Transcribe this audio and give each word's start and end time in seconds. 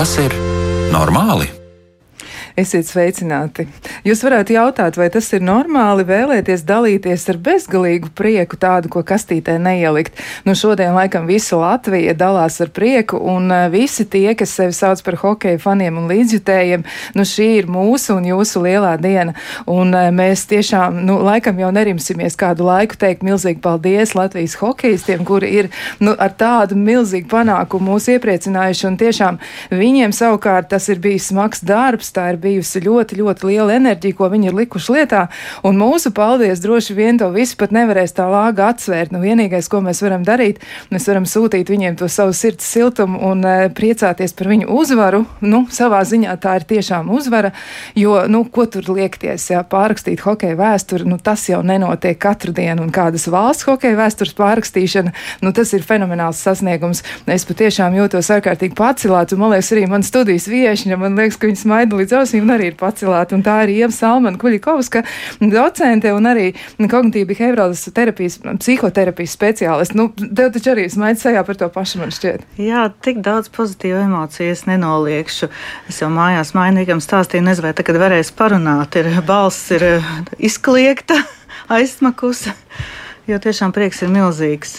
Tas 0.00 0.14
ir 0.16 0.32
normāli? 0.94 1.44
Esiet 2.56 2.88
sveicināti! 2.88 3.66
Jūs 4.00 4.22
varētu 4.24 4.54
jautāt, 4.54 4.96
vai 4.96 5.10
tas 5.12 5.26
ir 5.36 5.42
normāli 5.44 6.06
vēlēties 6.08 6.62
dalīties 6.64 7.26
ar 7.28 7.38
bezgalīgu 7.44 8.08
prieku, 8.16 8.56
tādu, 8.60 8.88
ko 8.92 9.02
kastītē 9.04 9.58
neielikt. 9.60 10.16
Nu, 10.46 10.54
šodien 10.56 10.94
laikam 10.96 11.26
visa 11.28 11.58
Latvija 11.60 12.14
dalās 12.16 12.56
ar 12.64 12.70
prieku, 12.72 13.20
un 13.20 13.50
uh, 13.52 13.66
visi 13.72 14.06
tie, 14.08 14.32
kas 14.38 14.54
sevi 14.56 14.72
sauc 14.76 15.02
par 15.04 15.18
hokeja 15.20 15.60
faniem 15.60 15.98
un 16.00 16.08
līdzjutējiem, 16.08 16.86
nu, 17.18 17.26
šī 17.28 17.48
ir 17.58 17.68
mūsu 17.68 18.16
un 18.16 18.30
jūsu 18.30 18.62
lielā 18.64 18.94
diena. 19.02 19.36
Un 19.68 19.92
uh, 19.92 20.08
mēs 20.14 20.46
tiešām, 20.48 21.02
nu, 21.04 21.18
laikam 21.26 21.60
jau 21.60 21.68
nerimsimies 21.76 22.38
kādu 22.40 22.70
laiku 22.70 22.96
teikt 23.00 23.26
milzīgi 23.26 23.60
paldies 23.60 24.16
Latvijas 24.16 24.56
hokeistiem, 24.62 25.26
kuri 25.28 25.52
ir, 25.60 25.70
nu, 26.00 26.16
ar 26.16 26.32
tādu 26.40 26.78
milzīgu 26.80 27.28
panākumu 27.30 27.92
mūs 27.92 28.08
iepriecinājuši, 28.16 28.88
un 28.88 28.98
tiešām 29.04 29.40
viņiem 29.76 30.16
savukārt 30.16 30.72
tas 30.72 30.88
ir 30.88 31.04
bijis 31.04 31.28
smags 31.28 31.60
darbs, 31.66 32.14
tā 32.16 32.30
ir 32.32 32.40
bijusi 32.40 32.80
ļoti, 32.88 33.20
ļoti 33.20 33.50
liela 33.50 33.76
enerģija, 33.76 33.89
ko 34.16 34.28
viņi 34.30 34.50
ir 34.50 34.56
likuši 34.56 34.94
lietā. 34.94 35.26
Un 35.66 35.78
mūsu 35.80 36.12
paldies 36.14 36.62
droši 36.62 36.94
vien 36.94 37.18
to 37.18 37.30
visu 37.34 37.56
pat 37.60 37.72
nevarēs 37.74 38.14
tā 38.16 38.28
lāga 38.30 38.70
atsvērt. 38.70 39.14
Nu, 39.14 39.20
vienīgais, 39.24 39.68
ko 39.70 39.80
mēs 39.84 40.02
varam 40.04 40.24
darīt, 40.26 40.60
mēs 40.92 41.08
varam 41.10 41.26
sūtīt 41.28 41.70
viņiem 41.72 41.98
to 42.00 42.08
savu 42.08 42.34
sirds 42.36 42.66
siltumu 42.68 43.20
un 43.30 43.44
e, 43.44 43.54
priecāties 43.74 44.34
par 44.36 44.50
viņu 44.52 44.70
uzvaru. 44.70 45.24
Nu, 45.40 45.64
savā 45.72 46.02
ziņā 46.06 46.36
tā 46.42 46.58
ir 46.60 46.66
tiešām 46.70 47.10
uzvara, 47.10 47.52
jo, 47.98 48.16
nu, 48.30 48.44
ko 48.44 48.66
tur 48.70 48.86
liekties, 48.94 49.48
jā, 49.52 49.62
pārrakstīt 49.66 50.22
hokeja 50.24 50.58
vēsturi, 50.58 51.08
nu, 51.08 51.18
tas 51.22 51.46
jau 51.48 51.62
nenotiek 51.66 52.18
katru 52.20 52.54
dienu, 52.56 52.84
un 52.86 52.94
kādas 52.94 53.26
valsts 53.32 53.66
hokeja 53.68 53.98
vēstures 53.98 54.36
pārrakstīšana, 54.38 55.14
nu, 55.44 55.54
tas 55.56 55.72
ir 55.76 55.86
fenomenāls 55.86 56.42
sasniegums. 56.44 57.02
Es 57.30 57.46
patiešām 57.48 57.96
jūtos 57.98 58.30
ārkārtīgi 58.34 58.76
pacelāts, 58.78 59.34
un 59.34 59.42
man 59.44 59.54
liekas, 59.54 59.72
arī 59.74 59.86
man 59.90 60.04
studijas 60.06 60.48
viešņa, 60.50 60.98
man 61.00 61.18
liekas, 61.18 61.38
ka 61.40 61.50
viņi 61.50 61.62
smaida 61.62 61.98
līdz 61.98 62.16
ausīm 62.20 62.50
arī 62.54 62.70
ir 62.72 62.78
pacelāta. 62.80 63.36
Un 63.36 63.44
tā 63.46 63.56
ir 63.66 63.74
Ieva 63.80 63.94
Salmana 63.94 64.38
Kuļikovska, 64.40 65.02
docente 65.40 66.12
un 66.14 66.28
arī 66.30 66.50
kognitīva 66.78 67.30
behaviorālas 67.32 67.86
terapijas, 67.96 68.38
psihoterapijas 68.60 69.36
speciāliste. 69.36 69.98
Nu, 69.98 70.08
tev 70.16 70.52
taču 70.54 70.74
arī 70.74 70.86
smaids 70.92 71.24
sajā 71.26 71.42
par 71.46 71.58
to 71.60 71.70
pašu, 71.72 72.02
man 72.02 72.14
šķiet. 72.14 72.44
Jā, 72.60 72.86
tik 73.04 73.22
daudz 73.26 73.50
pozitīvu 73.54 74.02
emociju 74.04 74.52
es 74.54 74.66
nenoliekšu. 74.68 75.50
Es 75.90 76.02
jau 76.02 76.10
mājās 76.12 76.54
mainīgam 76.56 77.02
stāstīju, 77.04 77.46
nezinu, 77.48 77.68
vai 77.68 77.74
tagad 77.78 78.00
varēs 78.02 78.32
parunāt. 78.36 79.00
Ir 79.00 79.10
balss 79.26 79.72
ir 79.76 79.86
eh, 79.86 80.12
izkliegta, 80.50 81.18
aizsmakusi, 81.76 82.54
jo 83.30 83.40
tiešām 83.42 83.74
prieks 83.76 84.04
ir 84.04 84.14
milzīgs. 84.14 84.78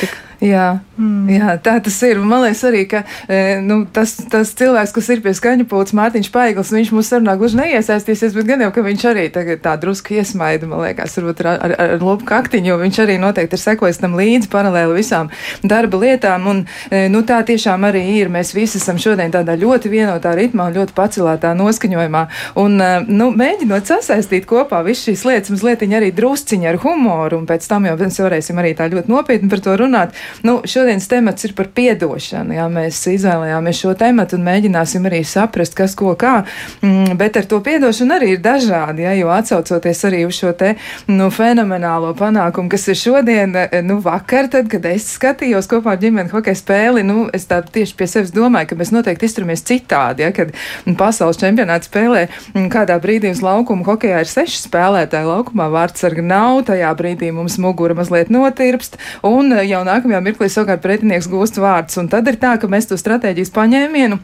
Tik 0.00 0.20
Jā, 0.42 0.80
mm. 0.98 1.28
jā, 1.30 1.52
tā 1.62 1.76
tas 1.84 1.96
ir. 2.02 2.18
Man 2.18 2.42
liekas 2.42 2.64
arī, 2.66 2.82
ka 2.90 3.04
e, 3.30 3.60
nu, 3.62 3.84
tas, 3.94 4.16
tas 4.30 4.50
cilvēks, 4.58 4.90
kas 4.96 5.10
ir 5.14 5.20
pie 5.22 5.30
skaņa 5.38 5.68
pūles, 5.70 5.92
Mārtiņš 5.94 6.30
Paigls, 6.34 6.72
viņš 6.74 6.90
mūsu 6.90 7.12
sarunā 7.12 7.36
gluži 7.38 7.60
neiesaistīsies, 7.60 8.34
bet 8.34 8.48
gan 8.48 8.64
jau, 8.64 8.72
ka 8.74 8.82
viņš 8.82 9.04
arī 9.12 9.28
tagad 9.30 9.62
tā 9.62 9.76
drusku 9.78 10.16
iesmaida, 10.18 10.66
man 10.66 10.82
liekas, 10.82 11.14
varbūt 11.20 11.44
ar, 11.44 11.50
ar, 11.52 11.74
ar, 11.76 11.92
ar 11.94 12.02
lopu 12.02 12.26
kaktiņu, 12.26 12.72
jo 12.72 12.78
viņš 12.80 12.98
arī 13.04 13.18
noteikti 13.22 13.54
ir 13.54 13.62
sekojis 13.62 14.02
tam 14.02 14.16
līdzi 14.18 14.50
paralēli 14.50 14.96
visām 14.98 15.30
darba 15.62 16.00
lietām. 16.02 16.48
Un, 16.50 16.64
e, 16.90 17.04
nu, 17.12 17.22
tā 17.28 17.38
tiešām 17.46 17.86
arī 17.86 18.02
ir. 18.16 18.32
Mēs 18.32 18.50
visi 18.56 18.80
esam 18.82 18.98
šodien 18.98 19.30
tādā 19.30 19.54
ļoti 19.62 19.94
vienotā 19.94 20.34
ritmā 20.34 20.72
un 20.72 20.78
ļoti 20.80 20.98
pacelētā 20.98 21.54
noskaņojumā. 21.60 22.24
Un, 22.64 22.76
e, 22.82 22.90
nu, 23.06 23.30
mēģinot 23.38 23.94
sasaistīt 23.94 24.50
kopā 24.50 24.82
visas 24.88 25.06
šīs 25.06 25.24
lietas, 25.28 25.54
mazliet 25.54 25.86
arī 25.86 26.10
drusciņi 26.18 26.72
ar 26.72 26.82
humoru, 26.82 27.44
un 27.44 27.46
pēc 27.46 27.70
tam 27.70 27.86
jau 27.86 27.94
mēs 28.00 28.18
varēsim 28.26 28.58
arī 28.58 28.74
tā 28.74 28.90
ļoti 28.90 29.12
nopietni 29.12 29.52
par 29.52 29.62
to 29.62 29.78
runāt. 29.78 30.18
Nu, 30.46 30.60
šodienas 30.64 31.08
temats 31.10 31.44
ir 31.46 31.54
par 31.58 31.68
piedošanu. 31.76 32.56
Jā, 32.56 32.66
mēs 32.72 33.00
izvēlējāmies 33.12 33.82
šo 33.84 33.94
tematu 33.98 34.38
un 34.38 34.46
mēģināsim 34.46 35.06
arī 35.08 35.22
saprast, 35.28 35.76
kas 35.78 35.94
ko 35.98 36.14
kā. 36.18 36.42
Mm, 36.82 37.16
bet 37.20 37.36
ar 37.40 37.48
to 37.48 37.60
piedošanu 37.64 38.16
arī 38.16 38.32
ir 38.36 38.42
dažādi, 38.44 39.04
jā, 39.06 39.14
jo 39.20 39.30
atsaucoties 39.32 40.04
arī 40.08 40.24
uz 40.26 40.38
šo 40.38 40.52
te 40.58 40.74
nu, 41.10 41.28
fenomenālo 41.32 42.12
panākumu, 42.18 42.70
kas 42.72 42.88
ir 42.92 42.98
šodien, 42.98 43.56
nu, 43.86 43.98
vakar, 44.04 44.48
tad, 44.52 44.68
kad 44.72 44.86
es 44.90 45.08
skatījos 45.16 45.68
kopā 45.70 45.94
ar 45.94 46.02
ģimeni 46.02 46.32
hokeja 46.32 46.58
spēli, 46.58 47.04
nu, 47.06 47.26
es 47.34 47.46
tā 47.50 47.60
tieši 47.62 47.96
pie 47.98 48.08
sevis 48.10 48.32
domāju, 48.34 48.72
ka 48.72 48.78
mēs 48.80 48.92
noteikti 48.94 49.28
izturamies 49.28 49.64
citādi, 49.68 50.24
ja, 50.26 50.32
kad 50.34 50.52
pasaules 50.98 51.40
čempionāts 51.40 51.90
spēlē 51.90 52.26
mm, 52.28 52.68
kādā 52.72 52.98
brīdī 53.02 53.32
uz 53.34 53.42
laukuma 53.44 53.86
hokejā 53.86 54.22
ir 54.22 54.30
seši 54.30 54.62
spēlētāji 54.66 55.28
laukumā, 55.28 55.68
vārdsarga 55.72 56.24
nav, 56.24 56.62
tajā 56.70 56.92
brīdī 56.98 57.32
mums 57.34 57.58
mugura 57.62 57.96
mazliet 57.98 58.32
notirpst, 58.32 58.98
un 59.26 59.54
jau 59.66 59.82
nākamajā 59.86 60.21
mirklī 60.24 60.48
savukārt 60.52 60.82
pretinieks 60.84 61.30
gūst 61.30 61.60
vārdus. 61.62 61.98
Un 62.00 62.10
tad 62.12 62.28
ir 62.30 62.38
tā, 62.42 62.56
ka 62.60 62.70
mēs 62.70 62.88
to 62.90 62.98
stratēģijas 63.00 63.52
paņēmienu 63.54 64.20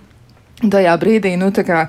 Tajā 0.58 0.96
brīdī, 0.98 1.36
nu, 1.38 1.52
tā 1.54 1.62
kā 1.62 1.84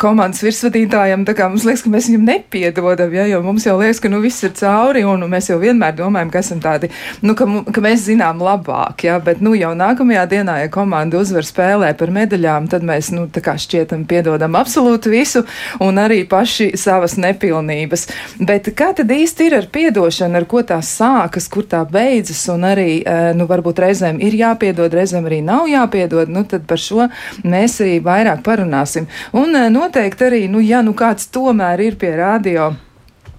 komandas 0.00 0.42
virsvadītājam, 0.44 1.22
tā 1.24 1.32
kā 1.38 1.46
mums 1.48 1.64
liekas, 1.64 1.86
ka 1.86 1.92
mēs 1.92 2.10
viņam 2.10 2.26
nepiedodam, 2.28 3.14
ja, 3.16 3.22
jo 3.30 3.38
mums 3.40 3.64
jau 3.64 3.78
liekas, 3.80 4.00
ka, 4.04 4.10
nu, 4.12 4.18
viss 4.20 4.44
ir 4.44 4.52
cauri, 4.58 5.06
un 5.08 5.24
mēs 5.30 5.48
jau 5.48 5.56
vienmēr 5.62 5.94
domājam, 5.96 6.28
ka 6.34 6.42
esam 6.44 6.60
tādi, 6.60 6.90
nu, 7.24 7.32
ka, 7.38 7.46
ka 7.72 7.80
mēs 7.80 8.04
zinām 8.10 8.42
labāk, 8.44 9.06
ja, 9.08 9.16
bet, 9.24 9.40
nu, 9.40 9.54
jau 9.56 9.70
nākamajā 9.78 10.26
dienā, 10.34 10.58
ja 10.60 10.72
komanda 10.72 11.16
uzvar 11.16 11.48
spēlē 11.48 11.94
par 11.96 12.12
medaļām, 12.12 12.68
tad 12.68 12.84
mēs, 12.84 13.08
nu, 13.16 13.24
tā 13.32 13.40
kā 13.46 13.54
šķietam 13.56 14.04
piedodam 14.10 14.58
absolūti 14.60 15.14
visu, 15.14 15.46
un 15.80 16.02
arī 16.04 16.20
paši 16.28 16.74
savas 16.76 17.16
nepilnības. 17.16 18.04
Bet 18.36 18.68
kā 18.76 18.90
tad 19.00 19.08
īsti 19.16 19.48
ir 19.48 19.58
ar 19.62 19.70
piedošanu, 19.72 20.42
ar 20.42 20.48
ko 20.50 20.60
tā 20.60 20.82
sākas, 20.84 21.48
kur 21.48 21.64
tā 21.64 21.80
beidzas, 21.88 22.44
un 22.52 22.68
arī, 22.68 23.00
eh, 23.00 23.32
nu, 23.32 23.48
varbūt 23.48 23.80
reizēm 23.86 24.20
ir 24.20 24.36
jāpiedod, 24.44 24.92
reizēm 24.92 25.24
arī 25.24 25.40
nav 25.40 25.72
jāpiedod, 25.72 26.28
nu, 26.28 26.44
tad 26.44 26.68
par 26.68 26.84
šo 26.84 27.08
mēs 27.48 27.80
arī 27.80 27.96
vairāk 28.10 28.44
parunāsim. 28.46 29.08
Un 29.32 29.56
eh, 29.56 29.70
noteikti 29.72 30.28
arī, 30.28 30.44
nu, 30.52 30.62
ja 30.64 30.84
nu 30.86 30.94
kāds 30.98 31.30
tomēr 31.32 31.86
ir 31.88 31.98
pie 32.00 32.14
radio 32.20 32.72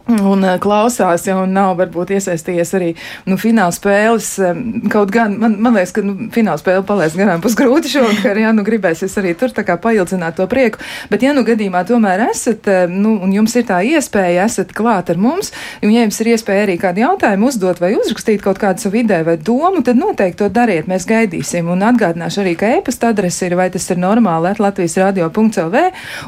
Un 0.10 0.42
uh, 0.44 0.56
klausās, 0.62 1.28
jau 1.28 1.44
nav 1.46 1.76
varbūt 1.78 2.16
iesaistījies 2.16 2.74
arī 2.78 2.90
nu, 3.30 3.38
fināla 3.40 3.74
spēles. 3.76 4.32
Um, 4.42 4.64
kaut 4.92 5.12
gan 5.14 5.36
man, 5.40 5.56
man 5.62 5.78
liekas, 5.78 5.94
ka 5.94 6.04
nu, 6.06 6.16
fināla 6.34 6.58
spēle 6.58 6.82
palaist 6.88 7.18
garām 7.20 7.44
būs 7.44 7.56
grūti 7.60 7.92
šovakar, 7.92 8.40
ja 8.42 8.50
nu 8.56 8.66
gribēsies 8.66 9.14
arī 9.22 9.36
tur 9.38 9.54
tā 9.54 9.64
kā 9.68 9.78
paildzināt 9.82 10.40
to 10.40 10.48
prieku. 10.52 10.82
Bet, 11.12 11.22
ja 11.22 11.36
nu 11.38 11.46
gadījumā 11.46 11.84
tomēr 11.88 12.26
esat, 12.32 12.66
um, 12.66 12.96
nu, 13.04 13.14
un 13.22 13.36
jums 13.36 13.56
ir 13.60 13.68
tā 13.70 13.84
iespēja, 13.86 14.48
esat 14.50 14.74
klāt 14.76 15.14
ar 15.14 15.22
mums, 15.22 15.54
un 15.86 15.94
ja 15.94 16.08
jums 16.08 16.20
ir 16.24 16.32
iespēja 16.34 16.66
arī 16.66 16.80
kādu 16.82 17.06
jautājumu 17.06 17.52
uzdot 17.52 17.84
vai 17.84 17.94
uzrakstīt 18.00 18.42
kaut 18.42 18.60
kādu 18.62 18.82
savu 18.82 19.04
ideju 19.04 19.30
vai 19.30 19.38
domu, 19.38 19.86
tad 19.86 20.02
noteikti 20.02 20.42
to 20.42 20.50
dariet. 20.50 20.90
Mēs 20.90 21.06
gaidīsim. 21.10 21.70
Un 21.72 21.86
atgādināšu 21.86 22.42
arī, 22.44 22.56
ka 22.58 22.74
e-pasta 22.80 23.14
adrese 23.14 23.46
ir 23.48 23.58
vai 23.60 23.70
tas 23.74 23.86
ir 23.94 24.02
normāli 24.02 24.56
Latvijas 24.62 24.98
radio.lv, 24.98 25.86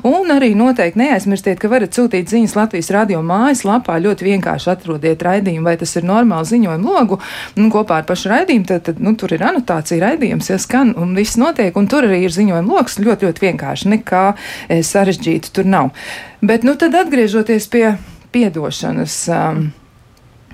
un 0.08 0.32
arī 0.38 0.54
noteikti 0.58 1.02
neaizmirstiet, 1.02 1.60
ka 1.60 1.72
varat 1.72 1.98
sūtīt 1.98 2.30
ziņas 2.30 2.56
Latvijas 2.60 2.92
radio 2.94 3.22
mājas 3.26 3.63
lapā 3.68 3.98
ļoti 4.04 4.28
vienkārši 4.28 4.72
atrodiet 4.74 5.24
raidījumu, 5.26 5.66
vai 5.68 5.76
tas 5.82 5.96
ir 6.00 6.08
normāli 6.08 6.50
ziņojumu 6.52 6.96
logu, 6.96 7.20
un 7.58 7.70
kopā 7.74 8.02
ar 8.02 8.08
pašu 8.10 8.32
raidījumu, 8.34 8.68
tad, 8.70 8.86
tad 8.90 9.04
nu, 9.04 9.16
tur 9.20 9.36
ir 9.36 9.46
anotācija 9.48 10.02
raidījums, 10.04 10.50
ja 10.52 10.60
skan, 10.62 10.96
un 11.00 11.14
viss 11.18 11.40
notiek, 11.42 11.76
un 11.80 11.90
tur 11.92 12.08
arī 12.08 12.24
ir 12.28 12.36
ziņojuma 12.36 12.78
loks 12.78 13.00
ļoti, 13.04 13.30
ļoti 13.30 13.48
vienkārši, 13.48 13.94
nekā 13.98 14.26
e, 14.34 14.82
sarežģītu 14.86 15.54
tur 15.56 15.70
nav. 15.70 15.94
Bet, 16.44 16.68
nu, 16.68 16.76
tad 16.80 16.96
atgriežoties 17.00 17.70
pie 17.72 17.88
piedošanas. 18.34 19.24
Um, 19.30 19.72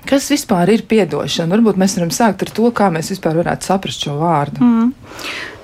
Kas 0.08 0.30
vispār 0.32 0.70
ir 0.72 0.80
atdošana? 0.80 1.52
Varbūt 1.52 1.76
mēs 1.80 1.98
varam 1.98 2.12
sākt 2.14 2.46
ar 2.46 2.52
to, 2.56 2.70
kā 2.72 2.88
mēs 2.92 3.10
vispār 3.12 3.36
varētu 3.42 3.68
saprast 3.68 4.06
šo 4.06 4.14
vārdu. 4.16 4.64
Mm. 4.64 4.94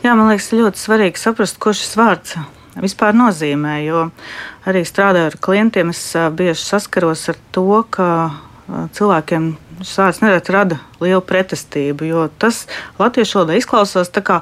Jā, 0.05 0.13
man 0.13 0.29
liekas, 0.29 0.51
ļoti 0.53 0.83
svarīgi 0.83 1.23
saprast, 1.23 1.57
ko 1.63 1.73
šis 1.73 1.97
vārds 1.97 2.37
vispār 2.83 3.17
nozīmē. 3.17 3.79
Jo 3.87 4.09
arī 4.69 4.85
strādājot 4.87 5.37
ar 5.37 5.41
klientiem, 5.43 5.93
es 5.95 6.03
bieži 6.37 6.63
saskaros 6.63 7.29
ar 7.33 7.39
to, 7.55 7.83
ka 7.91 8.09
cilvēkiem 8.97 9.53
šis 9.83 9.99
vārds 10.01 10.23
nereti 10.25 10.55
rada 10.55 10.81
lielu 11.03 11.23
pretestību. 11.25 12.09
Jo 12.09 12.27
tas 12.41 12.65
latviešu 12.99 13.41
valodā 13.41 13.61
izklausās 13.61 14.13
tā, 14.13 14.25
kā 14.25 14.41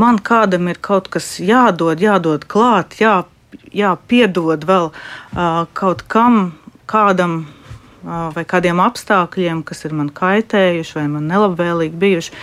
man 0.00 0.20
kādam 0.22 0.70
ir 0.70 0.80
kaut 0.80 1.10
kas 1.12 1.36
jādod, 1.42 2.00
jādod 2.02 2.46
klāt, 2.50 2.98
jā, 3.02 3.22
jāpiedod 3.74 4.66
vēl 4.68 4.90
kaut 5.78 6.04
kam, 6.10 6.52
kādam 6.88 7.46
vai 8.08 8.44
kādiem 8.46 8.78
apstākļiem, 8.80 9.64
kas 9.66 9.84
ir 9.84 9.94
man 9.98 10.10
kaitējuši 10.14 11.00
vai 11.00 11.06
man 11.10 11.26
nelabvēlīgi 11.30 11.98
bijuši. 11.98 12.36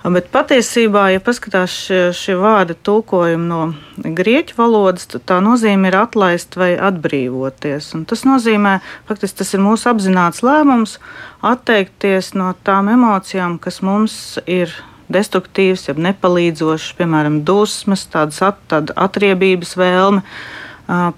Bet 0.00 0.30
patiesībā, 0.32 1.10
ja 1.12 1.20
paskatās 1.20 1.74
šie, 1.76 1.98
šie 2.16 2.32
vārdi 2.40 2.72
tulkojumi 2.88 3.44
no 3.50 3.58
grieķu 4.00 4.56
valodas, 4.56 5.04
tad 5.12 5.26
tā 5.28 5.40
nozīme 5.44 5.90
ir 5.90 5.98
atlaist 6.00 6.56
vai 6.56 6.70
atbrīvoties. 6.80 7.90
Un 7.98 8.06
tas 8.08 8.24
nozīmē, 8.24 8.78
faktiski 9.10 9.42
tas 9.42 9.52
ir 9.52 9.60
mūsu 9.60 9.90
apzināts 9.92 10.40
lēmums 10.46 10.96
atteikties 11.44 12.32
no 12.32 12.54
tām 12.64 12.88
emocijām, 12.94 13.58
kas 13.60 13.82
mums 13.84 14.38
ir 14.48 14.72
destruktīvas, 15.12 15.84
jeb 15.90 16.00
nepalīdzošas, 16.00 16.96
piemēram, 16.96 17.42
dusmas, 17.44 18.06
tādas 18.08 18.40
at, 18.46 18.60
tāda 18.72 18.96
atriebības 19.04 19.76
vēlme 19.76 20.24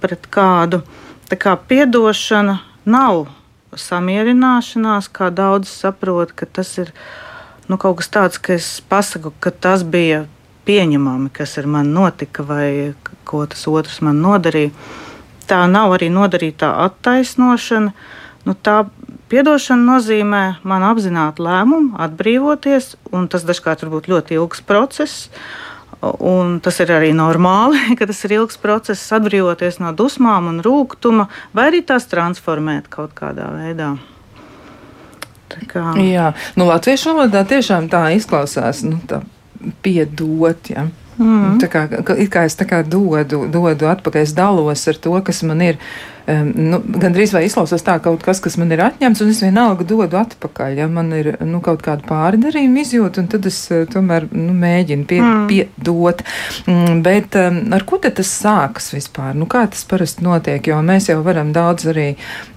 pret 0.02 0.26
kādu. 0.32 0.82
Tā 1.30 1.38
kā 1.38 1.54
piedošana 1.54 2.58
nav 2.84 3.28
samierināšanās, 3.78 5.06
kā 5.14 5.30
daudz 5.30 5.70
saprot, 5.70 6.34
ka 6.34 6.50
tas 6.50 6.74
ir 6.82 6.90
nu, 7.72 7.80
kaut 7.80 8.02
kas 8.02 8.10
tāds, 8.12 8.36
ka 8.36 8.52
es 8.58 8.68
pasaku, 8.84 9.32
ka 9.40 9.50
tas 9.50 9.80
bija 9.88 10.26
pieņemami, 10.68 11.30
kas 11.32 11.56
ar 11.58 11.68
mani 11.70 11.94
notika 11.94 12.44
vai 12.44 12.92
ko 13.24 13.46
tas 13.48 13.64
otrs 13.70 14.02
man 14.04 14.20
nodarīja. 14.22 14.74
Tā 15.48 15.64
nav 15.70 15.96
arī 15.96 16.10
nodarītā 16.12 16.68
attaisnošana. 16.84 17.94
Nu, 18.46 18.54
tā 18.54 18.76
piedošana 19.32 19.86
nozīmē 19.86 20.42
man 20.68 20.84
apzināti 20.86 21.42
lēmumu, 21.46 21.96
atbrīvoties, 22.04 22.96
un 23.14 23.28
tas 23.32 23.46
dažkārt 23.48 23.86
var 23.86 23.94
būt 23.96 24.10
ļoti 24.12 24.36
ilgs 24.38 24.62
process. 24.68 25.28
Un 26.02 26.56
tas 26.60 26.80
ir 26.82 26.90
arī 26.90 27.12
normāli, 27.14 27.80
ka 27.98 28.08
tas 28.10 28.24
ir 28.26 28.36
ilgs 28.42 28.60
process, 28.60 29.12
atbrīvoties 29.16 29.80
no 29.80 29.94
dusmām 29.96 30.50
un 30.52 30.62
rūkuma, 30.66 31.30
vai 31.56 31.70
arī 31.70 31.84
tās 31.86 32.10
transformēt 32.10 32.90
kaut 32.92 33.14
kādā 33.18 33.48
veidā. 33.54 33.94
Kā... 35.70 35.92
Jā, 36.00 36.32
nu, 36.58 36.66
latviešu 36.70 37.12
valodā 37.12 37.44
tiešām 37.48 37.88
tā 37.92 38.06
izklausās, 38.16 38.82
nu, 38.86 39.00
tā 39.08 39.22
piedot. 39.84 40.72
Ja. 40.72 40.88
Mm. 41.20 41.58
Tā 41.60 41.68
kā, 41.70 41.84
kā 42.32 42.46
es 42.48 42.56
tā 42.58 42.66
kā 42.68 42.80
dodu, 42.86 43.44
dodu 43.52 43.90
atpakaļ, 43.90 44.24
es 44.24 44.32
dalos 44.36 44.86
ar 44.88 44.98
to, 45.02 45.12
kas 45.24 45.42
man 45.46 45.60
ir 45.64 45.80
um, 46.26 46.50
nu, 46.56 46.80
gandrīz 47.02 47.32
vai 47.34 47.44
izklausās 47.46 47.84
tā 47.86 47.96
kaut 48.02 48.22
kas, 48.24 48.40
kas 48.42 48.56
man 48.60 48.72
ir 48.74 48.82
atņemts, 48.84 49.22
un 49.24 49.32
es 49.32 49.42
vienalga 49.44 49.86
dodu 49.88 50.18
atpakaļ. 50.20 50.76
Ja 50.82 50.88
man 50.90 51.12
ir 51.16 51.32
nu, 51.46 51.62
kaut 51.64 51.82
kāda 51.84 52.06
pārdarījuma 52.08 52.82
izjūta, 52.84 53.22
un 53.22 53.30
tad 53.32 53.48
es 53.50 53.58
uh, 53.72 53.84
tomēr 53.90 54.28
nu, 54.32 54.54
mēģinu 54.58 55.06
pie, 55.08 55.20
mm. 55.22 55.46
piedot. 55.50 56.22
Mm, 56.66 57.00
bet 57.06 57.38
um, 57.40 57.60
ar 57.76 57.86
ko 57.88 58.00
tad 58.02 58.18
tas 58.20 58.32
sākas 58.42 58.92
vispār? 58.94 59.34
Nu, 59.38 59.48
kā 59.50 59.64
tas 59.72 59.84
parasti 59.88 60.26
notiek? 60.26 60.70
Jo 60.72 60.80
mēs 60.84 61.10
jau 61.10 61.20
varam 61.26 61.52
daudz 61.54 61.88
arī 61.92 62.08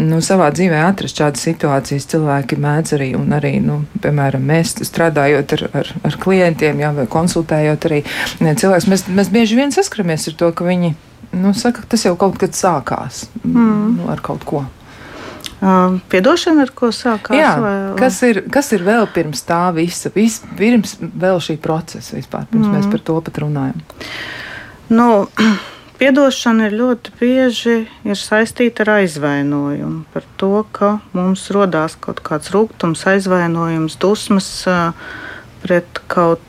nu, 0.02 0.22
savā 0.26 0.52
dzīvē 0.56 0.84
atrast 0.88 1.22
šādas 1.22 1.46
situācijas. 1.50 2.10
Cilvēki 2.16 2.60
mēdz 2.62 2.96
arī, 2.98 3.12
un 3.18 3.34
arī, 3.36 3.58
nu, 3.64 3.82
piemēram, 4.04 4.46
mēs 4.46 4.76
strādājot 4.86 5.58
ar, 5.58 5.66
ar, 5.82 5.92
ar 6.08 6.20
klientiem, 6.22 6.80
jā, 6.84 6.92
vai 6.96 7.08
konsultējot 7.12 7.90
arī 7.90 8.04
cilvēkus, 8.40 8.90
mēs, 8.92 9.06
mēs 9.10 9.32
bieži 9.34 9.60
vien 9.60 9.74
saskaramies 9.76 10.30
ar 10.30 10.40
to, 10.40 10.52
ka 10.56 10.68
viņi 10.68 10.94
Nu, 11.36 11.52
saka, 11.58 11.84
tas 11.90 12.06
jau 12.06 12.16
kaut 12.20 12.38
kad 12.40 12.56
sākās 12.56 13.26
mm. 13.44 13.96
nu, 13.98 14.10
ar 14.12 14.24
kaut 14.24 14.46
ko. 14.48 14.64
Piedošana, 16.12 16.66
ar 16.68 16.72
ko 16.76 16.92
sākās? 16.94 17.38
Jā, 17.38 17.54
vai, 17.64 17.76
vai? 17.90 17.94
Kas, 18.00 18.20
ir, 18.28 18.42
kas 18.52 18.74
ir 18.76 18.84
vēl 18.86 19.08
pirms 19.16 19.46
tā 19.48 19.62
visa, 19.76 20.12
vis, 20.16 20.42
pirms 20.60 20.98
vēl 21.02 21.40
šī 21.42 21.56
procesa 21.64 22.18
vispār, 22.18 22.46
pirms 22.52 22.68
mm. 22.68 22.76
mēs 22.76 22.90
par 22.92 23.04
to 23.08 23.16
pat 23.26 23.40
runājam? 23.42 23.80
Nu, 24.92 25.08
piedošana 26.00 26.70
ir 26.70 26.78
ļoti 26.82 27.16
bieži 27.22 27.78
ir 28.06 28.20
saistīta 28.20 28.86
ar 28.86 28.94
aizvainojumu, 29.00 30.04
par 30.14 30.28
to, 30.42 30.54
ka 30.76 30.98
mums 31.16 31.48
rodās 31.56 31.98
kaut 32.04 32.22
kāds 32.26 32.52
rūkums, 32.54 33.08
aizvainojums, 33.16 33.98
dusmas 34.04 34.52
pret 35.64 36.04
kaut 36.12 36.44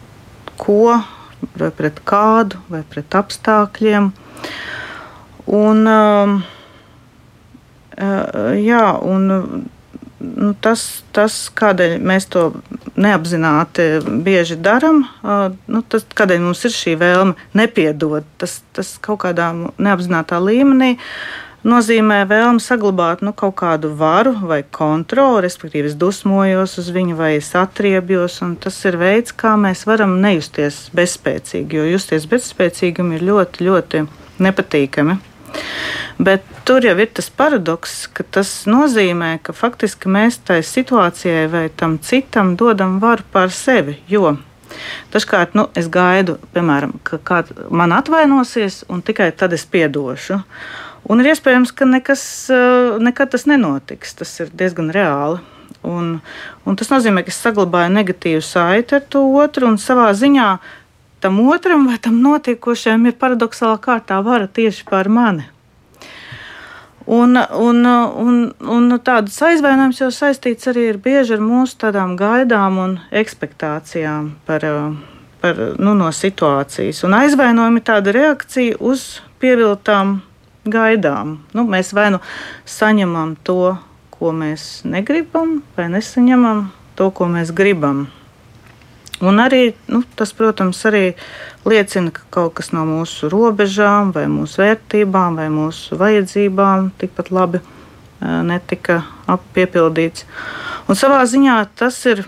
ko, 0.60 0.98
vai 1.56 1.70
pret 1.74 2.02
kādu, 2.04 2.60
vai 2.72 2.82
pret 2.90 3.16
apstākļiem. 3.16 4.12
Un, 5.46 5.86
um, 5.86 6.36
uh, 7.96 8.52
jā, 8.58 8.84
un 9.06 9.28
nu, 10.18 10.50
tas, 10.60 10.82
tas, 11.14 11.38
kādēļ 11.54 11.96
mēs 12.02 12.26
to 12.32 12.48
neapzināti 12.98 13.88
bieži 14.26 14.58
darām, 14.58 15.04
uh, 15.22 15.48
nu, 15.70 15.84
tas, 15.86 16.06
kādēļ 16.18 16.42
mums 16.48 16.64
ir 16.66 16.74
šī 16.74 16.96
vēlme 16.98 17.36
nepiedot, 17.58 18.26
tas, 18.40 18.60
tas 18.74 18.96
kaut 19.02 19.22
kādā 19.26 19.52
neapzinātā 19.78 20.40
līmenī 20.42 20.96
nozīmē 21.66 22.20
vēlmi 22.30 22.62
saglabāt 22.62 23.22
nu, 23.26 23.32
kaut 23.36 23.56
kādu 23.60 23.90
varu 23.98 24.34
vai 24.46 24.60
kontroli, 24.62 25.44
respektīvi, 25.46 25.90
es 25.90 25.96
dusmojos 25.98 26.76
uz 26.82 26.90
viņu 26.94 27.16
vai 27.18 27.36
es 27.40 27.50
atriebjos. 27.58 28.38
Tas 28.62 28.78
ir 28.86 28.98
veids, 29.00 29.34
kā 29.34 29.56
mēs 29.60 29.86
varam 29.88 30.18
nejusties 30.22 30.86
bezspēcīgi, 30.96 31.80
jo 31.80 31.88
justies 31.94 32.28
bezspēcīgam 32.30 33.14
ir 33.16 33.26
ļoti, 33.26 33.66
ļoti 33.66 34.04
nepatīkami. 34.42 35.18
Bet 36.18 36.44
tur 36.68 36.84
jau 36.84 36.96
ir 36.96 37.08
tas 37.12 37.28
paradoks, 37.28 38.06
ka 38.12 38.24
tas 38.38 38.50
nozīmē, 38.68 39.36
ka 39.44 39.52
faktiski 39.56 40.08
mēs 40.12 40.40
tai 40.48 40.62
situācijai 40.64 41.46
vai 41.52 41.66
tam 41.68 41.98
citam 42.00 42.56
dodam 42.56 42.98
varu 43.00 43.24
pār 43.32 43.52
sevi. 43.52 43.98
Jo 44.08 44.36
dažkārt 45.14 45.54
nu, 45.56 45.66
es 45.78 45.88
gaidu, 45.92 46.36
piemēram, 46.54 46.96
ka 47.06 47.18
kāds 47.22 47.54
man 47.70 47.94
atvainosies, 47.96 48.82
un 48.92 49.02
tikai 49.06 49.30
tad 49.36 49.54
es 49.56 49.66
piedošu. 49.68 50.40
Un 51.06 51.22
ir 51.22 51.30
iespējams, 51.32 51.72
ka 51.76 51.86
nekas, 51.86 52.22
eh, 52.50 52.96
nekad 52.98 53.30
tas 53.30 53.46
nenotiks. 53.46 54.16
Tas 54.18 54.32
ir 54.40 54.50
diezgan 54.50 54.90
reāli. 54.90 55.38
Un, 55.86 56.20
un 56.66 56.76
tas 56.76 56.90
nozīmē, 56.90 57.22
ka 57.22 57.30
es 57.30 57.38
saglabāju 57.38 57.92
negatīvu 57.94 58.42
saiti 58.42 58.96
ar 58.96 59.04
to 59.08 59.22
otru, 59.38 59.68
un 59.70 59.78
savā 59.78 60.10
ziņā 60.18 60.48
tam 61.20 61.40
otram 61.48 61.86
vai 61.88 61.98
tam 62.02 62.20
notiekošajam 62.24 63.06
ir 63.08 63.18
paradoxālā 63.20 63.76
kārtā 63.82 64.20
vara 64.24 64.46
tieši 64.46 64.86
pār 64.88 65.08
mani. 65.08 65.46
Un, 67.06 67.38
un, 67.38 67.86
un, 67.86 68.38
un 68.66 68.94
tādas 68.98 69.36
aizvainojums 69.46 70.00
jau 70.00 70.08
saistīts 70.10 70.66
arī 70.72 70.88
ir 70.90 70.96
bieži 70.98 71.36
ar 71.36 71.42
mūsu 71.44 71.78
tādām 71.84 72.16
gaidām 72.18 72.80
un 72.82 72.96
expectācijām 73.14 74.32
par, 74.48 74.66
par, 75.38 75.60
nu, 75.78 75.94
no 75.94 76.10
situācijas. 76.10 77.04
Un 77.06 77.14
aizvainojumi 77.20 77.78
ir 77.78 77.86
tāda 77.86 78.14
reakcija 78.16 78.80
uz 78.82 79.20
pieviltām 79.38 80.18
gaidām. 80.66 81.36
Nu, 81.54 81.62
mēs 81.70 81.94
vai 81.94 82.08
nu 82.10 82.18
saņemam 82.66 83.36
to, 83.46 83.76
ko 84.10 84.34
mēs 84.34 84.82
negribam, 84.82 85.60
vai 85.76 85.86
nesaņemam 85.94 86.66
to, 86.98 87.12
ko 87.14 87.30
mēs 87.30 87.54
gribam. 87.54 88.08
Un 89.24 89.40
arī 89.40 89.70
nu, 89.88 90.02
tas, 90.18 90.34
protams, 90.36 90.82
arī 90.88 91.14
liecina, 91.64 92.12
ka 92.12 92.26
kaut 92.34 92.56
kas 92.58 92.72
no 92.76 92.84
mūsu 92.88 93.30
robežām, 93.32 94.12
vai 94.12 94.26
mūsu 94.28 94.60
vērtībām, 94.60 95.38
vai 95.40 95.46
mūsu 95.52 95.96
vajadzībām 95.96 96.90
tikpat 97.00 97.32
labi 97.32 97.62
netika 98.20 99.02
piepildīts. 99.56 100.26
Un 100.86 100.98
savā 100.98 101.22
ziņā 101.28 101.56
tas 101.78 101.98
ir, 102.10 102.24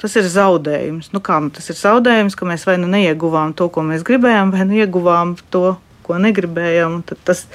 tas 0.00 0.14
ir 0.18 0.28
zaudējums. 0.30 1.10
Nu, 1.14 1.22
kā, 1.24 1.40
tas 1.54 1.70
ir 1.72 1.78
zaudējums, 1.78 2.38
ka 2.38 2.48
mēs 2.48 2.66
vai 2.68 2.78
nu 2.80 2.90
neieguvām 2.90 3.54
to, 3.58 3.68
ko 3.72 3.84
mēs 3.86 4.06
gribējām, 4.06 4.54
vai 4.54 4.66
nu 4.68 4.78
ieguvām 4.80 5.34
to, 5.50 5.74
ko 6.06 6.18
negribējām. 6.22 7.02
Tas 7.26 7.46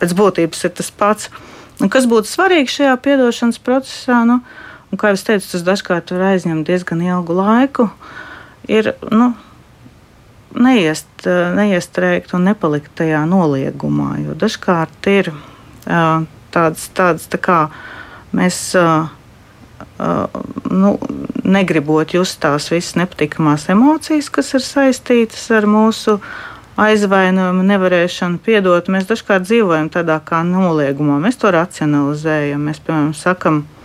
pēc 0.00 0.16
būtības 0.16 0.66
ir 0.66 0.74
tas 0.80 0.90
pats. 0.90 1.30
Un 1.80 1.88
kas 1.92 2.08
būtu 2.08 2.28
svarīgi 2.28 2.80
šajā 2.80 2.96
piedošanas 3.00 3.60
procesā? 3.64 4.20
Nu, 4.28 4.40
Un, 4.90 4.98
kā 4.98 5.12
jau 5.12 5.20
teicu, 5.22 5.46
tas 5.52 5.62
dažkārt 5.66 6.10
var 6.14 6.32
aizņemt 6.32 6.66
diezgan 6.66 7.02
ilgu 7.04 7.36
laiku. 7.38 7.86
Ir 8.70 8.92
nu, 9.06 9.30
neiest, 10.58 11.26
neiestrēgt 11.56 12.34
un 12.34 12.48
nepalikt 12.50 12.92
tajā 12.98 13.22
noliegumā. 13.30 14.16
Jo 14.24 14.34
dažkārt 14.38 15.10
ir 15.12 15.30
uh, 15.30 16.26
tāds, 16.50 16.88
tāds 16.96 17.30
tā 17.30 17.38
kā 17.38 17.60
mēs 18.34 18.58
uh, 18.78 19.06
nu, 20.70 20.94
negribot 21.44 22.14
just 22.14 22.40
tās 22.42 22.70
visas 22.72 22.96
nepatīkamās 22.98 23.68
emocijas, 23.70 24.30
kas 24.32 24.54
ir 24.58 24.64
saistītas 24.64 25.46
ar 25.54 25.70
mūsu 25.70 26.18
aizvainojumu, 26.80 27.62
nevarēšanu 27.68 28.40
piedot. 28.42 28.90
Mēs 28.90 29.06
dažkārt 29.06 29.46
dzīvojam 29.46 29.90
tādā 29.92 30.18
kā 30.24 30.42
noliegumā. 30.46 31.18
Mēs 31.22 31.38
to 31.38 31.52
racionalizējam. 31.54 32.62
Mēs, 32.70 32.80
piemēram, 32.82 33.12
sakam, 33.14 33.62
ka 33.66 33.79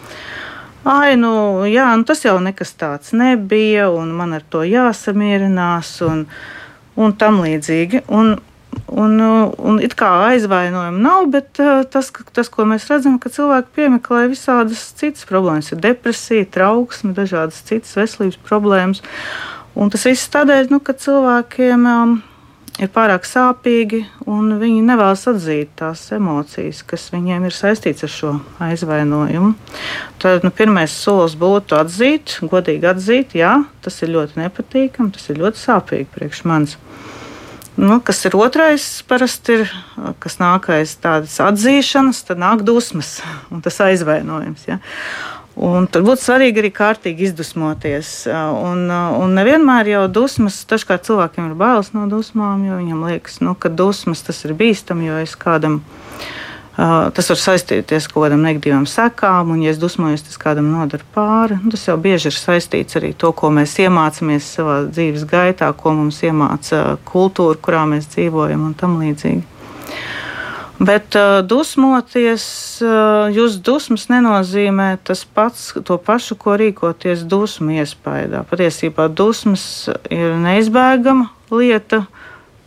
Ai, 0.86 1.15
nu, 1.18 1.65
jā, 1.65 1.88
nu, 1.98 2.06
tas 2.06 2.20
jau 2.22 2.36
nekas 2.44 2.75
tāds 2.77 3.15
nebija, 3.18 3.88
un 3.89 4.12
man 4.13 4.36
ar 4.38 4.44
to 4.54 4.62
jāsamierinās, 4.70 5.96
un, 6.06 6.27
un 6.96 7.15
tam 7.22 7.42
līdzīgi. 7.46 8.06
Un, 8.13 8.38
Un, 8.92 9.18
un 9.18 9.77
it 9.82 9.96
kā 9.98 10.10
aizvainojuma 10.27 11.00
nav, 11.00 11.30
bet 11.32 11.58
tas, 11.92 12.10
tas, 12.36 12.50
ko 12.51 12.65
mēs 12.70 12.89
redzam, 12.92 13.15
ka 13.24 13.32
cilvēki 13.32 13.72
piemeklē 13.80 14.25
visādas 14.30 14.84
citas 15.00 15.24
problēmas, 15.30 15.72
ir 15.72 15.80
depresija, 15.82 16.46
trauksme, 16.51 17.13
dažādas 17.15 17.63
citas 17.65 17.96
veselības 17.98 18.38
problēmas. 18.46 19.01
Un 19.80 19.89
tas 19.96 20.06
viss 20.06 20.30
tādēļ, 20.36 20.70
nu, 20.75 20.82
ka 20.84 20.94
cilvēkiem 21.01 21.88
um, 21.89 22.18
ir 22.82 22.89
pārāk 22.91 23.25
sāpīgi, 23.27 24.01
un 24.27 24.55
viņi 24.60 24.84
nevēlas 24.86 25.25
atzīt 25.32 25.72
tās 25.79 26.03
emocijas, 26.15 26.82
kas 26.88 27.08
viņiem 27.13 27.48
ir 27.48 27.55
saistītas 27.55 28.08
ar 28.08 28.13
šo 28.13 28.32
aizvainojumu. 28.67 29.53
Tad 30.22 30.46
nu, 30.46 30.51
pirmais 30.55 30.96
solis 30.96 31.38
būtu 31.39 31.77
atzīt, 31.79 32.38
godīgi 32.44 32.89
atzīt, 32.91 33.38
jā, 33.39 33.58
tas 33.86 34.01
ir 34.03 34.12
ļoti 34.15 34.41
nepatīkami, 34.44 35.13
tas 35.15 35.29
ir 35.32 35.39
ļoti 35.44 35.62
sāpīgi 35.62 36.10
priekš 36.15 36.44
manis. 36.50 36.75
Nu, 37.75 38.00
kas 38.00 38.22
ir 38.24 38.38
otrais, 38.39 38.84
parasti 39.08 39.58
ir, 39.60 39.72
kas 40.24 40.38
nākais 40.39 40.94
tādas 41.03 41.36
atzīšanas, 41.44 42.22
tad 42.27 42.39
nāk 42.39 42.63
dusmas 42.63 43.17
un 43.51 43.63
tas 43.63 43.82
aizvainojums. 43.84 44.63
Ja. 44.70 44.79
Un 45.56 45.88
tur 45.88 46.04
būtu 46.04 46.20
svarīgi 46.20 46.60
arī 46.60 46.72
kārtīgi 46.76 47.30
izdusmoties. 47.30 48.10
Un, 48.28 48.90
un 48.92 49.36
nevienmēr 49.38 49.88
jau 49.94 50.02
dusmas, 50.12 50.58
dažkārt 50.68 51.08
cilvēkiem 51.08 51.48
ir 51.48 51.60
bailes 51.60 51.94
no 51.96 52.10
dusmām, 52.12 52.66
jo 52.68 52.80
viņam 52.82 53.06
liekas, 53.08 53.40
nu, 53.40 53.56
ka 53.56 53.72
dusmas 53.72 54.26
tas 54.28 54.44
ir 54.44 54.56
bīstami, 54.60 55.08
jo 55.08 55.22
es 55.24 55.38
kādam 55.40 55.80
Uh, 56.76 57.06
tas 57.16 57.30
var 57.32 57.38
saistīties 57.40 58.04
ar 58.10 58.12
kaut 58.12 58.26
kādām 58.26 58.42
negatīvām 58.44 58.84
sekām, 58.92 59.54
un, 59.54 59.62
ja 59.64 59.72
es 59.72 59.78
dusmojos, 59.80 60.26
tas 60.28 60.36
kādam 60.36 60.66
nodara 60.74 61.06
pāri. 61.16 61.56
Nu, 61.64 61.72
tas 61.72 61.86
jau 61.88 61.96
bieži 62.04 62.28
ir 62.28 62.36
saistīts 62.36 62.98
arī 63.00 63.14
ar 63.14 63.20
to, 63.22 63.30
ko 63.32 63.48
mēs 63.56 63.78
iemācāmies 63.80 64.50
savā 64.58 64.82
dzīves 64.90 65.24
gaitā, 65.30 65.70
ko 65.80 65.94
mums 65.96 66.20
iemāca 66.28 66.98
kultūra, 67.08 67.56
kurā 67.64 67.86
mēs 67.88 68.10
dzīvojam 68.12 68.68
un 68.68 68.76
tam 68.76 68.98
līdzīgi. 69.00 69.46
Bet 70.75 71.15
uh, 71.15 71.39
dusmoties, 71.48 72.46
uh, 72.84 73.32
jūs 73.32 73.60
dusmas 73.63 74.10
nenozīmē 74.12 74.98
tas 75.08 75.24
pats, 75.24 75.70
to 75.88 75.96
pašu, 75.96 76.36
ko 76.36 76.58
rīkoties 76.60 77.24
dusmu 77.32 77.77
iespējā. 77.79 78.44
Patiesībā 78.50 79.08
dusmas 79.08 79.88
ir 80.12 80.36
neizbēgama 80.44 81.29
lieta 81.55 82.03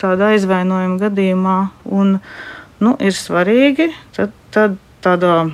tādā 0.00 0.32
aizvainojuma 0.36 0.96
gadījumā. 1.02 1.58
Un, 1.84 2.16
uh, 2.16 2.54
nu, 2.82 2.94
ir 3.02 3.14
svarīgi 3.14 3.90
tad, 4.16 4.34
tad 4.54 4.76
tādā, 5.04 5.48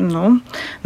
nu, 0.00 0.36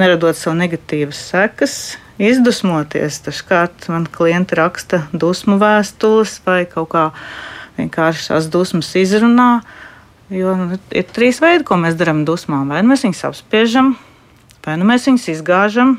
neradot 0.00 0.38
sev 0.38 0.56
negatīvas 0.58 1.20
sekas, 1.30 1.76
izdusmoties. 2.22 3.20
Dažkārt 3.26 3.88
man 3.92 4.06
klienti 4.10 4.58
raksta 4.58 5.04
dusmu 5.12 5.58
vēstules 5.62 6.38
vai 6.46 6.62
kaut 6.70 6.92
kā 6.94 7.08
vienkārši 7.78 8.30
tās 8.30 8.50
dusmas 8.52 8.92
izrunā. 8.98 9.64
Jo 10.32 10.54
nu, 10.56 10.78
ir 10.94 11.04
trīs 11.12 11.40
veidi, 11.42 11.66
ko 11.68 11.76
mēs 11.80 11.98
darām 12.00 12.22
dusmām. 12.24 12.70
Vai 12.72 12.80
nu 12.84 12.94
mēs 12.94 13.04
viņus 13.04 13.24
apspiežam, 13.28 13.92
vai 14.64 14.78
nu 14.80 14.88
mēs 14.88 15.04
viņus 15.08 15.28
izgāžam, 15.34 15.98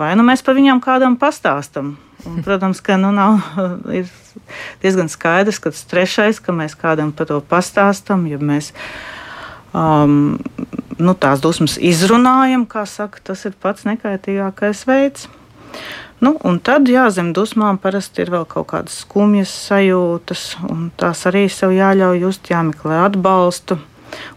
vai 0.00 0.14
nu 0.18 0.26
mēs 0.26 0.42
par 0.42 0.58
viņiem 0.58 0.82
kādam 0.82 1.18
pastāstam. 1.20 1.94
Un, 2.24 2.40
protams, 2.42 2.80
ka 2.82 2.96
nu, 2.98 3.12
nav, 3.14 3.38
ir 3.98 4.10
diezgan 4.82 5.10
skaidrs, 5.12 5.60
ka 5.62 5.70
tas 5.74 5.84
trešais, 5.90 6.40
ka 6.42 6.56
mēs 6.56 6.74
kādam 6.78 7.12
par 7.14 7.30
to 7.30 7.38
pastāstam, 7.44 8.26
ja 8.30 8.40
mēs 8.42 8.72
um, 9.70 10.40
nu, 10.98 11.14
tās 11.14 11.44
dusmas 11.44 11.76
izrunājam, 11.78 12.66
kā 12.66 12.86
saka, 12.90 13.22
tas 13.30 13.44
ir 13.46 13.54
pats 13.60 13.86
nekaitīgākais 13.86 14.86
veids. 14.88 15.28
Nu, 16.24 16.36
un 16.46 16.60
tad, 16.62 16.88
jā, 16.88 17.08
zem 17.12 17.32
dusmām 17.36 17.76
parasti 17.82 18.22
ir 18.24 18.30
vēl 18.32 18.46
kaut 18.48 18.70
kādas 18.70 19.02
skumjas 19.02 19.50
sajūtas, 19.66 20.44
un 20.70 20.88
tās 20.96 21.26
arī 21.28 21.48
sev 21.52 21.74
jāļauj 21.74 22.22
just, 22.22 22.48
jāmeklē 22.52 23.02
atbalstu. 23.04 23.76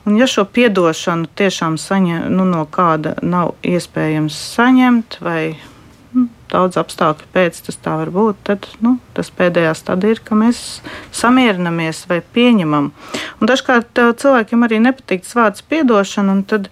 Un, 0.06 0.17
ja 0.17 0.25
šo 0.27 0.48
atdošanu 0.48 1.29
tiešām 1.38 1.77
saņem, 1.77 2.27
nu, 2.34 2.48
no 2.50 2.65
kāda 2.65 3.13
nav 3.22 3.53
iespējams 3.62 4.36
saņemt, 4.58 5.20
vai 5.22 5.41
daudz 6.51 6.79
apstākļu 6.79 7.29
pēc 7.34 7.60
tas 7.67 7.79
tā 7.84 7.96
var 8.00 8.12
būt, 8.13 8.39
tad 8.48 8.67
nu, 8.84 8.98
tas 9.15 9.29
pēdējais 9.36 9.84
tad 9.88 10.06
ir, 10.08 10.22
ka 10.24 10.38
mēs 10.39 10.82
samierinamies 11.15 12.06
vai 12.10 12.22
pieņemam. 12.22 12.91
Un 13.39 13.51
dažkārt 13.51 14.00
cilvēkiem 14.22 14.63
arī 14.65 14.79
nepatīk 14.84 15.27
vārds 15.36 15.65
piedošana, 15.67 16.38
un 16.38 16.46
tad 16.48 16.72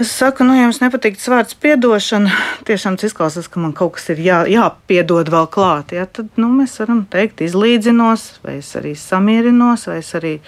es 0.00 0.12
saku, 0.14 0.46
nu, 0.46 0.56
ja 0.56 0.66
jums 0.66 0.80
nepatīk 0.82 1.18
tas 1.18 1.30
vārds 1.32 1.58
piedošana, 1.62 2.32
tiešām 2.68 2.98
tas 2.98 3.10
izklausās, 3.10 3.50
ka 3.50 3.62
man 3.62 3.76
kaut 3.76 3.96
kas 3.98 4.10
ir 4.14 4.22
jā, 4.24 4.42
jāpiedod 4.50 5.30
vēl 5.34 5.48
klāt, 5.54 5.94
ja, 5.96 6.06
tad 6.06 6.30
nu, 6.40 6.50
mēs 6.60 6.78
varam 6.82 7.04
teikt 7.10 7.44
izlīdzinos, 7.46 8.28
vai 8.44 8.58
es 8.62 8.74
arī 8.78 8.96
samierinos, 8.98 9.88
vai 9.90 10.00
es 10.02 10.14
arī 10.18 10.38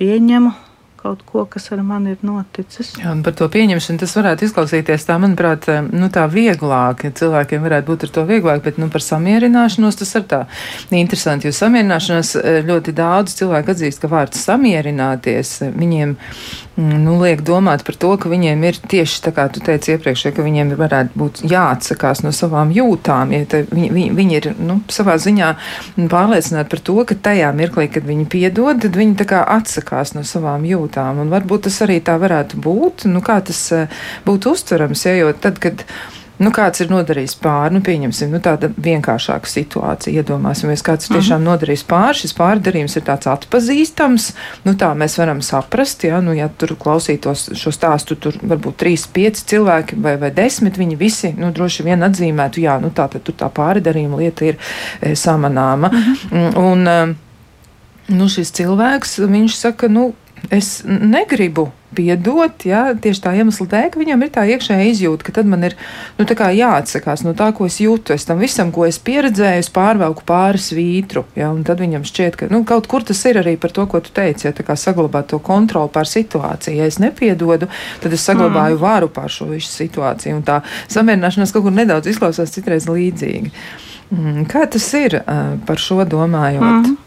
pieņemu 0.00 0.65
kaut 1.06 1.22
ko, 1.26 1.44
kas 1.50 1.70
ar 1.74 1.82
mani 1.86 2.14
ir 2.16 2.22
noticis. 2.26 2.94
Jā, 2.98 3.12
un 3.14 3.22
par 3.26 3.36
to 3.38 3.46
pieņemšanu 3.52 4.02
tas 4.02 4.14
varētu 4.18 4.46
izklausīties 4.46 5.06
tā, 5.06 5.18
manuprāt, 5.22 5.68
eh, 5.70 5.82
nu, 5.86 6.10
tā 6.12 6.26
vieglāk. 6.30 7.04
Cilvēkiem 7.16 7.62
varētu 7.66 7.90
būt 7.90 8.06
ar 8.06 8.14
to 8.16 8.24
vieglāk, 8.26 8.62
bet 8.64 8.80
nu, 8.82 8.90
par 8.92 9.04
samierināšanos 9.04 9.98
tas 10.00 10.14
ir 10.18 10.26
tā 10.30 10.42
interesanti, 10.90 11.46
jo 11.46 11.54
samierināšanās 11.54 12.34
eh, 12.40 12.60
ļoti 12.66 12.94
daudz 12.96 13.36
cilvēku 13.38 13.74
atzīst, 13.74 14.02
ka 14.02 14.10
vārds 14.10 14.42
samierināties 14.48 15.52
eh, 15.62 15.74
viņiem 15.76 16.16
mm, 16.16 16.98
nu, 17.04 17.18
liek 17.22 17.44
domāt 17.46 17.86
par 17.86 17.98
to, 18.02 18.14
ka 18.18 18.32
viņiem 18.32 18.66
ir 18.66 18.80
tieši 18.82 19.22
tā 19.28 19.34
kā 19.36 19.46
tu 19.52 19.62
teici 19.62 19.94
iepriekš, 19.94 20.28
ka 20.34 20.46
viņiem 20.46 20.74
varētu 20.80 21.22
būt 21.22 21.44
jāatsakās 21.46 22.24
no 22.26 22.34
savām 22.34 22.74
jūtām. 22.74 23.34
Ja 23.36 23.62
viņi, 23.70 23.92
viņi, 23.94 24.10
viņi 24.18 24.40
ir 24.40 24.50
nu, 24.58 24.80
savā 24.90 25.18
ziņā 25.22 25.54
pārliecināti 26.10 26.74
par 26.74 26.84
to, 26.90 26.98
ka 27.06 27.20
tajā 27.30 27.52
mirklī, 27.56 27.86
kad 27.92 28.06
viņi 28.08 28.26
piedod, 28.32 28.82
tad 28.82 28.98
viņi 28.98 29.18
tā 29.22 29.28
kā 29.30 29.44
atsakās 29.56 30.16
no 30.16 30.26
savām 30.26 30.66
jūtām 30.66 30.95
lietām. 30.96 31.20
Un 31.20 31.30
varbūt 31.30 31.66
tas 31.68 31.80
arī 31.82 32.00
tā 32.00 32.18
varētu 32.18 32.60
būt. 32.60 33.06
Nu, 33.06 33.20
kā 33.20 33.40
tas 33.40 33.72
eh, 33.72 33.88
būtu 34.26 34.52
uztverams, 34.52 35.06
ja, 35.06 35.16
jo 35.16 35.32
tad, 35.32 35.58
kad. 35.58 35.84
Nu, 36.36 36.50
kāds 36.52 36.82
ir 36.84 36.90
nodarījis 36.92 37.32
pāri, 37.40 37.72
nu, 37.72 37.80
pieņemsim, 37.80 38.28
nu, 38.28 38.42
tāda 38.44 38.68
vienkāršāka 38.68 39.48
situācija. 39.48 40.20
Iedomāsimies, 40.20 40.82
kāds 40.84 41.08
ir 41.08 41.14
tiešām 41.14 41.40
mhm. 41.40 41.46
nodarījis 41.48 41.84
pāri. 41.88 42.18
Šis 42.18 42.34
pārdarījums 42.36 42.96
ir 42.98 43.06
tāds 43.06 43.30
atpazīstams. 43.32 44.26
Nu, 44.66 44.74
tā 44.76 44.90
mēs 44.92 45.16
varam 45.16 45.40
saprast, 45.40 46.04
ja, 46.04 46.20
nu, 46.20 46.34
ja 46.36 46.50
tur 46.52 46.74
klausītos 46.76 47.46
šo 47.56 47.72
stāstu, 47.72 48.18
tur 48.20 48.36
varbūt 48.36 48.76
trīs, 48.84 49.06
pieci 49.08 49.46
cilvēki 49.54 49.96
vai, 49.96 50.18
vai 50.20 50.28
desmit, 50.36 50.76
viņi 50.76 51.00
visi, 51.00 51.32
nu, 51.40 51.54
droši 51.56 51.88
vien 51.88 52.04
atzīmētu, 52.04 52.60
jā, 52.68 52.76
nu, 52.84 52.92
tā 52.92 53.08
tad 53.16 53.24
tur 53.24 53.40
tā 53.40 53.48
pārdarījuma 53.56 54.20
lieta 54.20 54.50
ir 54.50 54.60
e, 54.60 55.16
samanāma. 55.16 55.88
Mhm. 55.88 56.44
Un, 56.60 56.84
un, 56.84 57.16
nu, 58.12 58.28
šis 58.28 58.52
cilvēks, 58.60 59.22
viņš 59.24 59.56
saka, 59.56 59.88
nu, 59.88 60.10
es 60.50 60.80
negribu 60.86 61.70
piedot, 61.96 62.64
ja, 62.66 62.90
tieši 62.98 63.22
tā 63.24 63.32
iemesla 63.38 63.66
dēļ, 63.70 63.86
ka 63.92 64.00
viņam 64.00 64.24
ir 64.24 64.30
tā 64.34 64.42
iekšējā 64.52 64.88
izjūta, 64.90 65.24
ka 65.26 65.34
tad 65.38 65.48
man 65.48 65.64
ir 65.68 65.76
nu, 66.18 66.26
jāatsakās 66.26 67.22
no 67.24 67.32
tā, 67.38 67.48
ko 67.56 67.68
es 67.70 67.78
jūtu. 67.80 68.12
Es 68.16 68.26
tam 68.28 68.42
visam, 68.42 68.72
ko 68.74 68.84
es 68.88 68.98
pieredzēju, 69.02 69.62
es 69.64 69.70
pārvelku 69.72 70.26
pāri 70.28 70.60
svītru. 70.60 71.24
Ja, 71.38 71.52
tad 71.66 71.80
viņam 71.80 72.04
šķiet, 72.08 72.36
ka 72.40 72.50
nu, 72.52 72.64
kaut 72.68 72.90
kur 72.90 73.06
tas 73.06 73.22
ir 73.30 73.40
arī 73.40 73.56
par 73.60 73.72
to, 73.72 73.86
ko 73.88 74.02
tu 74.04 74.12
teici, 74.16 74.48
ja 74.50 74.76
saglabāt 74.76 75.30
to 75.32 75.40
kontroli 75.40 75.92
pār 75.94 76.10
situāciju. 76.10 76.76
Ja 76.82 76.90
es 76.90 77.00
nepiedodu, 77.02 77.70
tad 78.02 78.12
es 78.12 78.26
saglabāju 78.28 78.76
mm. 78.76 78.82
varu 78.82 79.10
pār 79.12 79.32
šo 79.32 79.48
visu 79.54 79.72
situāciju. 79.72 80.36
Un 80.40 80.44
tā 80.46 80.60
samierināšanās 80.92 81.54
kaut 81.54 81.68
kur 81.68 81.76
nedaudz 81.76 82.12
izklausās 82.12 82.52
citreiz 82.52 82.90
līdzīgi. 82.90 83.54
Mm, 84.12 84.44
kā 84.50 84.66
tas 84.70 84.86
ir 84.98 85.20
par 85.66 85.80
šo 85.82 86.04
domājot? 86.06 86.92
Mm. 86.92 87.02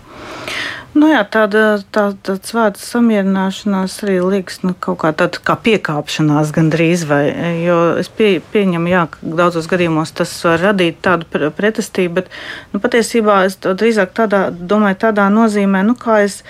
Nu 0.97 1.05
jā, 1.11 1.19
tāda, 1.29 1.77
tā, 1.93 2.07
tāds 2.25 2.53
vārds 2.55 2.81
samierināšanās 2.89 3.99
arī 4.03 4.15
liekas 4.25 4.63
nu, 4.65 4.73
kaut 4.73 4.97
kā 5.03 5.11
tāda 5.13 5.41
kā 5.45 5.53
piekāpšanās 5.67 6.49
gandrīz. 6.55 7.03
Vai, 7.09 7.21
jo 7.61 7.77
es 8.01 8.09
pie, 8.09 8.39
pieņemu, 8.53 8.89
jā, 8.89 9.03
ka 9.13 9.33
daudzos 9.41 9.69
gadījumos 9.69 10.15
tas 10.17 10.33
var 10.47 10.63
radīt 10.63 10.97
tādu 11.05 11.29
pretestību, 11.29 12.15
bet 12.17 12.33
nu, 12.73 12.81
patiesībā 12.81 13.43
es 13.45 13.59
drīzāk 13.61 14.15
tādā, 14.17 14.47
domāju 14.49 14.97
tādā 15.05 15.29
nozīmē, 15.33 15.83
nu 15.85 15.93
kā 15.99 16.23
es 16.25 16.41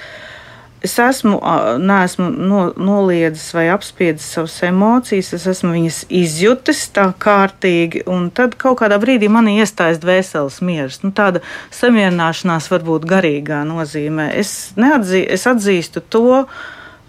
es 0.81 0.95
esmu, 1.00 1.39
neesmu 1.83 2.29
no, 2.29 2.62
noliedzis 2.77 3.51
vai 3.55 3.67
apspiedis 3.74 4.27
savas 4.36 4.55
emocijas, 4.63 5.33
es 5.36 5.45
esmu 5.51 5.74
viņas 5.75 6.00
izjutis 6.21 6.86
tā 6.95 7.09
kārtīgi, 7.19 8.05
un 8.09 8.29
tad 8.36 8.55
kaut 8.59 8.79
kādā 8.81 9.00
brīdī 9.01 9.29
man 9.31 9.50
iestājas 9.51 10.00
dvēseles 10.03 10.62
miers. 10.63 11.01
Nu, 11.03 11.12
tāda 11.15 11.43
samierināšanās 11.75 12.71
varbūt 12.71 13.07
garīgā 13.09 13.62
nozīmē. 13.67 14.31
Es, 14.39 14.71
neatzī, 14.79 15.25
es 15.27 15.48
atzīstu 15.50 16.03
to. 16.07 16.43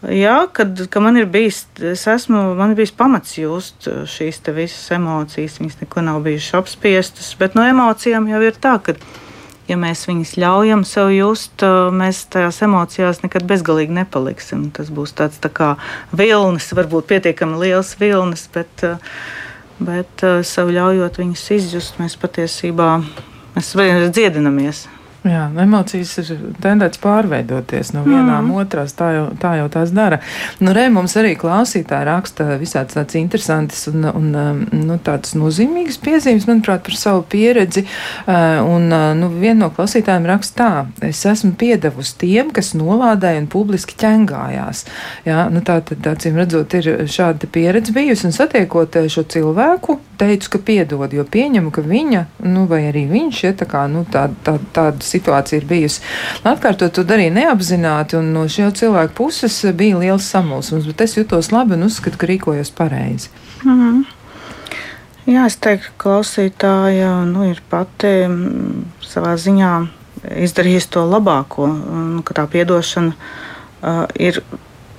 Jā, 0.00 0.46
kad, 0.56 0.78
kad 0.88 1.04
man 1.04 1.18
ir 1.20 1.26
bijis, 1.28 1.66
es 1.84 2.06
esmu, 2.08 2.54
man 2.56 2.72
ir 2.72 2.78
bijis 2.78 2.94
pamats 2.96 3.36
just 3.36 3.84
šīs 4.08 4.40
visas 4.56 4.94
emocijas. 4.96 5.58
Viņas 5.60 5.82
neko 5.82 6.06
nav 6.06 6.22
bijušas 6.24 6.62
apspiestas, 6.62 7.34
bet 7.38 7.54
no 7.54 7.66
emocijām 7.68 8.30
jau 8.32 8.40
ir 8.42 8.56
tā, 8.56 8.78
ka 8.80 8.96
ja 9.70 9.78
mēs 9.80 10.04
viņus 10.08 10.34
ļaujam 10.40 10.84
sev 10.88 11.12
just, 11.14 11.64
mēs 11.94 12.24
tajās 12.32 12.60
emocijās 12.66 13.22
nekad 13.24 13.46
bezgalīgi 13.48 13.96
nepaliksim. 14.00 14.68
Tas 14.76 14.92
būs 14.94 15.14
tāds 15.18 15.40
tā 15.42 15.52
kā 15.54 15.72
vilnis, 16.12 16.70
varbūt 16.76 17.08
pietiekami 17.10 17.60
liels 17.64 17.94
vilnis, 18.00 18.46
bet, 18.54 18.86
bet 19.80 20.26
sev 20.46 20.72
ļaujot 20.76 21.20
viņus 21.22 21.50
izjust, 21.58 22.00
mēs 22.02 22.18
patiesībā 22.20 22.96
mēs 23.56 23.74
dziedinamies. 24.14 24.86
Jā, 25.20 25.50
emocijas 25.60 26.14
ir 26.22 26.30
tendēts 26.64 27.00
pārveidoties 27.02 27.90
no 27.92 28.06
vienām 28.06 28.46
mm. 28.46 28.54
otrās, 28.62 28.94
tā 28.96 29.10
jau, 29.12 29.26
tā 29.36 29.50
jau 29.58 29.66
tās 29.72 29.92
dara. 29.92 30.16
Nu, 30.64 30.72
re, 30.72 30.86
mums 30.88 31.12
arī 31.20 31.34
klausītāji 31.36 32.06
raksta 32.08 32.46
visāds 32.60 32.96
tāds 32.96 33.18
interesants 33.20 33.82
un, 33.92 34.06
un 34.08 34.30
um, 34.32 34.62
nu, 34.88 34.96
tāds 35.04 35.34
nozīmīgs 35.36 36.00
piezīmes, 36.00 36.48
manuprāt, 36.48 36.86
par 36.86 36.96
savu 36.96 37.26
pieredzi. 37.28 37.84
Uh, 38.24 38.64
un, 38.64 38.88
uh, 38.88 39.10
nu, 39.18 39.28
viena 39.34 39.66
no 39.66 39.72
klausītājiem 39.76 40.28
raksta 40.30 40.56
tā, 40.60 41.08
es 41.10 41.20
esmu 41.28 41.52
piedevusi 41.60 42.16
tiem, 42.24 42.48
kas 42.56 42.72
nolādēja 42.78 43.44
un 43.44 43.52
publiski 43.52 44.00
ķengājās. 44.00 44.86
Jā, 45.28 45.50
nu, 45.52 45.60
tā 45.60 45.82
tad, 45.84 46.00
acīm 46.14 46.40
redzot, 46.40 46.80
ir 46.80 47.04
šāda 47.12 47.50
pieredze 47.52 47.92
bijusi 47.92 48.30
un 48.30 48.36
satiekot 48.40 49.02
uh, 49.02 49.12
šo 49.12 49.28
cilvēku, 49.36 50.00
teicu, 50.20 50.50
ka 50.52 50.60
piedod, 50.70 51.12
jo 51.16 51.24
pieņemu, 51.24 51.72
ka 51.74 51.84
viņa, 51.86 52.22
nu, 52.44 52.66
vai 52.70 52.82
arī 52.90 53.06
viņš, 53.10 53.42
ja 53.46 53.52
tā 53.56 53.66
kā, 53.70 53.86
nu, 53.90 54.04
tā, 54.12 54.26
tā, 54.46 54.58
tāda 54.76 55.04
situācija 55.04 55.60
ir 55.60 55.66
bijusi. 55.70 56.04
Atkārtot 56.48 56.94
to 56.96 57.04
darīja 57.08 57.34
neapzināti, 57.38 58.18
un 58.20 58.32
no 58.36 58.46
šī 58.50 58.68
cilvēka 58.80 59.16
puses 59.16 59.58
bija 59.76 59.98
liels 60.00 60.28
samulsums, 60.30 60.88
bet 60.90 61.06
es 61.06 61.16
jutos 61.18 61.52
labi 61.54 61.78
un 61.78 61.88
uzskatu, 61.88 62.20
ka 62.20 62.30
rīkojos 62.30 62.72
pareizi. 62.76 63.32
Mm 63.64 63.76
-hmm. 63.80 64.00
Jā, 65.30 65.46
es 65.46 65.56
teiktu, 65.56 65.92
ka 65.96 66.04
klausītāja 66.04 67.24
nu, 67.28 67.44
ir 67.50 67.60
pati 67.70 68.26
mm, 68.26 68.84
savā 69.04 69.36
ziņā 69.36 69.74
izdarījusi 70.44 70.90
to 70.90 71.04
labāko, 71.06 71.66
nu, 72.14 72.22
ka 72.22 72.34
tā 72.34 72.46
piedošana 72.50 73.12
uh, 73.12 74.04
ir 74.18 74.42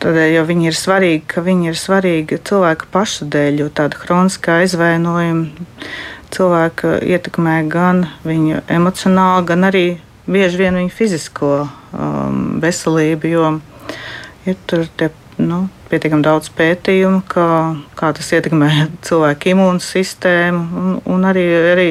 Tādēļ, 0.01 0.31
jo 0.33 0.45
viņi 0.49 0.65
ir 0.65 0.77
svarīgi, 0.77 1.25
ka 1.29 1.43
viņi 1.45 1.67
ir 1.69 1.75
svarīgi 1.77 2.39
cilvēka 2.49 2.87
paša 2.89 3.27
dēļ, 3.35 3.59
jo 3.61 3.67
tāda 3.77 3.99
kroniskā 4.01 4.55
aizvainojuma 4.63 5.67
cilvēka 6.33 6.95
ietekmē 7.05 7.57
gan 7.69 8.07
viņu 8.25 8.63
emocionāli, 8.71 9.45
gan 9.51 9.67
arī 9.67 9.85
bieži 10.25 10.63
vien 10.63 10.79
viņu 10.79 10.93
fizisko 10.95 11.51
um, 11.67 12.39
veselību, 12.63 13.29
jo 13.29 13.51
ir 14.49 14.57
tur 14.65 14.87
tie, 14.97 15.11
nu, 15.37 15.67
pietiekami 15.91 16.25
daudz 16.25 16.49
pētījumu, 16.57 17.21
kā, 17.29 17.47
kā 17.99 18.11
tas 18.17 18.33
ietekmē 18.33 18.71
cilvēku 19.07 19.53
imūnsistēmu. 19.53 20.65
Un, 20.81 20.99
un 21.13 21.29
arī, 21.29 21.45
arī 21.75 21.89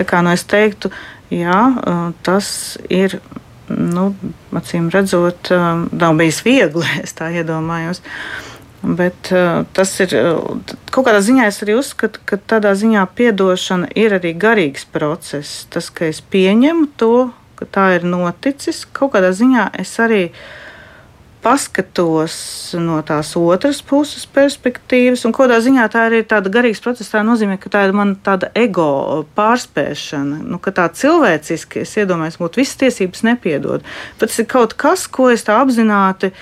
kā, 0.00 0.24
nu, 0.24 0.32
es 0.32 0.48
teiktu, 0.48 0.92
jā, 1.28 1.60
uh, 1.76 2.06
tas 2.24 2.48
ir 2.88 3.18
nu, 3.68 4.08
acīm 4.56 4.90
redzot, 4.94 5.52
nav 5.92 6.18
bijis 6.20 6.42
viegli. 6.46 6.88
Es 7.04 7.16
tā 7.16 7.30
iedomājos. 7.34 8.02
Bet 8.84 9.30
tas 9.72 9.92
ir 10.04 10.10
kaut 10.92 11.06
kādā 11.06 11.22
ziņā, 11.24 11.46
es 11.48 11.62
arī 11.64 11.78
uzskatu, 11.80 12.20
ka 12.28 12.36
tādā 12.36 12.74
ziņā 12.76 13.06
atdošana 13.08 13.88
ir 13.96 14.12
arī 14.18 14.34
garīgs 14.36 14.84
process. 14.92 15.64
Tas, 15.72 15.88
ka 15.88 16.10
es 16.12 16.20
pieņemu 16.20 16.90
to, 17.00 17.30
ka 17.56 17.64
tā 17.64 17.86
ir 17.96 18.04
noticis, 18.04 18.82
kaut 18.92 19.14
kādā 19.14 19.32
ziņā 19.32 19.70
es 19.80 19.94
arī 20.04 20.26
uh, 20.26 20.44
paskatos 21.44 22.34
no 22.80 22.98
tās 23.04 23.34
otras 23.36 23.82
puses 23.84 24.24
perspektīvas, 24.32 25.24
un 25.28 25.34
kādā 25.36 25.58
ziņā 25.64 25.86
tā 25.92 26.06
arī 26.08 26.22
ir 26.22 26.28
tāda 26.30 26.52
garīga 26.52 26.80
procesa. 26.84 27.18
Tā 27.18 27.24
nozīmē, 27.26 27.58
ka 27.60 27.72
tā 27.72 27.84
ir 27.88 27.94
mana 27.96 28.16
tāda 28.24 28.48
ego 28.56 29.24
pārspēšana, 29.36 30.40
nu, 30.48 30.60
ka 30.62 30.72
tā 30.74 30.88
cilvēciski 30.96 31.82
es 31.84 31.92
iedomājos, 32.00 32.38
ka 32.40 32.48
visas 32.56 32.80
tiesības 32.80 33.24
nepiedod. 33.28 33.84
Bet 34.20 34.32
tas 34.32 34.40
ir 34.40 34.48
kaut 34.50 34.76
kas, 34.80 35.04
ko 35.06 35.28
es 35.34 35.44
tā 35.46 35.58
apzināti. 35.60 36.32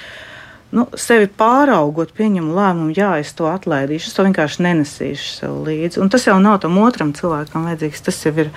Nu, 0.72 0.86
sevi 0.96 1.26
pāraugot, 1.28 2.14
pieņemu 2.16 2.54
lēmumu, 2.56 2.94
jā, 2.96 3.10
es 3.20 3.34
to 3.36 3.50
atlaidīšu, 3.50 4.08
es 4.08 4.16
to 4.16 4.24
vienkārši 4.24 4.64
nenesīšu 4.64 5.34
sev 5.34 5.58
līdzi. 5.66 6.00
Un 6.00 6.08
tas 6.14 6.24
jau 6.24 6.38
nav 6.40 6.62
tam 6.62 6.78
otram 6.80 7.10
cilvēkam 7.12 7.66
vajadzīgs, 7.68 8.06
tas 8.06 8.22
jau 8.24 8.32
ir, 8.40 8.48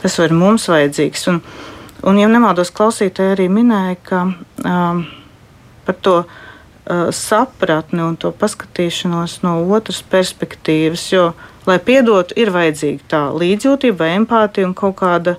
tas 0.00 0.18
jau 0.18 0.26
ir 0.26 0.34
mums 0.34 0.66
vajadzīgs. 0.72 1.28
Un, 1.30 1.38
un 2.10 2.18
ja 2.18 2.32
nemaldos, 2.32 2.74
klausītāji 2.74 3.36
arī 3.36 3.46
minēja, 3.60 4.00
ka 4.10 4.24
um, 4.26 5.04
par 5.86 5.98
to 6.02 6.16
uh, 6.22 7.08
sapratni 7.14 8.02
un 8.04 8.16
to 8.20 8.32
paskatīšanos 8.34 9.40
no 9.46 9.58
otras 9.76 10.02
perspektīvas. 10.10 11.08
Jo, 11.12 11.30
lai 11.68 11.78
piedotu, 11.82 12.36
ir 12.38 12.52
vajadzīga 12.54 13.10
tā 13.10 13.22
līdzjūtība, 13.34 13.98
vai 14.02 14.12
empātija 14.20 14.68
un 14.68 14.76
kaut 14.76 14.98
kāda 15.00 15.36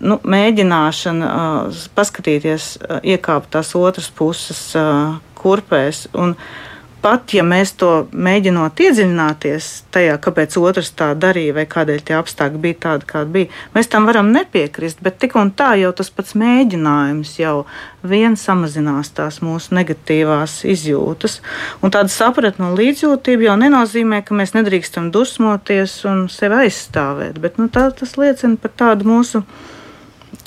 nu, 0.00 0.20
mēģināšana 0.22 1.32
uh, 1.32 1.82
paskatīties, 1.96 2.70
uh, 2.82 3.02
iekāpt 3.02 3.54
tās 3.56 3.74
otras 3.78 4.10
puses 4.12 4.62
uh, 4.78 5.18
kurpēs. 5.38 6.06
Un, 6.14 6.36
uh, 6.36 6.72
pat 7.06 7.30
ja 7.36 7.44
mēs 7.46 7.70
to 7.78 7.88
mēģinot 8.10 8.80
iedziļināties 8.82 9.66
tajā, 9.94 10.16
kāpēc 10.22 10.56
otrs 10.58 10.88
tā 10.98 11.12
darīja, 11.14 11.52
vai 11.54 11.62
kādēļ 11.70 12.00
tie 12.02 12.16
apstākļi 12.18 12.62
bija 12.64 12.78
tādi, 12.82 13.06
kādi 13.06 13.34
bija, 13.36 13.50
mēs 13.76 13.90
tam 13.92 14.08
varam 14.08 14.32
nepiekrist. 14.34 14.98
Bet 15.06 15.20
tik 15.22 15.36
un 15.38 15.52
tā 15.54 15.76
jau 15.78 15.92
tas 15.94 16.10
pats 16.10 16.34
mēģinājums 16.34 17.36
jau 17.38 17.60
vien 18.02 18.34
samazinās 18.40 19.12
tās 19.14 19.38
mūsu 19.38 19.76
negatīvās 19.78 20.64
izjūtas. 20.66 21.36
Un 21.78 21.94
tāda 21.94 22.10
sapratne 22.10 22.66
un 22.66 22.74
līdzjūtība 22.80 23.46
jau 23.52 23.54
nenozīmē, 23.60 24.24
ka 24.26 24.34
mēs 24.34 24.56
nedrīkstam 24.56 25.12
dusmoties 25.14 25.94
un 26.10 26.24
sevi 26.32 26.64
aizstāvēt. 26.64 27.38
Bet 27.44 27.60
nu, 27.62 27.68
tā, 27.70 27.86
tas 27.94 28.16
liecina 28.18 28.58
par 28.58 28.74
tādu 28.82 29.06
mūsu 29.12 29.44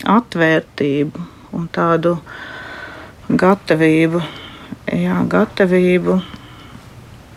atvērtību 0.03 1.23
un 1.55 1.71
tādu 1.71 2.17
gatavību. 3.31 4.25
Jā, 4.99 5.21
gatavību 5.29 6.17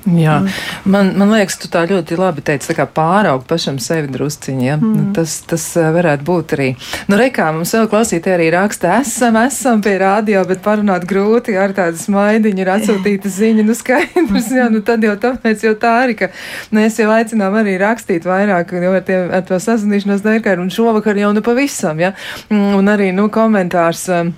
Jā, 0.03 0.41
man, 0.85 1.13
man 1.19 1.31
liekas, 1.31 1.55
tu 1.63 1.69
tā 1.71 1.85
ļoti 1.87 2.17
labi 2.19 2.43
teici, 2.43 2.75
kā 2.75 2.89
pāraugt 2.91 3.47
pašam 3.51 3.79
sevi 3.83 4.11
drusciņi. 4.11 4.67
Ja? 4.67 4.77
Mm. 4.81 4.93
Nu, 4.97 5.05
tas, 5.15 5.37
tas 5.47 5.65
eh, 5.79 5.89
varētu 5.95 6.27
būt 6.27 6.55
arī. 6.57 6.69
Nu, 7.11 7.19
rekā 7.21 7.47
mums 7.55 7.75
vēl 7.77 7.87
klausītāji 7.93 8.35
arī 8.35 8.49
raksta, 8.55 8.97
esam, 9.03 9.39
esam 9.45 9.83
pie 9.85 9.95
rādio, 10.03 10.43
bet 10.49 10.65
parunāt 10.65 11.07
grūti 11.09 11.55
ar 11.59 11.75
tādu 11.77 12.01
smaidiņu 12.03 12.65
ir 12.65 12.73
atsūtīta 12.75 13.31
ziņa. 13.39 13.67
Nu, 13.69 13.79
skaidrs, 13.79 14.51
jā, 14.59 14.67
nu 14.73 14.83
tad 14.87 15.07
jau 15.07 15.15
tāpēc 15.23 15.67
jau 15.69 15.75
tā 15.79 15.95
arī, 16.03 16.19
ka 16.19 16.33
mēs 16.75 16.99
jau 16.99 17.11
aicinām 17.15 17.61
arī 17.63 17.79
rakstīt 17.81 18.27
vairāk, 18.27 18.75
jo 18.83 18.95
ar, 18.99 19.05
tie, 19.07 19.21
ar 19.39 19.47
to 19.47 19.61
sazināšanos 19.63 20.27
dēļ, 20.27 20.59
un 20.65 20.73
šovakar 20.73 21.21
jau 21.21 21.31
nu 21.37 21.45
pavisam, 21.47 22.03
ja? 22.03 22.17
Mm, 22.51 22.73
un 22.81 22.91
arī, 22.91 23.13
nu, 23.15 23.31
komentārs. 23.33 24.09
Um, 24.11 24.35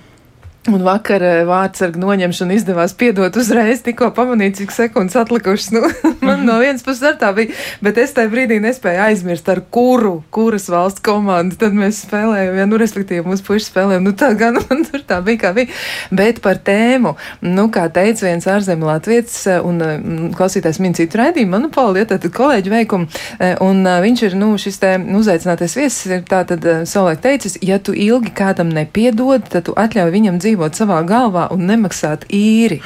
Un 0.65 0.81
vakar 0.81 1.21
vārdsargu 1.45 1.99
noņemšana 2.01 2.55
izdevās 2.57 2.95
piedot 2.97 3.35
uzreiz, 3.37 3.83
tikko 3.85 4.07
pamanīt, 4.17 4.55
cik 4.57 4.71
sekundes 4.73 5.13
atlikušas. 5.19 5.67
Nu, 5.75 5.83
man 6.25 6.41
no 6.47 6.55
vienas 6.57 6.81
puses 6.81 7.03
ar 7.05 7.19
tā 7.21 7.29
bija, 7.37 7.53
bet 7.85 7.99
es 8.01 8.15
tajā 8.17 8.31
brīdī 8.31 8.57
nespēju 8.63 9.03
aizmirst, 9.05 9.45
ar 9.53 9.61
kuru, 9.69 10.15
kuras 10.33 10.65
valsts 10.73 11.03
komandu 11.05 11.59
tad 11.61 11.77
mēs 11.77 11.99
spēlējam. 12.07 12.57
Ja, 12.57 12.65
nu, 12.71 12.79
respektīvi, 12.81 13.21
mūsu 13.27 13.45
puiši 13.45 13.67
spēlējam. 13.67 14.07
Nu, 14.07 14.15
tā 14.17 14.31
gan 14.39 14.57
man 14.57 14.81
tur 14.87 15.03
tā 15.05 15.19
bija, 15.27 15.43
kā 15.43 15.51
bija. 15.53 15.69
Bet 16.09 16.41
par 16.41 16.57
tēmu, 16.65 17.13
nu, 17.45 17.67
kā 17.69 17.85
teica 17.93 18.25
viens 18.25 18.49
ārzemju 18.49 18.89
latvietis, 18.89 19.37
un 19.61 19.77
mm, 19.85 20.33
klausītājs 20.39 20.81
min 20.81 20.97
citu 20.97 21.21
raidījumu, 21.21 21.59
manuprāt, 21.59 22.01
ja 22.01 22.09
tad 22.09 22.25
kolēģi 22.25 22.73
veikumu, 22.73 23.11
eh, 23.37 23.53
un 23.61 23.85
viņš 23.85 24.25
ir, 24.31 24.39
nu, 24.41 24.55
šis 24.57 24.81
te 24.81 24.95
uzaicinātais 25.21 25.77
viesis 25.77 26.09
ir 26.09 26.25
tā 26.25 26.41
tad 26.49 26.65
savulaik 26.89 27.21
teicis, 27.21 27.59
ja 27.61 27.77
tu 27.77 27.93
ilgi 27.93 28.33
kādam 28.33 28.73
nepiedod, 28.73 29.45
tad 29.53 29.69
tu 29.69 29.77
atļauj 29.77 30.13
viņam 30.17 30.41
dzīvot 30.41 30.54
dzīvot 30.55 30.77
savā 30.77 31.01
galvā 31.03 31.49
un 31.51 31.65
nemaksāt 31.67 32.25
īri. 32.31 32.79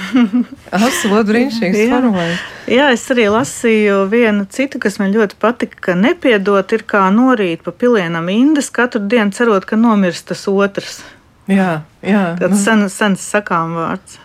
Absolūti 0.73 1.27
brīnišķīgs 1.29 1.91
formulējums. 1.91 2.47
Jā, 2.69 2.89
es 2.93 3.05
arī 3.13 3.27
lasīju 3.33 3.99
vienu 4.09 4.47
citu, 4.49 4.81
kas 4.81 4.97
man 5.01 5.13
ļoti 5.13 5.37
patika, 5.41 5.77
ka 5.89 5.95
nepiedot 5.97 6.73
ir 6.73 6.85
kā 6.89 7.05
norīt 7.13 7.63
pa 7.65 7.71
pilienam 7.71 8.29
indas 8.33 8.71
katru 8.73 9.01
dienu 9.05 9.33
cerot, 9.35 9.65
ka 9.69 9.77
nomirs 9.77 10.25
tas 10.25 10.47
otrs. 10.49 11.01
Jā, 11.49 11.81
jā. 12.05 12.25
Tas 12.39 12.55
nu. 12.55 12.63
sen, 12.63 12.89
sens 12.93 13.29
sakām 13.35 13.77
vārds. 13.77 14.19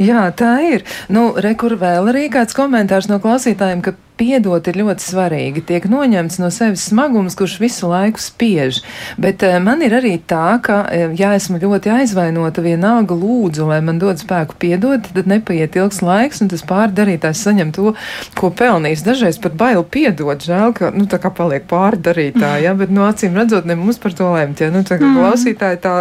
Jā, 0.00 0.28
tā 0.32 0.52
ir. 0.64 0.84
Nu, 1.12 1.30
rekur 1.36 1.76
vēl 1.80 2.12
arī 2.12 2.28
kāds 2.32 2.56
komentārs 2.56 3.10
no 3.10 3.20
klausītājiem, 3.22 3.84
ka 3.84 3.96
piedot 4.18 4.66
ir 4.66 4.78
ļoti 4.80 5.04
svarīgi. 5.04 5.62
Tiek 5.68 5.86
noņemts 5.90 6.40
no 6.42 6.50
sevis 6.54 6.88
smagums, 6.90 7.36
kurš 7.38 7.58
visu 7.62 7.90
laiku 7.90 8.20
spiež. 8.22 8.80
Bet 9.20 9.44
uh, 9.46 9.58
man 9.62 9.82
ir 9.86 9.94
arī 9.98 10.16
tā, 10.18 10.58
ka, 10.64 10.80
uh, 10.86 11.14
ja 11.18 11.32
esmu 11.38 11.60
ļoti 11.62 11.92
aizvainota, 12.00 12.64
vienalga 12.64 13.14
lūdzu, 13.18 13.68
lai 13.70 13.78
man 13.84 14.00
dod 14.02 14.20
spēku 14.20 14.58
piedot, 14.58 15.06
tad 15.14 15.30
nepaiet 15.30 15.78
ilgs 15.78 16.02
laiks, 16.02 16.42
un 16.42 16.50
tas 16.50 16.64
pārdarītājs 16.66 17.44
saņem 17.46 17.72
to, 17.76 17.94
ko 18.38 18.50
pelnījis. 18.58 19.06
Dažreiz 19.06 19.38
pat 19.42 19.54
bail 19.58 19.84
piedot, 19.86 20.42
žēl, 20.42 20.74
ka, 20.76 20.90
nu, 20.94 21.06
tā 21.10 21.20
kā 21.22 21.30
paliek 21.34 21.68
pārdarītāji, 21.70 22.66
ja, 22.66 22.74
bet, 22.78 22.90
nu, 22.94 23.06
acīm 23.06 23.38
redzot, 23.38 23.68
ne 23.68 23.78
mums 23.78 24.02
par 24.02 24.16
to 24.18 24.32
lemt, 24.34 24.64
ja, 24.64 24.72
nu, 24.74 24.82
tā 24.86 24.98
kā 24.98 25.06
mm. 25.06 25.20
klausītāji 25.20 25.82
tā, 25.84 25.94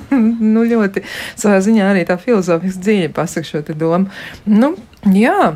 nu, 0.54 0.62
ļoti 0.62 0.73
savā 1.40 1.60
ziņā 1.64 1.90
arī 1.92 2.04
tā 2.08 2.18
filozofiski 2.20 2.82
dziļi 2.84 3.12
pasaka 3.14 3.48
šo 3.48 3.62
domu. 3.74 4.10
Nu, 4.44 4.74
jā. 5.10 5.54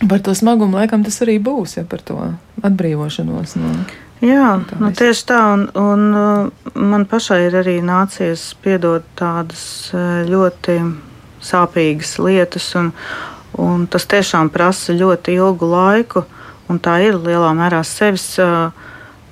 Par 0.00 0.22
to 0.24 0.32
smagumu 0.34 0.78
laikam 0.80 1.02
tas 1.04 1.20
arī 1.20 1.36
būs, 1.44 1.76
ja 1.76 1.84
par 1.84 2.00
to 2.00 2.16
atbrīvošanos 2.64 3.58
no. 3.60 3.74
Jā, 4.20 4.60
no 4.60 4.88
nu, 4.88 4.90
tieši 4.96 5.22
tā, 5.28 5.40
un, 5.54 5.62
un 5.80 6.02
uh, 6.12 6.72
man 6.76 7.06
pašai 7.08 7.46
ir 7.46 7.54
arī 7.62 7.78
nācies 7.84 8.50
piedot 8.60 9.04
tādas 9.16 9.62
uh, 9.94 10.20
ļoti 10.28 10.76
sāpīgas 11.44 12.18
lietas, 12.20 12.66
un, 12.76 12.90
un 13.56 13.86
tas 13.88 14.04
tiešām 14.08 14.52
prasa 14.52 14.92
ļoti 14.96 15.38
ilgu 15.40 15.70
laiku, 15.72 16.26
un 16.68 16.80
tā 16.84 16.98
ir 17.06 17.16
lielā 17.16 17.54
mērā 17.56 17.80
sevis 17.88 18.34
uh, 18.44 18.76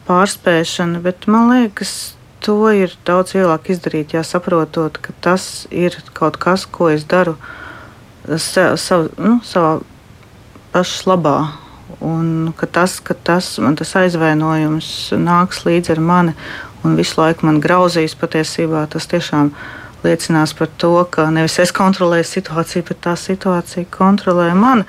pārspēšana, 0.09 1.03
bet 1.05 1.29
man 1.29 1.53
liekas, 1.53 2.14
to 2.44 2.59
ir 2.74 2.94
daudz 3.07 3.35
vieglāk 3.37 3.70
izdarīt, 3.72 4.14
ja 4.16 4.24
saprotot, 4.27 4.98
ka 5.03 5.14
tas 5.24 5.66
ir 5.70 5.96
kaut 6.16 6.38
kas, 6.40 6.66
ko 6.66 6.90
es 6.92 7.07
daru 7.09 7.37
sev, 8.37 8.77
sav, 8.81 9.09
nu, 9.18 9.38
savā 9.46 9.79
pašas 10.74 11.07
labā. 11.09 11.38
Un 12.05 12.53
ka 12.55 12.68
tas, 12.70 12.98
ka 13.01 13.14
tas 13.14 13.57
man 13.64 13.74
tas 13.79 13.94
aizvainojums 13.98 14.88
nāks 15.18 15.64
līdzi 15.66 15.96
ar 15.96 16.03
mani 16.05 16.35
un 16.87 16.94
visu 16.98 17.18
laiku 17.18 17.48
man 17.48 17.59
grauzīs 17.64 18.14
patiesībā, 18.18 18.85
tas 18.92 19.09
tiešām 19.11 19.51
liecinās 20.04 20.54
par 20.58 20.70
to, 20.80 20.92
ka 21.11 21.28
nevis 21.34 21.58
es 21.62 21.72
kontrolēju 21.74 22.26
situāciju, 22.28 22.87
bet 22.90 23.00
tā 23.06 23.14
situācija 23.18 23.88
kontrolē 23.94 24.50
mani. 24.58 24.87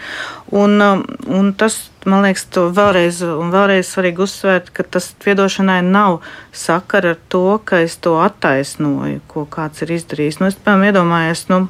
Un, 0.51 0.75
um, 0.81 1.03
un 1.29 1.51
tas, 1.53 1.77
man 2.09 2.25
liekas, 2.25 2.47
to 2.53 2.67
vēlreiz 2.73 3.21
vēlreiz 3.23 3.89
svarīgi 3.89 4.23
uzsvērt, 4.25 4.71
ka 4.73 4.85
tas 4.85 5.11
atdošanai 5.19 5.81
nav 5.85 6.19
sakara 6.53 7.13
ar 7.15 7.19
to, 7.29 7.59
ka 7.65 7.83
es 7.85 7.97
to 8.01 8.17
attaisnoju, 8.23 9.21
ko 9.29 9.45
kāds 9.49 9.85
ir 9.85 9.93
izdarījis. 9.99 10.39
Nu, 10.41 10.49
es, 10.49 10.57
piemēram, 10.57 10.87
iedomājos, 10.89 11.45
nu, 11.53 11.61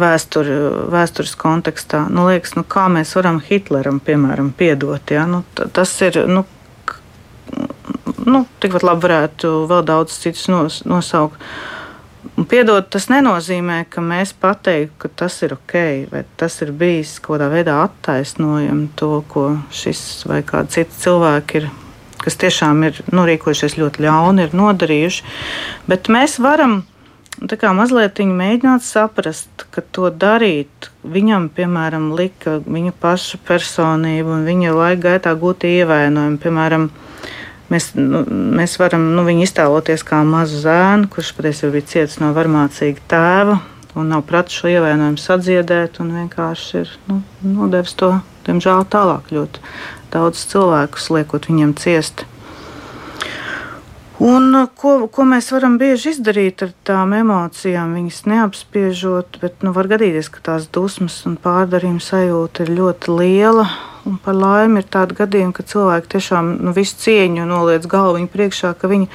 vēsturi, 0.00 0.56
vēstures 0.92 1.36
kontekstā. 1.40 2.06
Nu, 2.10 2.26
liekas, 2.30 2.56
nu, 2.58 2.64
kā 2.66 2.88
mēs 2.92 3.14
varam 3.18 3.40
Hitleram, 3.44 4.00
piemēram, 4.04 4.52
piedot? 4.56 5.14
Ja? 5.14 5.26
Nu, 5.30 5.44
tas 5.54 5.94
ir. 6.06 6.24
Nu, 6.30 6.44
nu, 8.24 8.44
tikpat 8.62 8.86
labi 8.86 9.06
varētu 9.06 9.54
vēl 9.70 9.86
daudz 9.86 10.18
citus 10.24 10.48
nos, 10.52 10.82
nosaukt. 10.88 11.40
Un 12.34 12.48
piedot, 12.50 12.88
tas 12.90 13.04
nenozīmē, 13.12 13.84
ka 13.86 14.02
mēs 14.02 14.32
pateiktu, 14.42 14.96
ka 15.04 15.10
tas 15.22 15.36
ir 15.46 15.52
ok, 15.54 15.74
vai 16.10 16.24
tas 16.40 16.56
ir 16.64 16.72
bijis 16.74 17.20
kaut 17.22 17.36
kādā 17.36 17.46
veidā 17.52 17.76
attaisnojami 17.84 18.88
to, 18.98 19.20
ko 19.30 19.44
šis 19.70 20.24
vai 20.26 20.40
kāds 20.46 20.74
cits 20.74 20.98
cilvēks 21.04 21.60
ir, 21.60 21.68
kas 22.24 22.38
tiešām 22.42 22.82
ir 22.88 22.98
nu, 23.14 23.22
rīkojušies 23.30 23.78
ļoti 23.78 24.02
ļauni, 24.02 24.48
ir 24.48 24.58
nodarījuši. 24.58 25.30
Bet 25.86 26.10
mēs 26.10 26.40
varam 26.42 26.80
tā 27.38 27.58
kā 27.60 27.70
mazliet 27.76 28.18
mēģināt 28.18 28.82
saprast, 28.82 29.68
ka 29.70 29.86
to 29.94 30.10
darīt 30.10 30.90
viņam, 31.06 31.48
piemēram, 31.54 32.10
lika 32.18 32.58
viņa 32.66 32.96
paša 32.98 33.44
personība 33.46 34.40
un 34.40 34.46
viņa 34.48 34.74
laika 34.74 35.02
gaitā 35.08 35.38
gūtie 35.38 35.70
ievainojumi. 35.84 36.42
Piemēram, 36.42 36.90
Mēs, 37.72 37.92
nu, 37.96 38.24
mēs 38.28 38.76
varam 38.80 39.06
nu, 39.16 39.24
viņu 39.24 39.46
iztēloties 39.46 40.04
kā 40.04 40.20
mazu 40.28 40.60
zēnu, 40.66 41.08
kurš 41.12 41.32
patiesībā 41.38 41.78
bija 41.78 41.90
cietis 41.94 42.18
no 42.20 42.34
varmācīga 42.36 43.06
tēva 43.08 43.60
un 43.94 44.10
nav 44.10 44.24
pratis 44.28 44.58
šo 44.58 44.70
ievainojumu 44.72 45.20
sadziedēt, 45.22 46.00
un 46.02 46.12
vienkārši 46.18 46.78
ir 46.82 46.92
nu, 47.08 47.20
nodevis 47.46 47.94
to, 47.98 48.10
diemžēl, 48.46 48.84
tālāk 48.90 49.30
ļoti 49.34 49.62
daudz 50.14 50.44
cilvēkus, 50.50 51.10
liekot 51.14 51.48
viņiem 51.50 51.74
ciest. 51.78 52.26
Un, 54.24 54.52
ko, 54.78 55.08
ko 55.10 55.24
mēs 55.26 55.50
varam 55.50 55.74
bieži 55.78 56.12
izdarīt 56.14 56.62
ar 56.62 56.70
tām 56.86 57.16
emocijām, 57.16 57.96
viņas 57.98 58.20
neapspiežot, 58.30 59.40
bet 59.42 59.64
nu, 59.66 59.72
var 59.74 59.90
gadīties, 59.90 60.30
ka 60.30 60.44
tās 60.52 60.68
dusmas 60.70 61.16
un 61.28 61.34
pārdarījuma 61.42 62.02
sajūta 62.02 62.66
ir 62.66 62.76
ļoti 62.78 63.18
liela 63.18 63.66
Un 64.04 64.18
par 64.20 64.36
laimi 64.36 64.82
ir 64.82 64.88
tādi 64.92 65.16
gadījumi, 65.16 65.54
ka 65.56 65.64
cilvēki 65.64 66.10
tiešām 66.12 66.50
nu, 66.66 66.74
visu 66.76 66.98
cieņu 67.06 67.46
noliec 67.48 67.86
galvu 67.88 68.26
priekšā, 68.28 68.74
ka 68.76 68.90
viņi 68.90 69.08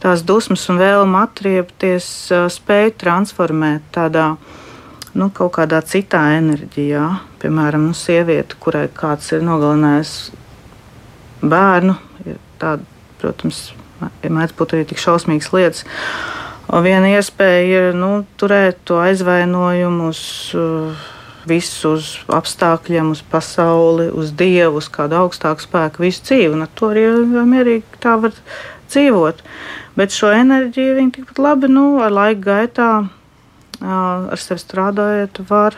tās 0.00 0.22
dusmas 0.24 0.64
un 0.72 0.80
vēlmu 0.80 1.18
atriepties 1.20 2.06
spēj 2.54 2.94
transformēt 3.02 3.84
tādā 3.92 4.30
nu, 5.12 5.28
kaut 5.28 5.52
kādā 5.58 5.82
citā 5.84 6.22
enerģijā. 6.38 7.04
Piemēram, 7.42 7.90
nu, 7.90 7.96
sieviete, 7.96 8.56
kurai 8.62 8.86
kāds 8.94 9.28
ir 9.36 9.44
nogalinājis 9.44 10.14
bērnu, 11.44 11.98
ir 12.24 12.40
tāda, 12.62 12.86
protams, 13.20 13.62
mēdz 14.24 14.56
būt 14.56 14.76
arī 14.76 14.88
tik 14.88 15.04
šausmīgas 15.04 15.52
lietas. 15.52 15.84
Viena 16.70 17.12
iespēja 17.12 17.88
ir 17.90 17.96
nu, 17.98 18.22
turēt 18.40 18.80
to 18.88 19.00
aizvainojumu 19.02 20.12
uz 20.12 20.20
uh, 20.56 21.08
visu 21.48 21.94
uz 21.96 22.10
apstākļiem, 22.32 23.12
uz 23.14 23.22
pasauli, 23.32 24.10
uz 24.12 24.32
dievu, 24.36 24.80
uz 24.80 24.88
kādu 24.92 25.18
augstāku 25.22 25.64
spēku, 25.64 26.04
visu 26.04 26.24
dzīvi. 26.28 26.54
Un 26.56 26.66
ar 26.66 26.72
to 26.76 26.90
arī 26.92 27.06
mierīgi 27.48 28.00
tā 28.02 28.16
var 28.20 28.34
dzīvot. 28.90 29.44
Bet 29.98 30.14
šo 30.14 30.32
enerģiju 30.34 30.96
viņi 30.98 31.14
tikpat 31.18 31.40
labi 31.42 31.70
nu, 31.72 31.86
ar 32.02 32.12
laika 32.14 32.42
gaitā, 32.46 32.90
ar 33.80 34.40
sevi 34.40 34.62
strādājot, 34.62 35.42
var 35.50 35.76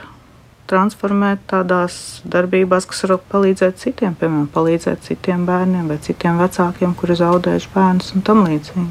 transformēt 0.70 1.44
tādās 1.51 2.22
darbībās, 2.29 2.87
kas 2.88 3.05
var 3.07 3.18
palīdzēt 3.33 3.81
citiem, 3.83 4.16
piemēram, 4.18 4.48
palīdzēt 4.55 5.07
citiem 5.09 5.46
bērniem 5.48 5.90
vai 5.92 5.98
citiem 6.03 6.40
vecākiem, 6.42 6.94
kuri 6.98 7.18
zaudējuši 7.20 7.72
bērnus 7.75 8.12
un 8.16 8.27
tam 8.27 8.44
līdzīgi. 8.46 8.90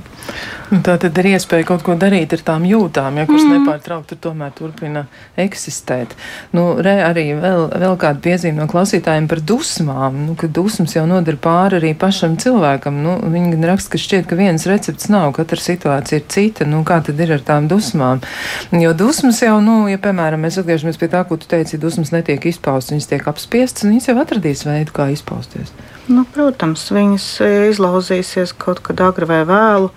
Nu, 0.72 0.80
tā 0.86 0.96
tad 1.02 1.18
ir 1.20 1.34
iespēja 1.34 1.66
kaut 1.68 1.82
ko 1.84 1.98
darīt 2.00 2.32
ar 2.32 2.44
tām 2.48 2.64
jūtām, 2.64 3.18
ja 3.20 3.26
kuras 3.28 3.44
mm. 3.44 3.58
nepārtraukti 3.58 4.16
tomēr 4.24 4.54
turpina 4.56 5.04
eksistēt. 5.40 6.14
Nu, 6.56 6.78
re, 6.80 6.94
arī 7.04 7.26
vēl, 7.36 7.66
vēl 7.82 7.98
kāda 8.00 8.24
piezīme 8.24 8.62
no 8.62 8.68
klausītājiem 8.72 9.28
par 9.32 9.42
dusmām, 9.44 10.22
nu, 10.30 10.36
ka 10.40 10.48
dusmas 10.48 10.96
jau 10.96 11.04
nodara 11.10 11.40
pāri 11.44 11.82
arī 11.82 11.92
pašam 12.00 12.38
cilvēkam. 12.40 13.02
Nu, 13.04 13.18
viņi 13.34 13.52
gan 13.58 13.68
raksta, 13.74 13.92
ka 13.92 14.00
šķiet, 14.00 14.30
ka 14.30 14.40
viens 14.40 14.68
recepts 14.70 15.12
nav, 15.12 15.34
katra 15.36 15.60
situācija 15.60 16.22
ir 16.22 16.28
cita. 16.32 16.70
Nu, 16.70 16.86
kā 16.88 17.02
tad 17.04 17.20
ir 17.20 17.36
ar 17.36 17.44
tām 17.52 17.68
dusmām? 17.72 18.24
Jo 18.72 18.94
dusmas 18.96 19.42
jau, 19.44 19.58
nu, 19.64 19.82
ja, 19.92 20.00
piemēram, 20.00 20.48
mēs 20.48 20.62
atgriežamies 20.62 21.02
pie 21.02 21.12
tā, 21.12 21.26
ko 21.28 21.36
tu 21.42 21.52
teici, 21.52 21.71
dusmas 21.80 22.12
netiek 22.12 22.44
izpaustas, 22.50 22.96
viņas 22.96 23.10
tiek 23.12 23.30
apspiestas, 23.32 23.86
un 23.86 23.94
viņas 23.94 24.10
jau 24.10 24.18
atradīs 24.22 24.66
veidu, 24.68 24.96
kā 24.96 25.08
izpausties. 25.14 25.72
Nu, 26.12 26.26
protams, 26.36 26.84
viņas 26.92 27.28
izlauzīsies 27.72 28.56
kaut 28.60 28.84
kad 28.84 29.04
agri 29.06 29.30
vai 29.30 29.42
vēlu 29.48 29.92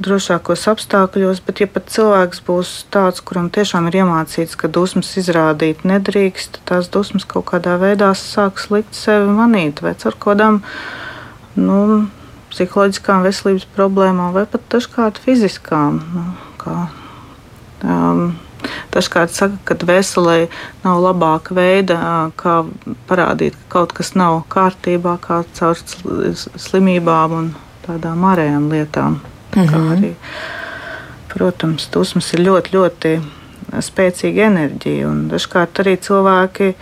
drošākos 0.00 0.64
apstākļos, 0.72 1.42
bet 1.44 1.60
ja 1.60 1.68
pat 1.70 1.90
cilvēks 1.92 2.40
būs 2.46 2.70
tāds, 2.92 3.20
kuram 3.24 3.50
tiešām 3.52 3.90
ir 3.90 4.00
iemācīts, 4.00 4.56
ka 4.56 4.70
dusmas 4.72 5.12
izrādīt 5.20 5.84
nedrīkst, 5.88 6.56
tad 6.56 6.68
tās 6.72 6.88
dusmas 6.92 7.28
kaut 7.28 7.50
kādā 7.52 7.76
veidā 7.80 8.12
sāks 8.16 8.70
likt 8.72 8.96
sevi 8.96 9.28
manīt 9.28 9.82
vai 9.84 9.92
ar 9.92 10.16
kādām 10.24 10.62
nu, 11.60 11.80
psiholoģiskām 12.50 13.24
veselības 13.26 13.66
problēmām 13.76 14.32
vai 14.34 14.46
pat 14.50 14.64
dažkārt 14.72 15.20
fiziskām. 15.22 16.00
Nu, 16.14 16.24
kā, 16.60 16.76
um, 17.84 18.32
Dažkārt 18.94 19.34
saka, 19.34 19.58
ka 19.64 19.76
veselē 19.86 20.48
nav 20.84 21.02
labāka 21.04 21.54
veida, 21.54 21.98
kā 22.36 22.60
parādīt, 23.08 23.58
ka 23.58 23.78
kaut 23.78 23.92
kas 23.96 24.14
nav 24.14 24.42
kārtībā, 24.52 25.18
kā 25.22 25.42
caur 25.58 25.76
slimībām 26.56 27.36
un 27.40 27.52
tādām 27.86 28.24
ārējām 28.32 28.70
lietām. 28.70 29.20
Mm 29.56 29.66
-hmm. 29.66 29.92
arī, 29.96 30.14
protams, 31.28 31.88
dusmas 31.92 32.32
ir 32.34 32.40
ļoti, 32.40 32.74
ļoti 32.76 33.20
spēcīga 33.78 34.46
enerģija. 34.50 35.12
Dažkārt 35.30 35.82
arī 35.82 35.96
cilvēki 35.96 36.74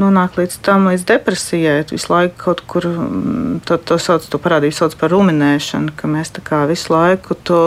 nonāk 0.00 0.36
līdz 0.40 0.58
tam, 0.64 0.88
līdz 0.90 1.04
depresijai. 1.08 1.84
Visu 1.90 2.12
laiku 2.12 2.36
kaut 2.44 2.62
kur 2.68 2.86
mm, 2.86 3.60
to, 3.68 3.76
to 3.76 3.98
sauc, 3.98 4.24
to 4.28 4.40
parādību 4.42 4.76
sauc 4.76 4.96
par 5.00 5.12
ruminēšanu, 5.14 5.96
ka 5.96 6.10
mēs 6.10 6.32
tā 6.36 6.44
kā 6.44 6.64
visu 6.68 6.92
laiku 6.92 7.36
to 7.48 7.60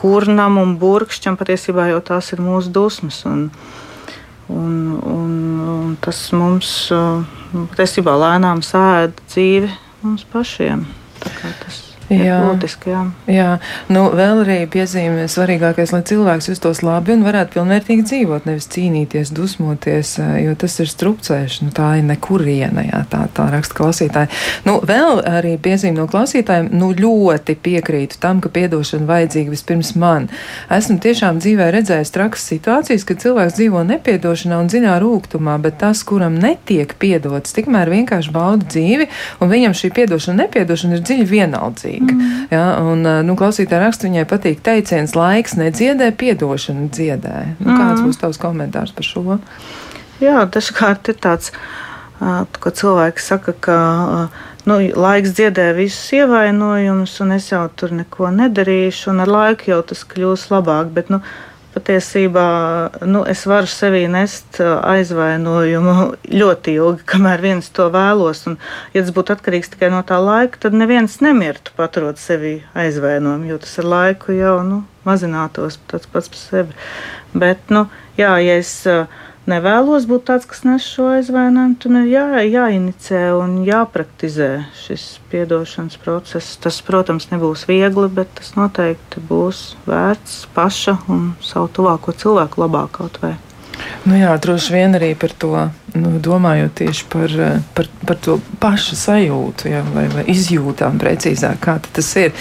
kurnam 0.00 0.58
un 0.60 0.76
burkšķam 0.80 1.38
patiesībā 1.40 1.90
jau 1.92 2.00
tās 2.12 2.32
ir 2.34 2.42
mūsu 2.44 2.72
dusmas. 2.74 3.20
Un, 3.28 3.46
un, 4.48 4.74
un, 5.12 5.36
un 5.74 5.94
tas 6.02 6.22
mums 6.36 6.72
patiesībā 7.52 8.16
lēnām 8.24 8.64
sēž 8.66 9.14
dzīvi 9.26 9.70
mums 10.02 10.26
pašiem. 10.32 10.88
Tas 11.20 11.89
jā. 12.10 12.38
būtiski. 12.48 12.90
Jā. 12.90 13.02
jā, 13.30 13.48
nu 13.92 14.04
vēl 14.16 14.42
arī 14.44 14.58
piezīme 14.70 15.26
svarīgākais, 15.30 15.92
lai 15.94 16.02
cilvēks 16.06 16.50
justos 16.50 16.82
labi 16.84 17.14
un 17.14 17.24
varētu 17.26 17.58
pilnvērtīgi 17.58 18.06
dzīvot, 18.08 18.48
nevis 18.48 18.68
cīnīties, 18.72 19.32
dusmoties, 19.36 20.16
jo 20.42 20.54
tas 20.58 20.78
ir 20.82 20.90
strupcēšana, 20.90 21.68
nu, 21.68 21.74
tā 21.76 21.90
ir 22.00 22.06
nekuriena, 22.08 22.84
jā, 22.88 23.02
tā, 23.12 23.22
tā 23.36 23.46
raksta 23.52 23.76
klausītāji. 23.78 24.32
Nu, 24.66 24.78
vēl 24.86 25.22
arī 25.28 25.54
piezīme 25.62 26.00
no 26.00 26.08
klausītājiem, 26.10 26.70
nu 26.74 26.90
ļoti 26.96 27.56
piekrītu 27.62 28.20
tam, 28.22 28.42
ka 28.42 28.52
piedošana 28.52 29.08
vajadzīga 29.08 29.54
vispirms 29.54 29.94
man. 30.00 30.28
Esmu 30.72 30.98
tiešām 31.02 31.40
dzīvē 31.42 31.70
redzējis 31.76 32.14
trakas 32.14 32.46
situācijas, 32.50 33.06
kad 33.08 33.22
cilvēks 33.22 33.58
dzīvo 33.58 33.84
nepiedošanā 33.88 34.60
un 34.60 34.70
dziļā 34.72 34.98
rūgtumā, 35.02 35.58
bet 35.62 35.78
tas, 35.82 36.02
kuram 36.06 36.38
netiek 36.40 36.96
piedots, 37.00 37.54
tikmēr 37.56 37.92
vienkārši 37.92 38.34
bauda 38.34 38.66
dzīvi, 38.66 39.10
un 39.40 39.52
viņam 39.52 39.76
šī 39.76 39.92
piedošana, 40.00 40.46
nepiedošana 40.46 40.98
ir 40.98 41.04
dziļi 41.06 41.28
vienaldzīga 41.30 41.99
patīk. 42.00 42.16
Mm. 42.16 42.48
Ja, 42.52 42.64
un, 42.82 43.04
nu, 43.26 43.36
klausītāja 43.38 43.84
raksta, 43.84 44.08
viņai 44.08 44.26
patīk 44.30 44.62
teiciens, 44.66 45.14
laiks 45.18 45.56
nedziedē, 45.60 46.10
piedošana 46.20 46.88
dziedē. 46.90 47.36
Nu, 47.60 47.70
kāds 47.70 48.00
mm. 48.00 48.06
būs 48.08 48.20
tavs 48.22 48.40
komentārs 48.42 48.94
par 48.96 49.06
šo? 49.06 49.38
Jā, 50.20 50.44
dažkārt 50.52 51.12
ir 51.12 51.20
tāds, 51.22 51.52
ka 52.20 52.72
cilvēki 52.76 53.24
saka, 53.24 53.54
ka 53.56 53.76
nu, 54.68 54.80
laiks 55.06 55.32
dziedē 55.36 55.70
visus 55.76 56.10
ievainojumus, 56.18 57.14
un 57.24 57.36
es 57.36 57.48
jau 57.52 57.64
tur 57.72 57.94
neko 57.96 58.32
nedarīšu, 58.36 59.10
un 59.14 59.24
ar 59.24 59.32
laiku 59.32 59.72
jau 59.72 59.80
tas 59.92 60.04
kļūs 60.08 60.50
labāk. 60.52 60.92
Bet, 60.96 61.12
nu, 61.12 61.22
patiesībā 61.74 62.46
nu, 63.06 63.22
es 63.28 63.44
varu 63.48 63.70
sevī 63.70 64.02
nest 64.10 64.58
aizvainojumu 64.62 65.94
ļoti 66.32 66.74
ilgi, 66.78 67.06
kamēr 67.12 67.44
viens 67.44 67.70
to 67.76 67.88
vēlos. 67.94 68.44
Un, 68.50 68.58
ja 68.94 69.04
tas 69.04 69.14
būtu 69.16 69.36
atkarīgs 69.36 69.72
tikai 69.74 69.92
no 69.94 70.02
tā 70.06 70.18
laika, 70.22 70.60
tad 70.66 70.76
neviens 70.76 71.20
nemirtu 71.24 71.74
paturot 71.78 72.20
sevī 72.20 72.58
aizvainojumu, 72.78 73.50
jo 73.52 73.60
tas 73.62 73.78
ar 73.82 73.90
laiku 73.94 74.36
jau 74.36 74.58
nu, 74.66 74.82
mazinātos 75.06 75.78
pats 75.90 76.10
par 76.10 76.26
sevi. 76.36 76.76
Bet, 77.32 77.62
nu, 77.70 77.86
jā, 78.18 78.34
ja 78.42 78.58
es 78.58 78.74
nevēlos 79.48 80.06
būt 80.10 80.26
tāds, 80.28 80.48
kas 80.48 80.64
nes 80.66 80.84
šo 80.84 81.10
aizvainojumu, 81.16 81.76
tad 81.80 81.96
ir 82.00 82.08
jā, 82.10 82.24
jāinicē 82.44 83.22
un 83.38 83.60
jāpraktizē 83.66 84.50
šis 84.82 85.06
piedošanas 85.32 86.00
process. 86.02 86.58
Tas, 86.60 86.80
protams, 86.84 87.30
nebūs 87.32 87.66
viegli, 87.70 88.08
bet 88.12 88.32
tas 88.40 88.54
noteikti 88.58 89.22
būs 89.30 89.62
vērts 89.88 90.42
paša 90.56 90.98
un 91.12 91.32
savu 91.44 91.70
tuvāko 91.78 92.16
cilvēku 92.16 92.64
labāk 92.64 92.98
kaut 93.00 93.20
vai. 93.22 93.36
Nu 94.04 94.16
jā, 94.18 94.32
droši 94.36 94.74
vien 94.74 94.96
arī 94.98 95.14
par 95.18 95.32
to 95.32 95.54
nu, 95.94 96.18
domājot 96.22 96.74
tieši 96.80 97.06
par, 97.10 97.32
par, 97.74 97.88
par 98.06 98.18
to 98.22 98.36
pašu 98.60 98.96
sajūtu, 98.98 99.70
ja, 99.70 99.82
vai, 99.94 100.06
vai 100.12 100.24
izjūtām 100.30 100.98
precīzāk, 101.00 101.58
kā 101.62 101.76
tas 101.92 102.10
ir. 102.20 102.34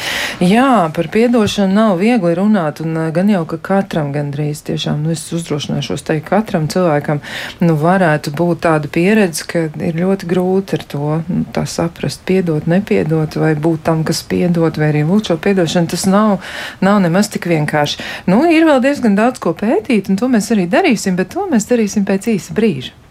Jā, 0.43 0.89
par 0.95 1.09
piedošanu 1.13 1.73
nav 1.73 1.97
viegli 2.01 2.33
runāt, 2.37 2.81
un 2.83 2.97
gan 3.15 3.31
jau, 3.31 3.43
ka 3.49 3.59
katram 3.69 4.11
gandrīz 4.15 4.61
tiešām, 4.67 5.03
nu, 5.03 5.13
es 5.15 5.25
uzdrošināšos 5.35 6.05
teikt, 6.07 6.27
katram 6.29 6.67
cilvēkam, 6.71 7.21
nu, 7.63 7.75
varētu 7.79 8.33
būt 8.37 8.63
tāda 8.67 8.91
pieredze, 8.91 9.47
ka 9.49 9.65
ir 9.69 9.99
ļoti 9.99 10.29
grūti 10.29 10.79
ar 10.79 10.85
to, 10.93 11.11
nu, 11.27 11.43
tā 11.55 11.65
saprast, 11.69 12.23
piedot, 12.29 12.69
nepiedot, 12.69 13.39
vai 13.39 13.55
būt 13.59 13.85
tam, 13.89 14.05
kas 14.07 14.21
piedot, 14.29 14.79
vai 14.79 14.91
arī 14.93 15.05
lūgt 15.07 15.31
šo 15.31 15.39
piedošanu, 15.41 15.91
tas 15.95 16.05
nav, 16.09 16.37
nav 16.85 17.01
nemaz 17.03 17.31
tik 17.33 17.49
vienkārši. 17.49 18.01
Nu, 18.29 18.43
ir 18.49 18.67
vēl 18.69 18.83
diezgan 18.85 19.17
daudz 19.19 19.41
ko 19.43 19.55
pētīt, 19.57 20.11
un 20.11 20.19
to 20.19 20.31
mēs 20.31 20.51
arī 20.55 20.69
darīsim, 20.69 21.17
bet 21.19 21.33
to 21.35 21.47
mēs 21.49 21.69
darīsim 21.69 22.07
pēc 22.07 22.31
īsa 22.35 22.55
brīža. 22.57 23.08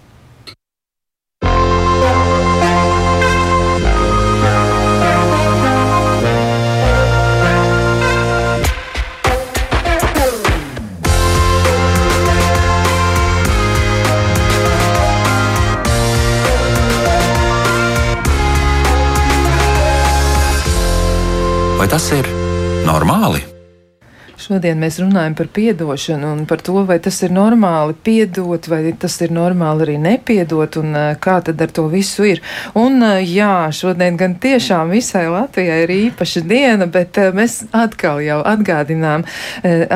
Šodien 24.48 24.78
mēs 24.80 24.96
runājam 24.96 25.34
par 25.37 25.50
piedošanu 25.52 26.28
un 26.32 26.46
par 26.48 26.62
to, 26.64 26.80
vai 26.88 26.96
tas 27.04 27.18
ir 27.20 27.32
normāli 27.37 27.92
piedot, 27.92 28.64
vai 28.72 28.94
tas 28.96 29.18
ir 29.20 29.32
normāli 29.37 29.84
arī 29.84 29.96
nepiedot, 30.00 30.78
un 30.80 30.94
eh, 30.96 31.08
kā 31.20 31.34
tad 31.44 31.61
ar 31.61 31.74
to 31.76 31.84
visu 31.92 32.24
ir. 32.24 32.40
Un 32.72 32.96
eh, 33.04 33.26
jā, 33.28 33.68
šodien 33.76 34.16
gan 34.16 34.38
tiešām 34.40 34.94
visai 34.94 35.26
Latvijai 35.28 35.82
ir 35.82 35.92
īpaša 35.98 36.42
diena, 36.48 36.87
bet 36.88 37.20
eh, 37.20 37.28
mēs 37.37 37.58
atkal 37.76 38.22
jau 38.24 38.38
atgādinām, 38.40 39.26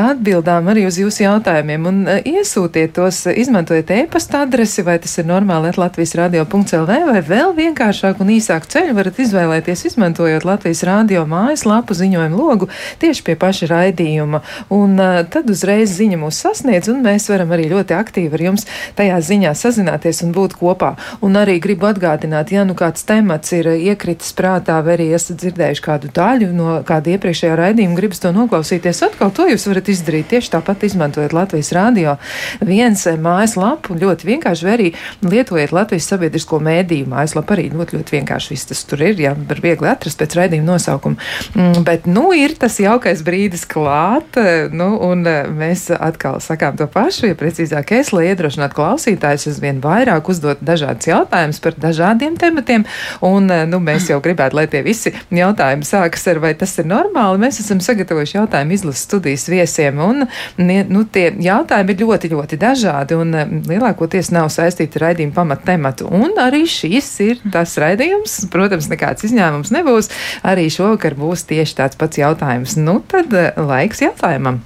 atbildām 0.02 0.68
arī 0.68 0.84
uz 0.90 0.98
jūsu 1.00 1.24
jautājumiem 1.24 1.88
un 1.88 2.02
iesūtiet 2.18 2.92
tos, 2.98 3.22
izmantojiet 3.32 3.94
e-pasta 4.02 4.42
adresi, 4.44 4.84
vai 4.84 4.98
tas 5.00 5.16
ir 5.16 5.30
normāli 5.32 5.72
at 5.72 5.80
Latvijas 5.80 6.12
radio.lv, 6.20 7.00
vai 7.08 7.24
vēl 7.24 7.56
vienkāršāk 7.56 8.20
un 8.20 8.34
īsāk 8.36 8.68
ceļu 8.68 8.98
varat 9.00 9.24
izvēlēties, 9.24 9.86
izmantojot 9.94 10.44
Latvijas 10.44 10.84
radio 10.90 11.24
mājaslapu 11.30 11.96
ziņojumu 11.96 12.44
logu 12.44 12.68
tieši 13.00 13.24
pie 13.30 13.40
paša 13.40 13.72
raidījuma 13.72 14.41
un 14.72 14.96
uh, 15.00 15.22
tad 15.28 15.50
uzreiz 15.52 15.94
ziņa 15.98 16.20
mūs 16.22 16.40
sasniedz, 16.44 16.90
un 16.92 17.02
mēs 17.04 17.28
varam 17.32 17.52
arī 17.54 17.68
ļoti 17.72 17.96
aktīvi 17.96 18.38
ar 18.38 18.46
jums 18.48 18.66
tajā 18.98 19.18
ziņā 19.28 19.54
sazināties 19.58 20.22
un 20.26 20.34
būt 20.36 20.56
kopā. 20.60 20.94
Un 21.24 21.38
arī 21.40 21.58
gribu 21.62 21.88
atgādināt, 21.90 22.52
ja 22.54 22.66
nu 22.68 22.76
kāds 22.78 23.06
temats 23.08 23.52
ir 23.56 23.68
iekritis 23.74 24.32
prātā, 24.36 24.78
vai 24.84 24.96
arī 24.98 25.10
esat 25.16 25.40
dzirdējuši 25.42 25.84
kādu 25.84 26.12
daļu 26.14 26.50
no 26.56 26.78
kāda 26.86 27.14
iepriekšējā 27.16 27.58
raidījuma, 27.58 27.98
gribas 27.98 28.22
to 28.22 28.32
noklausīties 28.34 29.02
atkal, 29.08 29.32
to 29.34 29.48
jūs 29.50 29.66
varat 29.70 29.90
izdarīt 29.92 30.30
tieši 30.32 30.54
tāpat 30.56 30.86
izmantojot 30.88 31.34
Latvijas 31.36 31.72
radio 31.76 32.16
viens 32.60 33.04
mājaslapu, 33.22 33.96
ļoti 33.98 34.28
vienkārši, 34.28 34.66
vai 34.66 34.74
arī 34.76 34.88
lietojot 35.26 35.74
Latvijas 35.74 36.08
sabiedrisko 36.12 36.60
mēdīju 36.62 37.10
mājaslapu, 37.12 37.56
arī 37.56 37.68
ļoti, 37.72 37.98
ļoti 37.98 38.16
vienkārši 38.18 38.54
viss 38.54 38.68
tas 38.70 38.82
tur 38.88 39.02
ir, 39.04 39.18
jā, 39.20 39.34
var 39.48 39.62
viegli 39.64 39.90
atrast 39.90 40.20
pēc 40.20 40.36
raidījuma 40.38 40.74
nosaukuma. 40.74 41.18
Mm, 41.56 41.84
bet, 41.86 42.08
nu, 42.10 42.28
ir 42.36 42.56
tas 42.60 42.78
jaukais 42.82 43.22
brīdis 43.26 43.64
klāt, 43.70 44.31
klāt. 44.32 44.72
Nu, 44.72 44.96
un 45.00 45.24
e, 45.26 45.44
mēs 45.48 45.90
atkal 45.92 46.40
sakām 46.40 46.76
to 46.76 46.86
pašu, 46.86 47.28
ja 47.30 47.34
precīzāk 47.38 47.92
es, 47.92 48.12
lai 48.12 48.30
iedrošinātu 48.30 48.76
klausītājus 48.76 49.48
aizvien 49.50 49.80
vairāk 49.82 50.28
uzdot 50.28 50.58
dažādus 50.60 51.08
jautājumus 51.08 51.60
par 51.60 51.74
dažādiem 51.78 52.36
tematiem. 52.40 52.84
Un 53.22 53.50
e, 53.50 53.64
nu, 53.66 53.80
mēs 53.80 54.08
jau 54.10 54.20
gribētu, 54.22 54.56
lai 54.56 54.66
tie 54.70 54.82
visi 54.82 55.12
jautājumi 55.30 55.86
sākas 55.86 56.26
ar 56.28 56.40
vai 56.42 56.54
tas 56.54 56.74
ir 56.78 56.88
normāli. 56.88 57.40
Mēs 57.42 57.60
esam 57.62 57.80
sagatavojuši 57.82 58.38
jautājumu 58.38 58.76
izlases 58.76 59.06
studijas 59.06 59.46
viesiem. 59.50 60.00
Un, 60.02 60.26
nu, 60.58 61.04
tie 61.12 61.28
jautājumi 61.42 61.94
ir 61.94 62.04
ļoti, 62.06 62.32
ļoti 62.32 62.60
dažādi 62.60 63.18
un 63.18 63.36
lielākoties 63.68 64.32
nav 64.34 64.50
saistīti 64.52 65.00
ar 65.00 65.08
raidījumu 65.08 65.36
pamattematu. 65.36 66.08
Un 66.12 66.38
arī 66.40 66.64
šis 66.70 67.10
ir 67.24 67.42
tas 67.52 67.74
raidījums. 67.80 68.42
Protams, 68.52 68.88
nekāds 68.92 69.26
izņēmums 69.28 69.72
nebūs. 69.74 70.10
Arī 70.46 70.68
šovakar 70.72 71.16
būs 71.18 71.46
tieši 71.50 71.78
tāds 71.78 71.98
pats 72.00 72.20
jautājums. 72.20 72.76
Nu, 72.80 72.98
tad 73.08 73.32
laiks 73.56 74.02
jautājumam 74.22 74.60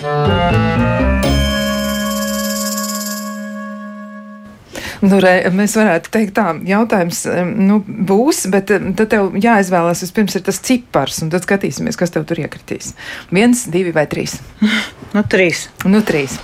jautājumam. 0.00 0.69
Nu, 5.00 5.16
re, 5.22 5.34
mēs 5.54 5.74
varētu 5.78 6.10
teikt, 6.12 6.34
tā 6.36 6.52
jautājums 6.68 7.22
nu, 7.56 7.78
būs, 7.80 8.42
bet 8.52 8.68
tad 8.68 9.06
tev 9.08 9.36
jāizvēlās 9.40 10.04
vispirms 10.04 10.36
ir 10.36 10.44
tas 10.44 10.60
cipars, 10.60 11.22
un 11.24 11.32
tad 11.32 11.46
skatīsimies, 11.46 11.96
kas 11.96 12.12
tev 12.12 12.26
tur 12.28 12.42
iekritīs. 12.42 12.92
Viens, 13.32 13.64
divi 13.72 13.94
vai 13.96 14.06
trīs? 14.10 14.38
Nu, 15.10 15.24
trīs. 15.26 15.64
Nu, 15.90 15.98
trīs. 16.06 16.36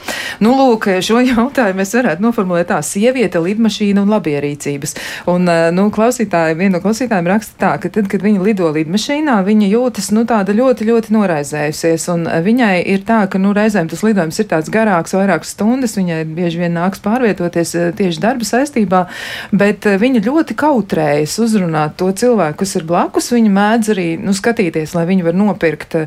Nu, 0.42 0.50
lūk, 0.58 0.88
šo 1.06 1.20
jautājumu 1.22 1.78
mēs 1.78 1.92
varētu 1.94 2.24
noformulēt 2.24 2.66
tā: 2.72 2.80
sieviete, 2.82 3.38
lidmašīna 3.38 4.02
un 4.02 4.10
labierīcības. 4.10 4.96
Un, 5.30 5.46
nu, 5.76 5.84
klausītāji, 5.94 6.56
viena 6.58 6.74
no 6.74 6.80
klausītājiem 6.82 7.28
raksta 7.30 7.54
tā, 7.60 7.70
ka 7.78 7.92
tad, 7.94 8.08
kad 8.10 8.24
viņa 8.26 8.42
lido 8.42 8.72
lidmašīnā, 8.74 9.36
viņa 9.46 9.68
jūtas, 9.70 10.10
nu, 10.16 10.24
tāda 10.26 10.56
ļoti, 10.58 10.88
ļoti 10.90 11.14
noraizējusies, 11.14 12.08
un 12.16 12.26
viņai 12.48 12.72
ir 12.90 13.06
tā, 13.06 13.20
ka, 13.30 13.38
nu, 13.38 13.54
reizēm 13.54 13.86
tas 13.92 14.02
lidojums 14.02 14.42
ir 14.42 14.50
tāds 14.50 14.72
garāks, 14.74 15.14
vairākas 15.14 15.54
stundas, 15.54 15.94
viņai 16.00 16.24
bieži 16.34 16.64
vien 16.64 16.74
nāks 16.74 17.04
pārvietoties 17.06 17.76
tieši 18.02 18.24
darba 18.26 18.45
saistībā, 18.46 19.04
bet 19.52 19.88
eh, 19.88 19.98
viņa 20.00 20.24
ļoti 20.26 20.56
kautrējas 20.58 21.38
uzrunāt 21.42 21.98
to 22.00 22.10
cilvēku, 22.12 22.62
kas 22.62 22.76
ir 22.78 22.86
blakus. 22.88 23.32
Viņa 23.34 23.52
mēdz 23.58 23.92
arī 23.96 24.08
nu, 24.22 24.34
skatīties, 24.36 24.94
lai 24.96 25.06
viņi 25.10 25.26
var 25.26 25.36
nopirkt 25.36 25.98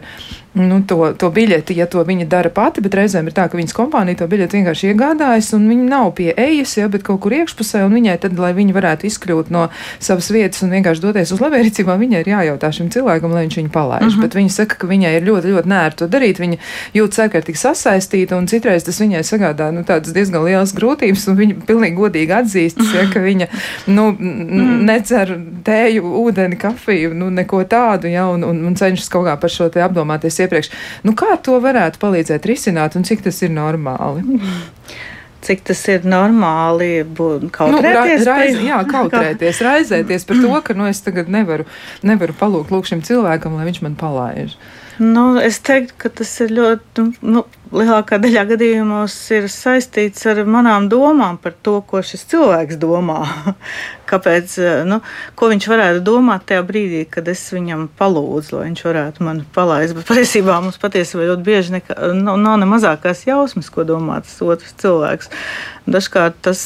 nu, 0.53 0.79
to, 0.87 1.13
to 1.13 1.29
biļeti, 1.29 1.75
ja 1.77 1.85
to 1.85 2.01
viņa 2.05 2.25
dara 2.29 2.49
pati, 2.49 2.81
bet 2.81 2.95
reizēm 2.97 3.27
ir 3.29 3.35
tā, 3.37 3.45
ka 3.49 3.57
viņas 3.57 3.75
kompānija 3.77 4.17
to 4.21 4.27
biļeti 4.29 4.57
vienkārši 4.57 4.89
iegādājas, 4.89 5.51
un 5.53 5.67
viņa 5.69 5.85
nav 5.91 6.09
pie 6.17 6.31
ejas, 6.33 6.73
ja, 6.79 6.87
bet 6.89 7.03
kaut 7.05 7.21
kur 7.21 7.35
iekšpusē, 7.37 7.83
un 7.85 7.93
viņai 7.93 8.15
tad, 8.23 8.39
lai 8.41 8.49
viņa 8.57 8.73
varētu 8.73 9.05
izkļūt 9.09 9.51
no 9.53 9.67
savas 10.01 10.31
vietas 10.33 10.63
un 10.65 10.73
vienkārši 10.73 11.03
doties 11.03 11.33
uz 11.35 11.43
labierīcībā, 11.43 11.97
viņai 12.01 12.23
ir 12.23 12.31
jājautā 12.33 12.71
šim 12.73 12.89
cilvēkam, 12.93 13.35
lai 13.35 13.45
viņš 13.45 13.59
viņu 13.61 13.73
palaiž. 13.75 14.07
Mhm. 14.07 14.15
-huh. 14.15 14.25
Bet 14.25 14.37
viņa 14.39 14.55
saka, 14.55 14.79
ka 14.81 14.89
viņai 14.89 15.13
ir 15.19 15.27
ļoti, 15.29 15.53
ļoti 15.53 15.69
nērti 15.69 16.01
to 16.01 16.07
darīt, 16.17 16.41
viņa 16.41 16.57
jūtas 16.97 17.23
ārkārtīgi 17.27 17.61
sasaistīta, 17.61 18.37
un 18.37 18.49
citreiz 18.49 18.83
tas 18.83 18.99
viņai 18.99 19.23
sagādā 19.23 19.69
nu, 19.71 19.85
tādas 19.85 20.13
diezgan 20.17 20.43
lielas 20.45 20.73
grūtības, 20.73 21.27
un 21.29 21.37
viņa 21.37 21.59
pilnīgi 21.69 21.95
godīgi 21.95 22.33
atzīstas, 22.41 22.89
ja, 22.95 23.05
ka 23.13 23.21
viņa 23.21 23.47
nu, 23.87 24.09
mm. 24.17 24.81
necer 24.89 25.37
tēju, 25.63 26.03
ūdeni, 26.25 26.57
kafiju, 26.57 27.13
nu, 27.13 27.29
neko 27.29 27.63
tādu, 27.69 28.09
ja, 28.09 28.25
un, 28.27 28.43
un, 28.43 28.65
un 28.65 28.75
cenšas 28.75 29.09
kaut 29.13 29.27
kā 29.27 29.37
par 29.37 29.53
šo 29.53 29.69
te 29.69 29.83
apdomāties 29.83 30.38
iepriekš. 30.43 30.71
Nu, 31.07 31.15
kā 31.17 31.37
to 31.43 31.59
varētu 31.63 32.01
palīdzēt 32.01 32.47
risināt 32.49 32.97
un 32.99 33.07
cik 33.07 33.23
tas 33.27 33.39
ir 33.45 33.53
normāli? 33.55 34.39
Cik 35.45 35.63
tas 35.69 35.81
ir 35.87 36.03
normāli 36.03 37.05
kautrēties? 37.07 38.25
Nu, 38.25 38.27
ra, 38.27 38.35
raiz, 38.41 38.59
jā, 38.65 38.81
kautrēties, 38.89 39.61
raizēties 39.69 40.27
par 40.27 40.41
to, 40.43 40.51
ka 40.67 40.75
nu, 40.75 40.89
es 40.91 40.99
tagad 41.05 41.31
nevaru, 41.31 41.67
nevaru 42.03 42.35
palūgt 42.39 42.91
šim 42.91 43.05
cilvēkam, 43.07 43.55
lai 43.55 43.69
viņš 43.69 43.81
man 43.85 43.95
palaiž. 43.99 44.57
Nu, 44.99 45.37
es 45.39 45.61
teiktu, 45.63 45.93
ka 45.95 46.09
tas 46.11 46.31
ir 46.43 46.49
ļoti, 46.51 47.03
nu, 47.23 47.45
lielākā 47.71 48.17
daļā 48.19 48.41
gadījumos 48.49 49.13
ir 49.31 49.45
saistīts 49.47 50.25
ar 50.27 50.41
manām 50.43 50.89
domām 50.91 51.37
par 51.39 51.53
to, 51.63 51.77
ko 51.87 52.01
šis 52.03 52.25
cilvēks 52.27 52.75
domā. 52.81 53.21
Kāpēc, 54.09 54.57
nu, 54.89 54.97
ko 55.39 55.47
viņš 55.53 55.67
varētu 55.71 56.01
domāt 56.03 56.43
tajā 56.49 56.65
brīdī, 56.67 57.05
kad 57.07 57.29
es 57.31 57.45
viņam 57.55 57.85
palūdzu, 57.99 58.57
lai 58.57 58.65
viņš 58.65 58.83
varētu 58.89 59.23
mani 59.23 59.45
palaist. 59.55 59.95
Bet 59.95 60.09
patiesībā 60.09 60.57
mums 60.65 60.81
patiesībā 60.81 61.29
ļoti 61.29 61.47
bieži 61.47 61.77
nekā, 61.77 61.95
nav, 62.19 62.35
nav 62.41 62.57
ne 62.59 62.67
mazākās 62.67 63.23
jausmas, 63.29 63.71
ko 63.71 63.87
domā 63.87 64.19
tas 64.25 64.35
otrs 64.43 64.75
cilvēks. 64.83 65.31
Dažkārt 65.87 66.41
tas, 66.49 66.65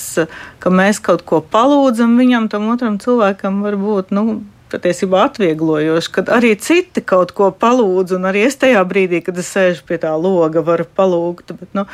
ka 0.64 0.74
mēs 0.74 1.04
kaut 1.06 1.22
ko 1.30 1.44
palūdzam 1.54 2.18
viņam, 2.18 2.50
tam 2.50 2.72
otram 2.74 2.98
cilvēkam 3.04 3.62
var 3.68 3.78
būt. 3.78 4.16
Nu, 4.16 4.42
patiesībā 4.74 5.24
atvieglojoši, 5.30 6.12
kad 6.18 6.32
arī 6.34 6.54
citi 6.60 7.04
kaut 7.06 7.34
ko 7.38 7.52
palūdz, 7.54 8.18
un 8.18 8.30
arī 8.30 8.46
es 8.50 8.60
tajā 8.62 8.84
brīdī, 8.90 9.24
kad 9.26 9.38
es 9.40 9.52
sēžu 9.54 9.86
pie 9.88 10.00
tā 10.02 10.14
loga, 10.20 10.66
varu 10.66 10.88
palūgt, 10.98 11.56
bet 11.60 11.78
nu, 11.78 11.88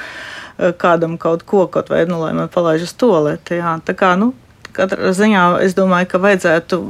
kādam 0.81 1.17
kaut 1.21 1.45
ko, 1.47 1.67
kaut 1.71 1.91
vai, 1.91 2.05
nu, 2.09 2.21
lai 2.23 2.33
man 2.37 2.51
palaiž 2.51 2.87
uz 2.87 2.95
to 2.95 3.11
lietu. 3.27 3.59
Tā 3.85 3.95
kā, 3.99 4.13
nu, 4.19 4.33
katrā 4.75 5.13
ziņā 5.15 5.47
es 5.65 5.75
domāju, 5.77 6.13
ka 6.13 6.23
vajadzētu. 6.27 6.83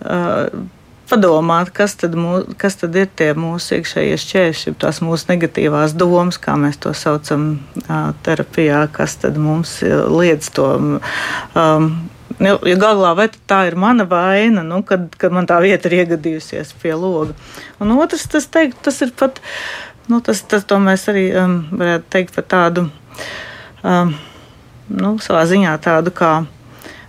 Uh, 0.00 0.68
padomāt, 1.10 1.72
kas 1.74 1.96
tad, 1.98 2.14
mūs, 2.18 2.46
kas 2.60 2.78
tad 2.80 2.94
ir 2.98 3.08
tie 3.18 3.32
mūsu 3.38 3.80
iekšējie 3.80 4.18
šķēršļi, 4.22 4.74
tās 4.80 5.00
mūsu 5.04 5.30
negatīvās 5.32 5.96
domas, 5.98 6.38
kā 6.38 6.54
mēs 6.60 6.78
to 6.82 6.92
saucam 6.96 7.50
uh, 7.82 8.12
terapijā, 8.26 8.84
kas 8.94 9.18
tad 9.24 9.38
mums 9.40 9.80
liedz 9.82 10.52
to 10.54 10.68
um, 10.78 11.90
Nu, 12.40 12.54
ja 12.64 12.76
galvā 12.80 13.12
vai 13.18 13.26
tā 13.50 13.64
ir 13.68 13.76
mana 13.76 14.06
vaina, 14.08 14.62
nu, 14.64 14.80
kad, 14.86 15.10
kad 15.20 15.34
man 15.34 15.48
tā 15.48 15.58
vieta 15.60 15.90
ir 15.90 15.98
iegadījusies 15.98 16.72
pie 16.80 16.94
loga. 16.96 17.36
Un 17.82 17.92
otrs, 17.98 18.24
tas, 18.32 18.48
teikt, 18.48 18.78
tas 18.86 19.02
ir 19.04 19.12
pat, 19.12 19.42
nu, 20.08 20.22
tas, 20.24 20.40
tas 20.48 20.64
mēs 20.80 21.04
arī 21.12 21.26
um, 21.36 21.60
varētu 21.74 22.08
teikt 22.16 22.38
par 22.38 22.48
tādu. 22.48 22.86
Um, 23.84 24.14
nu, 24.88 25.18
savā 25.20 25.44
ziņā 25.50 25.76
tādu 25.84 26.14
kā 26.16 26.32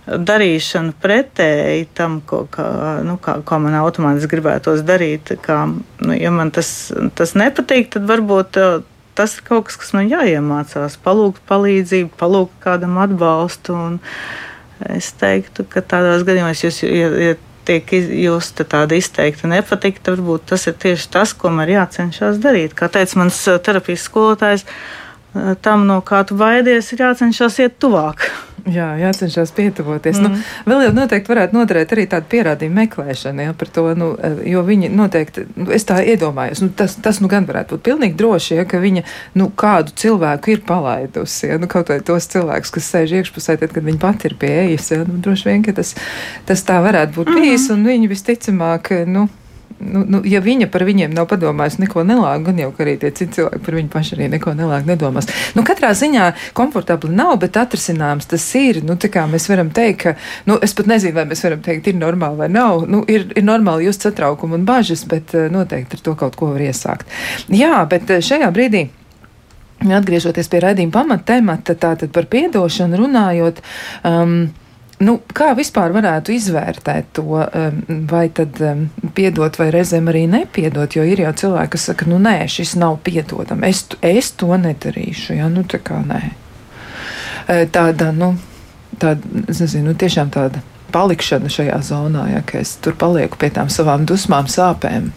darīšanu 0.02 0.96
pretēji 1.00 1.86
tam, 1.96 2.20
ko, 2.26 2.44
kā, 2.50 2.68
nu, 3.06 3.16
kā, 3.22 3.38
kā 3.46 3.58
man 3.62 3.76
automātiski 3.78 4.34
gribētos 4.34 4.82
darīt. 4.86 5.34
Kā, 5.44 5.64
nu, 5.70 6.16
ja 6.18 6.32
man 6.34 6.50
tas, 6.54 6.90
tas 7.18 7.36
nepatīk, 7.38 7.92
tad 7.94 8.08
varbūt 8.10 8.58
tas 9.14 9.36
ir 9.36 9.44
kaut 9.46 9.68
kas, 9.68 9.78
kas 9.78 9.92
man 9.96 10.10
jāiemācās. 10.10 10.98
Palūgt 11.04 11.44
palīdzību, 11.48 12.12
palūgt 12.20 12.56
kādam 12.64 12.98
atbalstu. 13.02 13.78
Es 14.90 15.12
teiktu, 15.18 15.66
ka 15.68 15.82
tādos 15.84 16.24
gadījumos 16.26 16.64
jūs. 16.64 16.82
Ja, 16.88 17.08
ja 17.30 17.38
tiek 17.66 17.92
justa 17.94 18.64
tāda 18.66 18.96
izteikta 18.98 19.46
nepatika, 19.50 20.02
tad 20.02 20.18
varbūt 20.18 20.48
tas 20.50 20.66
ir 20.66 20.74
tieši 20.82 21.10
tas, 21.14 21.34
ko 21.34 21.52
man 21.54 21.70
jācenšas 21.70 22.40
darīt. 22.42 22.74
Kā 22.78 22.88
teica 22.90 23.20
mans 23.20 23.38
terapijas 23.62 24.06
skolotājs, 24.08 24.64
tam, 25.62 25.86
no 25.86 26.00
kā 26.06 26.24
tu 26.26 26.38
baidies, 26.40 26.90
ir 26.92 27.04
jācenšas 27.06 27.60
iet 27.62 27.78
tuvāk. 27.82 28.26
Jā, 28.70 28.92
jācenšas 29.00 29.50
pietuvoties. 29.56 30.20
Nu, 30.22 30.28
mm. 30.30 30.42
Nu, 30.62 30.70
vēl 30.70 30.84
jau 30.86 30.92
noteikti 30.94 31.32
varētu 31.32 31.56
noderēt 31.56 31.94
arī 31.96 32.04
tāda 32.10 32.28
pierādījuma 32.30 32.84
meklēšana 32.84 33.48
ja, 33.48 33.54
par 33.58 33.70
to, 33.74 33.88
nu, 33.98 34.12
jo 34.46 34.62
viņi 34.66 34.90
noteikti, 34.94 35.48
nu, 35.58 35.66
es 35.74 35.86
tā 35.88 35.98
iedomājos, 36.12 36.62
nu, 36.62 36.70
tas, 36.78 36.94
tas 37.02 37.18
nu 37.22 37.30
gan 37.32 37.48
varētu 37.48 37.74
būt 37.74 37.84
pilnīgi 37.90 38.18
droši, 38.20 38.60
ja, 38.60 38.66
ka 38.68 38.78
viņa 38.82 39.02
nu, 39.40 39.48
kādu 39.58 39.96
cilvēku 39.98 40.54
ir 40.54 40.62
palaidusi. 40.68 41.50
Ja, 41.50 41.58
nu, 41.58 41.66
kaut 41.70 41.90
vai 41.90 41.98
tos 42.06 42.30
cilvēkus, 42.30 42.74
kas 42.76 42.90
sēž 42.94 43.18
iekšpusē, 43.18 43.58
tad, 43.58 43.74
kad 43.74 43.82
viņi 43.88 44.02
pati 44.02 44.30
ir 44.30 44.38
pie 44.38 44.52
ejas, 44.68 44.92
ja, 44.94 45.02
nu, 45.08 45.18
droši 45.26 45.50
vien, 45.50 45.66
ka 45.66 45.74
tas, 45.82 45.96
tas 46.46 46.62
tā 46.68 46.78
varētu 46.86 47.18
būt 47.18 47.34
bijis, 47.34 47.66
mm. 47.66 47.74
un 47.74 47.90
viņi 47.90 48.12
visticamāk, 48.14 48.94
nu, 49.10 49.26
nu, 49.82 50.04
nu, 50.08 50.20
ja 50.28 50.40
viņa 50.44 50.68
par 50.72 50.84
viņiem 50.86 51.12
nav 51.14 51.26
padomājusi 51.30 51.82
neko 51.84 52.04
nelāgu, 52.06 52.46
gan 52.48 52.60
jau 52.62 52.70
arī 52.82 52.96
tie 53.00 53.10
citi 53.10 53.38
cilvēki 53.38 53.62
par 53.66 53.76
viņu 53.78 53.92
pašu 53.92 54.16
arī 54.16 54.28
neko 54.32 54.54
nelāgu 54.58 54.90
nedomās. 54.92 55.28
Nu, 55.56 55.64
katrā 55.66 55.92
ziņā 55.98 56.30
komfortabli 56.56 57.12
nav, 57.14 57.34
bet 57.42 57.58
atrisināms 57.60 58.30
tas 58.30 58.46
ir. 58.58 58.82
Nu, 58.86 58.96
mēs 58.96 59.48
varam 59.50 59.70
teikt, 59.74 60.00
ka, 60.02 60.14
nu, 60.48 60.58
es 60.62 60.74
pat 60.78 60.90
nezinu, 60.90 61.16
vai 61.18 61.26
mēs 61.30 61.44
varam 61.46 61.62
teikt, 61.64 61.90
ir 61.90 61.98
normāli 61.98 62.42
vai 62.44 62.48
nav. 62.52 62.86
Nu, 62.88 63.02
ir, 63.10 63.28
ir 63.36 63.46
normāli 63.46 63.88
just 63.88 64.06
satraukumu 64.06 64.58
un 64.60 64.66
bažas, 64.68 65.04
bet 65.08 65.34
eh, 65.34 65.50
noteikti 65.52 65.98
ar 65.98 66.06
to 66.06 66.16
kaut 66.18 66.38
ko 66.38 66.52
var 66.54 66.64
iesākt. 66.64 67.08
Jā, 67.52 67.82
bet 67.90 68.10
eh, 68.10 68.24
šajā 68.24 68.50
brīdī. 68.54 68.88
Atgriežoties 69.82 70.46
pie 70.46 70.60
raidījuma 70.62 70.94
pamattemata, 70.94 71.74
tātad 71.74 72.12
par 72.14 72.28
piedošanu 72.30 73.00
runājot, 73.00 73.58
um, 74.06 74.36
Nu, 75.02 75.16
kā 75.34 75.50
vispār 75.58 75.90
varētu 75.94 76.34
izvērtēt 76.36 77.08
to, 77.16 77.40
vai 78.10 78.26
tad 78.34 78.58
piedot, 79.16 79.56
vai 79.58 79.70
reizēm 79.74 80.10
arī 80.12 80.26
nepiedot? 80.30 80.94
Jo 80.94 81.06
ir 81.08 81.24
jau 81.24 81.32
cilvēki, 81.42 81.72
kas 81.74 81.88
saka, 81.90 82.06
nu 82.10 82.20
nē, 82.22 82.36
šis 82.52 82.76
nav 82.78 83.00
piedodams, 83.06 83.66
es, 83.66 83.82
es 83.98 84.30
to 84.38 84.54
nedarīšu. 84.54 85.38
Ja? 85.40 85.48
Nu, 85.50 85.64
tā 85.66 85.80
kā 85.82 85.98
nē. 86.06 86.20
E, 87.50 87.64
tāda, 87.72 88.12
nu, 88.14 88.34
tāda, 89.02 89.42
nezinu, 89.48 89.88
nu, 89.90 89.96
tiešām 89.98 90.30
tāda 90.34 90.62
palikšana 90.92 91.50
šajā 91.50 91.80
zonā, 91.88 92.28
ja, 92.36 92.44
ka 92.46 92.60
es 92.60 92.76
tur 92.84 92.94
palieku 92.98 93.40
pie 93.40 93.50
tām 93.54 93.72
savām 93.72 94.06
dusmām, 94.08 94.50
sāpēm. 94.50 95.10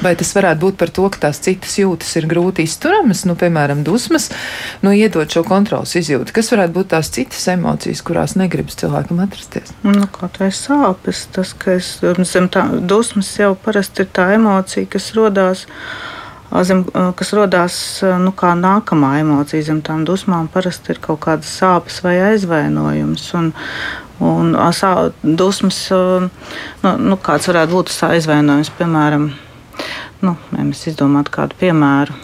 Vai 0.00 0.14
tas 0.16 0.30
varētu 0.32 0.62
būt 0.62 0.76
par 0.80 0.90
to, 0.96 1.04
ka 1.12 1.26
tās 1.26 1.42
citas 1.44 1.74
jūtas 1.76 2.14
ir 2.16 2.24
grūti 2.28 2.64
izturamas, 2.64 3.26
nu, 3.28 3.34
piemēram, 3.36 3.82
dusmas, 3.84 4.30
nu, 4.80 4.94
iedot 4.96 5.28
šo 5.28 5.42
kontrols 5.44 5.92
izjūtu? 6.00 6.32
Kas 6.36 6.48
varētu 6.54 6.72
būt 6.78 6.88
tās 6.94 7.10
citas 7.12 7.42
emocijas, 7.52 8.00
kurās 8.06 8.32
negribas 8.40 8.78
cilvēkam 8.80 9.20
atrasties? 9.20 9.74
Nu, 9.84 10.06
tā 10.08 10.48
ir 10.48 10.56
sāpes, 10.56 11.26
tas, 11.34 11.52
ka 11.52 11.76
es, 11.76 11.98
zem 12.30 12.48
tā 12.52 12.64
dusmas 12.80 13.28
jau 13.36 13.52
parasti 13.60 14.06
ir 14.06 14.08
tā 14.16 14.30
emocija, 14.38 14.88
kas 14.88 15.10
rodās. 15.18 15.66
Zem, 16.66 16.80
kas 17.14 17.28
radās 17.36 17.76
nu, 18.24 18.32
kā 18.34 18.56
nākamā 18.58 19.12
emocija, 19.20 19.62
zem 19.68 19.84
tām 19.86 20.02
dusmām 20.08 20.48
parasti 20.50 20.96
ir 20.96 20.98
kaut 21.04 21.20
kādas 21.28 21.52
sāpes 21.60 22.00
vai 22.02 22.16
aizvainojums. 22.32 23.28
Un, 23.38 23.52
un 24.24 24.56
sā, 24.74 24.94
dusmas, 25.22 25.84
nu, 25.92 26.96
nu, 27.04 27.20
kāds 27.22 27.52
varētu 27.52 27.76
būt 27.76 27.92
tas 27.92 28.02
aizvainojums, 28.08 28.72
piemēram, 28.80 29.30
Nu, 30.20 30.34
mēs 30.52 30.84
izdomātu 30.90 31.32
kādu 31.32 31.56
piemēru 31.60 32.16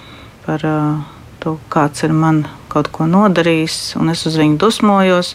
par 0.47 0.65
uh, 0.69 0.99
to, 1.43 1.57
kāds 1.73 2.05
ir 2.07 2.13
man 2.13 2.45
kaut 2.73 2.91
ko 2.93 3.07
nodarījis, 3.09 3.97
un 4.01 4.13
es 4.13 4.27
uz 4.29 4.37
viņu 4.41 4.61
dusmojos. 4.61 5.35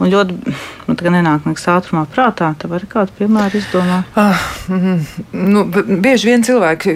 Un 0.00 0.08
ļoti, 0.08 0.54
nu, 0.86 0.94
tā 0.96 1.10
nenāk 1.12 1.44
nekas 1.44 1.66
ātrumā 1.68 2.06
prātā, 2.08 2.54
tad 2.56 2.70
var 2.72 2.86
kādu 2.88 3.12
piemēru 3.18 3.58
izdomāt. 3.60 4.08
Ah, 4.16 4.40
mm, 4.72 5.02
nu, 5.52 5.66
bieži 6.00 6.30
vien 6.30 6.44
cilvēki, 6.46 6.94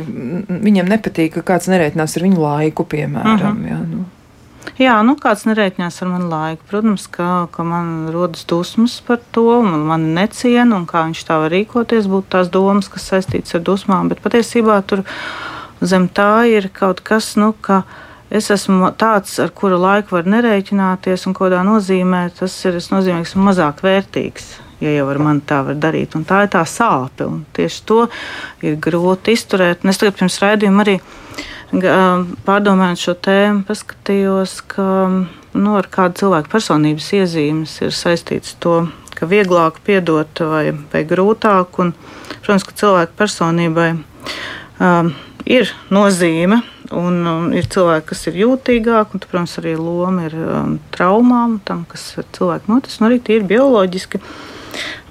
viņiem 0.64 0.88
nepatīk, 0.88 1.34
ka 1.34 1.42
kāds 1.52 1.68
nereitinās 1.68 2.16
ar 2.16 2.24
viņu 2.24 2.40
laiku, 2.40 2.86
piemēram. 2.88 3.34
Uh 3.36 3.50
mhm. 3.50 3.60
-huh. 3.60 3.70
jā, 3.74 3.80
nu. 3.90 4.06
Jā, 4.74 4.96
nu 5.06 5.12
kāds 5.14 5.44
nereiķinās 5.46 6.00
ar 6.02 6.08
manu 6.10 6.26
laiku. 6.32 6.64
Protams, 6.66 7.04
ka, 7.14 7.46
ka 7.54 7.62
man 7.62 8.08
rodas 8.10 8.42
dusmas 8.50 8.96
par 9.06 9.20
to, 9.30 9.44
un 9.60 9.84
man 9.86 10.08
neciena, 10.16 10.74
un 10.74 10.88
kā 10.90 11.04
viņš 11.06 11.20
tā 11.28 11.36
var 11.44 11.54
rīkoties, 11.54 12.08
būtu 12.10 12.32
tās 12.34 12.50
domas, 12.50 12.88
kas 12.90 13.06
saistītas 13.12 13.54
ar 13.54 13.62
dusmām. 13.68 14.10
Bet 14.10 14.24
patiesībā 14.24 14.80
tur 14.82 15.04
zem 15.78 16.08
tā 16.10 16.48
ir 16.50 16.66
kaut 16.74 17.04
kas, 17.06 17.36
nu, 17.38 17.52
ka 17.54 17.84
es 18.34 18.50
esmu 18.50 18.90
tāds, 18.98 19.36
ar 19.38 19.54
kuru 19.54 19.78
laiku 19.78 20.18
var 20.18 20.26
nereiķināties, 20.34 21.28
un 21.30 21.38
kādā 21.38 21.62
nozīmē 21.62 22.26
tas 22.34 22.58
ir 22.66 22.82
nozīmē, 22.82 23.22
ka 23.22 23.30
esmu 23.30 23.46
mazāk 23.52 23.86
vērtīgs. 23.86 24.56
Ja 24.82 24.90
jau 24.90 25.06
ar 25.06 25.22
mani 25.22 25.46
tā 25.46 25.60
var 25.68 25.78
darīt, 25.78 26.18
un 26.18 26.26
tā 26.26 26.42
ir 26.44 26.50
tā 26.50 26.66
sāpe, 26.66 27.30
un 27.30 27.44
tieši 27.54 27.84
to 27.86 28.08
ir 28.66 28.74
grūti 28.82 29.38
izturēt. 29.38 29.86
Un 29.86 29.94
es 29.94 30.02
tagad 30.02 30.18
pirms 30.18 30.42
raidījuma 30.42 30.82
arī 30.82 30.98
pārdomājot 31.82 33.00
šo 33.00 33.14
tēmu, 33.24 33.64
paskatījos, 33.68 34.60
ka 34.70 34.86
nu, 35.54 35.76
ar 35.78 35.88
kādu 35.90 36.24
cilvēku 36.24 36.52
personības 36.52 37.08
iezīmes 37.16 37.78
ir 37.82 37.94
saistīts 37.94 38.56
to, 38.62 38.84
ka 39.14 39.26
vieglāk 39.30 39.80
piedot 39.86 40.42
vai, 40.50 40.72
vai 40.92 41.04
grūtāk. 41.08 41.78
Un, 41.82 41.94
protams, 42.42 42.66
ka 42.66 42.76
cilvēku 42.78 43.16
personībai 43.18 43.90
um, 43.94 45.12
ir 45.46 45.72
nozīme. 45.94 46.62
Un, 46.94 47.22
un 47.26 47.46
ir 47.56 47.66
cilvēki, 47.70 48.06
kas 48.10 48.26
ir 48.28 48.36
jūtīgāki, 48.42 49.16
un, 49.16 49.22
protams, 49.24 49.56
arī 49.62 49.74
loma 49.78 50.28
ir 50.28 50.36
um, 50.36 50.76
traumām, 50.94 51.58
tam, 51.66 51.86
kas 51.90 52.10
ir 52.20 52.28
cilvēku 52.36 52.70
notis, 52.70 53.00
un 53.00 53.08
arī 53.08 53.22
tie 53.24 53.40
ir 53.40 53.48
bioloģiski. 53.50 54.20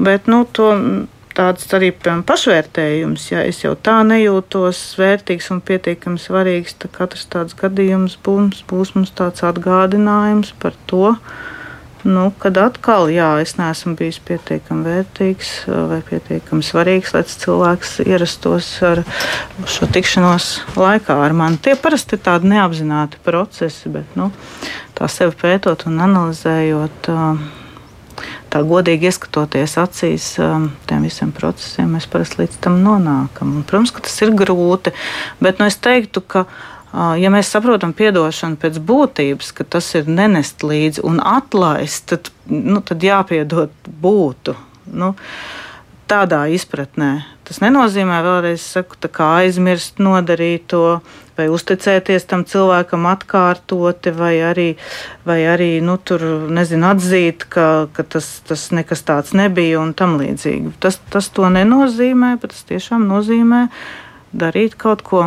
Bet 0.04 0.30
nu, 0.32 0.44
to 0.46 0.70
tāds 1.38 1.66
arī 1.76 1.92
piemēram, 1.94 2.24
pašvērtējums. 2.30 3.30
Ja 3.32 3.46
es 3.48 3.64
jau 3.64 3.74
tā 3.76 4.00
nejūtos 4.08 4.82
vērtīgs 5.00 5.50
un 5.54 5.64
pietiekami 5.66 6.22
svarīgs, 6.22 6.78
tad 6.82 6.94
katrs 6.98 7.26
tāds 7.34 7.58
gadījums 7.60 8.18
būs, 8.24 8.64
būs 8.70 8.94
mums 8.98 9.14
tāds 9.18 9.46
atgādinājums 9.48 10.54
par 10.62 10.78
to. 10.90 11.18
Nu, 12.04 12.26
kad 12.36 12.58
atkal, 12.60 13.08
jā, 13.08 13.30
es 13.40 13.54
neesmu 13.56 13.94
bijis 13.96 14.18
pietiekami 14.28 14.84
vērtīgs 14.90 15.52
vai 15.72 16.02
pietiekami 16.04 16.66
svarīgs, 16.68 17.14
lai 17.16 17.22
cilvēks 17.32 17.94
ierastos 18.04 18.68
ar 18.84 19.06
šo 19.72 19.88
tikšanos 19.88 20.50
laikā 20.76 21.16
ar 21.24 21.38
mani. 21.40 21.62
Tie 21.64 21.78
parasti 21.80 22.20
ir 22.20 22.26
tādi 22.26 22.52
neapzināti 22.52 23.24
procesi, 23.24 23.88
bet 23.94 24.20
nu, 24.20 24.34
tā 25.00 25.08
sevi 25.08 25.40
pētot 25.46 25.88
un 25.88 26.04
analizējot. 26.04 27.14
Uh, 27.14 27.63
tā 28.54 28.62
godīgi 28.68 29.10
ieskatoties 29.10 29.78
acīs 29.82 30.28
um, 30.42 30.70
tiem 30.90 31.08
visiem 31.08 31.32
procesiem, 31.36 31.96
mēs 31.96 32.10
parasti 32.12 32.44
līdz 32.44 32.60
tam 32.64 32.82
nonākam. 32.86 33.58
Un, 33.60 33.66
protams, 33.68 33.94
ka 33.96 34.04
tas 34.06 34.16
ir 34.26 34.36
grūti, 34.38 34.94
bet 35.44 35.62
nu, 35.62 35.70
es 35.72 35.80
teiktu, 35.82 36.26
ka. 36.26 36.48
Uh, 36.94 37.16
ja 37.18 37.32
mēs 37.34 37.50
saprotam 37.50 37.96
atdošanu 37.98 38.60
pēc 38.62 38.78
būtības, 38.86 39.50
ka 39.58 39.66
tas 39.66 39.88
ir 39.98 40.06
nenest 40.06 40.62
līdzi 40.62 41.02
un 41.02 41.18
atlaist, 41.20 42.06
tad, 42.12 42.30
nu, 42.46 42.84
tad 42.86 43.02
jāpiedod 43.02 43.74
būtu. 43.88 44.54
Nu, 44.94 45.14
tādā 46.12 46.44
izpratnē. 46.54 47.24
Tas 47.48 47.60
nenozīmē, 47.64 48.22
vēlreiz 48.24 48.62
saku, 48.76 49.00
aizmirst 49.26 50.00
nodarīto, 50.04 51.02
vai 51.38 51.48
uzticēties 51.52 52.28
tam 52.30 52.44
cilvēkam 52.50 53.08
atkārtoti, 53.10 54.14
vai 54.16 54.34
arī, 54.46 54.68
vai 55.28 55.40
arī 55.50 55.70
nu, 55.86 55.98
tur, 55.98 56.24
nezinu, 56.54 56.92
atzīt, 56.94 57.48
ka, 57.54 57.88
ka 57.94 58.06
tas, 58.16 58.30
tas 58.48 58.68
nekas 58.76 59.06
tāds 59.08 59.34
nebija 59.38 59.82
un 59.82 59.94
tam 59.98 60.18
līdzīgi. 60.22 60.76
Tas, 60.84 61.00
tas 61.14 61.30
to 61.34 61.50
nenozīmē, 61.54 62.36
bet 62.42 62.54
tas 62.54 62.66
tiešām 62.70 63.08
nozīmē 63.10 63.66
darīt 64.34 64.78
kaut 64.80 65.06
ko 65.06 65.26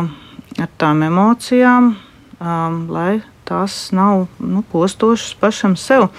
ar 0.57 0.71
tām 0.79 1.03
emocijām, 1.07 1.93
um, 2.39 2.79
lai 2.91 3.19
tās 3.47 3.91
nav 3.95 4.27
nu, 4.39 4.63
postošas 4.71 5.35
pašam 5.39 5.77
sev. 5.79 6.09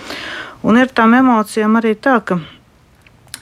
Un 0.62 0.78
ir 0.80 0.90
tām 0.90 1.14
emocijām 1.14 1.76
arī 1.78 1.94
tā, 1.94 2.18
ka 2.24 2.40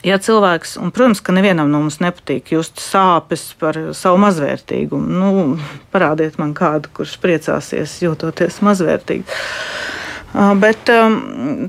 ja 0.06 0.18
cilvēks, 0.22 0.76
un, 0.82 0.92
protams, 0.94 1.20
ka 1.24 1.34
nevienam 1.34 1.70
no 1.72 1.82
mums 1.82 1.98
nepatīk 2.02 2.54
just 2.54 2.80
sāpes 2.82 3.50
par 3.60 3.78
savu 3.96 4.20
mazvērtīgumu, 4.22 5.20
nu, 5.20 5.58
parādiet 5.94 6.38
man 6.40 6.54
kādu, 6.56 6.92
kurš 6.96 7.18
priecāsies, 7.22 7.98
jūtoties 8.04 8.62
mazvērtīgi. 8.66 9.38
Bet 10.60 10.90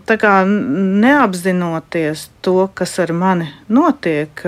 tā 0.09 0.15
kā 0.19 0.31
neapzinoties 0.43 2.25
to, 2.43 2.65
kas 2.75 2.97
ar 2.99 3.13
mani 3.15 3.47
notiek 3.71 4.41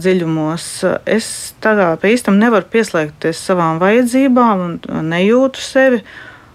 dziļumos, 0.00 0.66
es 1.06 1.28
tā 1.62 1.76
kā 1.78 1.88
pa 2.00 2.10
īstam 2.10 2.40
nevaru 2.40 2.66
pieslēgties 2.72 3.42
savām 3.50 3.78
vajadzībām 3.82 4.64
un 4.64 4.80
nejūtu 5.12 5.62
sevi 5.62 6.02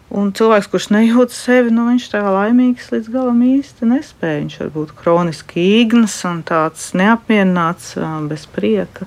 Un 0.10 0.32
cilvēks, 0.34 0.68
kurš 0.72 0.88
nejūt 0.90 1.34
sevi, 1.36 1.70
nu, 1.74 1.86
viņš 1.92 2.08
tā 2.10 2.24
laimīgs 2.26 2.90
līdz 2.90 3.12
galam 3.14 3.44
īsti 3.46 3.92
nespēja. 3.92 4.42
Viņš 4.42 4.58
var 4.64 4.74
būt 4.74 4.94
kroniski 4.98 5.66
īgnas 5.84 6.16
un 6.26 6.42
tāds 6.48 6.88
neapmierināts, 6.98 7.94
bez 8.32 8.48
prieka. 8.50 9.06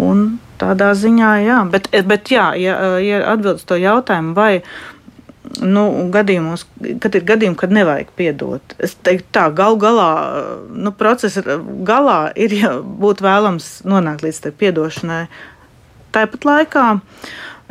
Un 0.00 0.38
tādā 0.60 0.92
ziņā, 0.96 1.32
jā, 1.40 1.58
bet, 1.72 1.88
bet 2.08 2.32
jā, 2.32 2.50
ja, 2.60 2.76
ja 3.00 3.22
atbild 3.32 3.62
uz 3.62 3.64
to 3.68 3.80
jautājumu, 3.80 4.34
vai 4.36 4.52
nu, 5.64 5.84
gadījumos, 6.12 6.66
kad 7.02 7.16
ir 7.16 7.24
gadījumi, 7.26 7.58
kad 7.58 7.72
nevajag 7.72 8.12
piedot. 8.18 8.74
Es 8.76 8.92
teiktu, 9.00 9.28
tā 9.34 9.46
gal 9.56 9.78
galā, 9.80 10.10
nu, 10.68 10.92
procesa 10.96 11.42
galā 11.88 12.20
ir 12.36 12.54
ja 12.54 12.74
būtu 12.80 13.24
vēlams 13.24 13.70
nonākt 13.88 14.26
līdz 14.26 14.44
tai 14.44 14.52
piedošanai. 14.60 15.22
Tāpat 16.12 16.44
laikā 16.44 16.84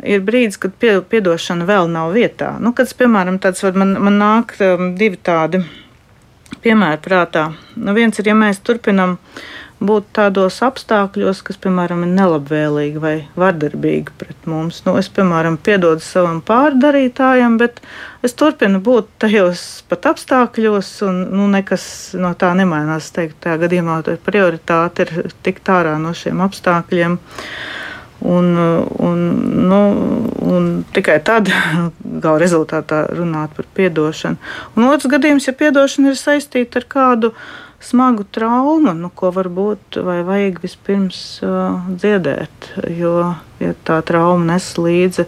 ir 0.02 0.24
brīdis, 0.24 0.58
kad 0.60 0.74
piedošana 0.80 1.66
vēl 1.68 1.90
nav 1.92 2.14
vietā. 2.16 2.54
Nu, 2.62 2.74
kad, 2.76 2.90
piemēram, 2.96 3.40
tāds 3.42 3.64
man, 3.76 3.96
man 4.00 4.20
nāk 4.20 4.56
um, 4.64 4.92
divi 4.98 5.20
tādi 5.20 5.62
piemēri 6.64 7.00
prātā. 7.04 7.50
Nu, 7.76 7.96
viens 7.96 8.18
ir, 8.20 8.30
ja 8.30 8.36
mēs 8.36 8.60
turpinam 8.64 9.18
būt 9.80 10.10
tādos 10.12 10.58
apstākļos, 10.60 11.38
kas, 11.46 11.56
piemēram, 11.62 12.02
ir 12.04 12.10
nelabvēlīgi 12.18 13.00
vai 13.00 13.14
vardarbīgi 13.40 14.12
pret 14.20 14.48
mums. 14.50 14.82
Nu, 14.84 14.98
es, 15.00 15.08
piemēram, 15.08 15.56
piedodu 15.56 16.04
savam 16.04 16.42
pārdarītājam, 16.44 17.56
bet 17.60 17.80
es 18.26 18.36
turpinu 18.36 18.82
būt 18.84 19.08
tajos 19.24 19.62
pat 19.88 20.10
apstākļos, 20.12 20.92
un 21.08 21.22
nu, 21.32 21.48
nekas 21.48 21.84
no 22.20 22.34
tā 22.36 22.52
nemainās. 22.58 23.08
Es 23.08 23.16
teiktu, 23.16 23.40
tajā 23.46 23.62
gadījumā 23.64 24.02
prioritāte 24.26 25.08
ir 25.08 25.30
tikt 25.46 25.72
ārā 25.72 25.96
no 26.02 26.12
šiem 26.16 26.44
apstākļiem. 26.44 27.16
Uh, 27.16 27.86
Un, 28.20 28.50
un, 29.00 29.20
nu, 29.70 29.80
un 30.44 30.68
tikai 30.92 31.16
tad 31.24 31.48
gala 32.24 32.36
rezultātā 32.42 33.06
runāt 33.14 33.54
par 33.56 33.68
atdošanu. 33.86 34.36
Un 34.76 34.88
otrs 34.90 35.08
gadījums, 35.08 35.48
ja 35.48 35.56
atdošana 35.56 36.12
ir 36.12 36.20
saistīta 36.20 36.82
ar 36.82 36.88
kādu 36.90 37.32
smagu 37.80 38.26
traumu, 38.28 38.92
nu, 38.92 39.08
ko 39.08 39.30
varbūt 39.32 40.02
vajag 40.04 40.60
vispirms 40.60 41.22
uh, 41.46 41.80
dziedēt. 41.88 42.74
Jo 42.92 43.32
ja 43.60 43.74
tā 43.84 44.00
trauma 44.06 44.54
nes 44.54 44.68
līdzi 44.80 45.26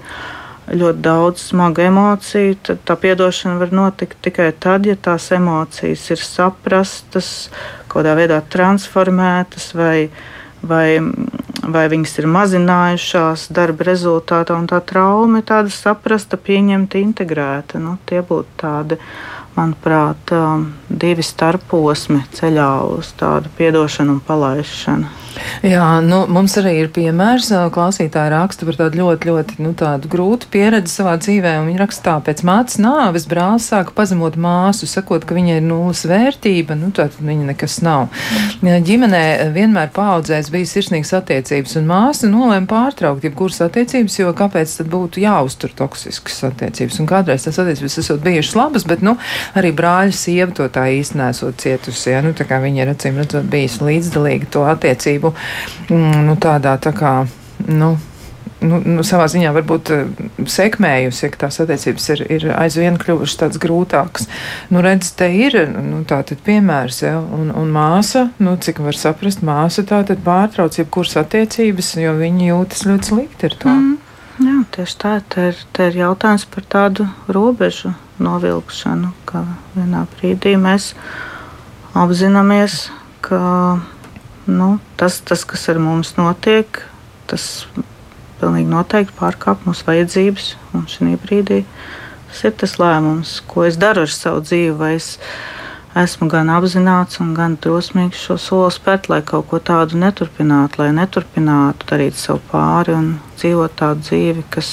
ļoti 0.73 1.03
daudz 1.05 1.49
smagu 1.51 1.83
emociju, 1.85 2.57
tad 2.65 2.85
tā 2.89 2.97
atdošana 2.97 3.59
var 3.61 3.73
notikt 3.75 4.21
tikai 4.25 4.53
tad, 4.53 4.87
ja 4.87 4.97
tās 4.97 5.31
emocijas 5.35 6.05
ir 6.15 6.23
saprastas, 6.23 7.33
kaut 7.89 8.03
kādā 8.03 8.15
veidā 8.17 8.39
transformētas 8.53 9.73
vai, 9.77 10.09
vai 10.63 11.03
vai 11.63 11.87
viņas 11.91 12.17
ir 12.21 12.29
mazinājušās 12.31 13.47
darba 13.55 13.87
rezultātā, 13.87 14.57
un 14.59 14.67
tā 14.71 14.81
trauma 14.85 15.41
ir 15.41 15.47
tāda 15.49 15.71
saprasta, 15.73 16.39
pieņemta, 16.41 17.01
integrēta. 17.03 17.81
Nu, 17.83 17.97
tie 18.09 18.23
būtu 18.27 18.59
tādi, 18.65 18.99
manuprāt, 19.57 20.35
um, 20.35 20.69
divi 20.89 21.25
starposmi 21.27 22.23
ceļā 22.35 22.71
uz 22.97 23.13
tādu 23.19 23.53
piedošanu 23.59 24.19
un 24.19 24.23
palaišanu. 24.27 25.22
Jā, 25.63 25.87
nu, 26.05 26.25
mums 26.33 26.55
arī 26.61 26.73
ir 26.81 26.91
piemērs. 26.95 27.51
Klausītāji 27.75 28.33
raksta 28.33 28.67
par 28.69 28.79
tādu 28.81 29.01
ļoti, 29.01 29.29
ļoti 29.31 29.59
nu, 29.63 29.73
tādu 29.79 30.11
grūtu 30.13 30.49
pieredzi 30.53 30.93
savā 30.93 31.15
dzīvē. 31.23 31.55
Viņa 31.67 31.81
raksta, 31.81 32.03
tā 32.09 32.17
pēc 32.27 32.43
mātes 32.47 32.81
nāves 32.83 33.29
brālis 33.31 33.69
sāka 33.71 33.95
pazemot 33.97 34.37
māsu, 34.41 34.89
sakot, 34.91 35.25
ka 35.27 35.37
viņai 35.37 35.61
ir 35.61 35.67
nulles 35.67 36.03
vērtība, 36.09 36.77
nu, 36.79 36.91
tad 36.95 37.17
viņa 37.21 37.53
nekas 37.53 37.79
nav. 37.85 38.11
Ģimenē 38.63 39.23
vienmēr 39.55 39.93
paudzēs 39.95 40.51
bija 40.53 40.69
sirsnīgas 40.69 41.15
attiecības, 41.21 41.77
un 41.81 41.89
māsa 41.91 42.31
nolēma 42.31 42.69
pārtraukt 42.71 43.27
jebkuras 43.27 43.63
attiecības, 43.69 44.19
jo 44.21 44.35
kāpēc 44.37 44.77
tad 44.81 44.91
būtu 44.93 45.23
jāuztur 45.23 45.73
toksiskas 45.79 46.43
attiecības? 46.51 46.99
Un 47.03 47.11
kādreiz 47.11 47.47
tas 47.47 47.61
attiecības 47.63 47.99
esot 48.03 48.23
bijušas 48.25 48.59
labas, 48.59 48.87
bet, 48.89 49.05
nu, 49.07 49.17
arī 49.59 49.73
brāļa 49.77 50.17
sieva 50.17 50.51
to 50.57 50.69
tā 50.73 50.89
īsti 50.99 51.21
nesot 51.23 51.63
cietusi. 51.63 52.11
Ja? 52.13 52.23
Nu, 52.25 52.35
tā 52.37 52.47
kā 52.49 52.59
viņa 52.63 52.85
ir 52.85 52.93
acīm 52.95 53.23
redzot 53.23 53.49
bijis 53.53 53.79
līdzdalīga 53.85 54.51
to 54.53 54.67
attiecību 54.69 55.22
attīstību 55.23 55.35
mm, 55.91 56.25
nu, 56.27 56.37
tādā 56.41 56.79
tā 56.81 56.93
kā. 56.93 57.27
Nu, 57.69 57.99
nu, 58.61 58.81
nu, 58.85 59.03
savā 59.03 59.29
ziņā 59.31 59.53
varbūt 59.55 59.91
eh, 59.95 60.07
sekmējusi, 60.47 61.25
ja 61.27 61.31
tās 61.39 61.61
attiecības 61.63 62.09
ir, 62.15 62.25
ir 62.31 62.47
aizvien 62.57 62.99
kļuvušas 62.99 63.39
tādas 63.39 63.63
grūtākas. 63.63 64.29
Nu, 64.71 64.83
redz, 64.83 65.13
te 65.15 65.31
ir 65.31 65.57
nu, 65.71 66.03
tātad 66.05 66.43
piemērs, 66.45 67.03
ja, 67.03 67.19
un, 67.21 67.53
un 67.55 67.73
māsa, 67.73 68.31
nu, 68.39 68.57
cik 68.57 68.83
var 68.83 68.99
saprast, 68.99 69.43
māsa 69.43 69.85
tātad 69.87 70.23
pārtrauc 70.25 70.79
jebkuras 70.79 71.17
attiecības, 71.23 71.97
jo 72.03 72.17
viņa 72.19 72.49
jūtas 72.53 72.87
ļoti 72.89 73.13
slikti 73.13 73.51
ar 73.51 73.59
to. 73.59 73.75
Mm. 73.75 73.99
Jā, 74.43 74.63
tieši 74.75 74.95
tā, 74.99 75.11
te 75.29 75.51
ir, 75.51 75.59
te 75.77 75.91
ir 75.91 75.99
jautājums 76.01 76.47
par 76.49 76.65
tādu 76.67 77.05
robežu 77.31 77.93
novilkšanu, 78.23 79.13
ka 79.29 79.45
vienā 79.77 80.07
brīdī 80.15 80.55
mēs 80.59 80.95
apzināmies, 81.99 82.87
ka 83.23 83.39
nu, 84.47 84.77
tas, 85.01 85.21
tas, 85.21 85.45
kas 85.49 85.69
ar 85.73 85.81
mums 85.83 86.15
notiek, 86.19 86.83
tas 87.31 87.67
pilnīgi 88.43 88.71
noteikti 88.71 89.15
pārkāp 89.19 89.67
mūsu 89.69 89.87
vajadzības. 89.87 90.53
Un 90.77 90.87
šī 90.91 91.17
brīdī 91.23 91.63
tas 92.33 92.45
ir 92.49 92.55
tas 92.63 92.79
lēmums, 92.81 93.41
ko 93.47 93.67
es 93.69 93.79
daru 93.81 94.07
ar 94.07 94.13
savu 94.13 94.43
dzīvi. 94.45 94.73
Vai 94.79 94.95
es 94.97 95.19
esmu 95.99 96.29
gan 96.33 96.51
apzināts 96.53 97.21
gan 97.37 97.59
drosmīgs 97.61 98.23
šo 98.27 98.39
soli 98.41 98.73
spērt, 98.73 99.11
lai 99.13 99.21
kaut 99.27 99.51
ko 99.51 99.61
tādu 99.61 100.01
neturpinātu, 100.01 100.81
lai 100.83 100.91
neturpinātu 100.97 101.89
darīt 101.91 102.19
sev 102.19 102.41
pāri 102.51 102.97
un 102.97 103.13
dzīvot 103.37 103.77
tādu 103.77 104.07
dzīvi, 104.09 104.47
kas, 104.51 104.73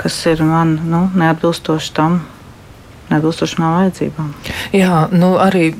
kas 0.00 0.20
ir 0.30 0.44
man 0.44 0.76
nu, 0.84 1.06
neatbilstoši 1.16 1.94
tam, 1.96 2.20
neatbilstoši 3.08 3.60
manām 3.62 3.78
vajadzībām. 3.80 4.30
Jā, 4.76 5.06
nu 5.16 5.34
arī 5.40 5.70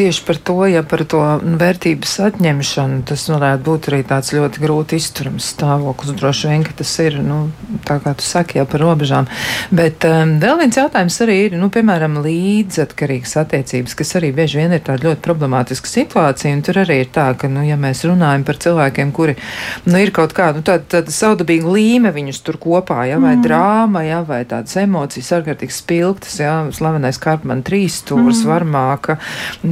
tieši 0.00 0.22
par 0.24 0.38
to, 0.40 0.56
ja 0.64 0.80
par 0.86 1.02
to 1.04 1.20
vērtības 1.60 2.14
atņemšanu, 2.30 3.02
tas 3.08 3.26
varētu 3.28 3.64
būt 3.66 3.88
arī 3.90 3.98
tāds 4.08 4.32
ļoti 4.32 4.62
grūti 4.62 4.96
izturams 4.96 5.50
stāvoklis. 5.52 6.14
Droši 6.16 6.48
vien, 6.48 6.62
ka 6.64 6.72
tas 6.78 6.92
ir, 7.04 7.18
nu, 7.20 7.40
tā 7.84 7.98
kā 8.00 8.14
tu 8.16 8.24
saki, 8.24 8.56
jau 8.60 8.64
par 8.70 8.80
robežām. 8.80 9.28
Bet 9.76 10.06
um, 10.08 10.38
vēl 10.40 10.56
viens 10.62 10.78
jautājums 10.80 11.18
arī 11.26 11.36
ir, 11.46 11.56
nu, 11.60 11.68
piemēram, 11.74 12.16
līdzatkarīgas 12.24 13.36
attiecības, 13.42 13.96
kas 13.98 14.14
arī 14.16 14.30
bieži 14.38 14.62
vien 14.62 14.72
ir 14.72 14.80
tāda 14.86 15.10
ļoti 15.10 15.20
problemātiska 15.26 15.92
situācija. 15.92 16.54
Un 16.56 16.64
tur 16.64 16.80
arī 16.80 17.02
ir 17.04 17.12
tā, 17.12 17.28
ka, 17.36 17.52
nu, 17.52 17.66
ja 17.68 17.76
mēs 17.80 18.00
runājam 18.08 18.46
par 18.48 18.60
cilvēkiem, 18.64 19.12
kuri, 19.16 19.36
nu, 19.84 20.00
ir 20.00 20.14
kaut 20.16 20.32
kāda, 20.36 20.62
nu, 20.62 20.66
tāda, 20.70 20.86
tāda 20.96 21.12
saudabīga 21.12 21.76
līme 21.76 22.14
viņus 22.16 22.40
tur 22.46 22.56
kopā, 22.62 23.02
ja, 23.10 23.20
vai 23.20 23.34
mm. 23.36 23.44
drāma, 23.44 24.06
ja, 24.08 24.22
vai 24.24 24.40
tādas 24.48 24.80
emocijas 24.80 25.34
ārkārtīgi 25.36 25.76
spilgtas, 25.76 26.40
ja, 26.40 26.56
slavenais 26.72 27.20
Karpman 27.20 27.60
trīs 27.68 28.00
stūrs, 28.00 28.46
mm. 28.46 28.48
varmāka, 28.54 29.20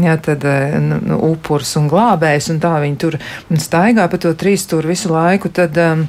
ja, 0.04 0.17
tad 0.24 0.44
nu, 0.82 1.00
nu, 1.02 1.18
upurs 1.32 1.74
un 1.80 1.88
glābējs, 1.90 2.50
un 2.54 2.60
tā 2.62 2.76
viņi 2.84 3.00
tur 3.00 3.18
staigā 3.58 4.08
pa 4.10 4.20
to 4.20 4.34
trīs 4.38 4.66
stūru 4.66 4.94
visu 4.94 5.12
laiku, 5.14 5.52
tad. 5.54 5.78
Um, 5.78 6.08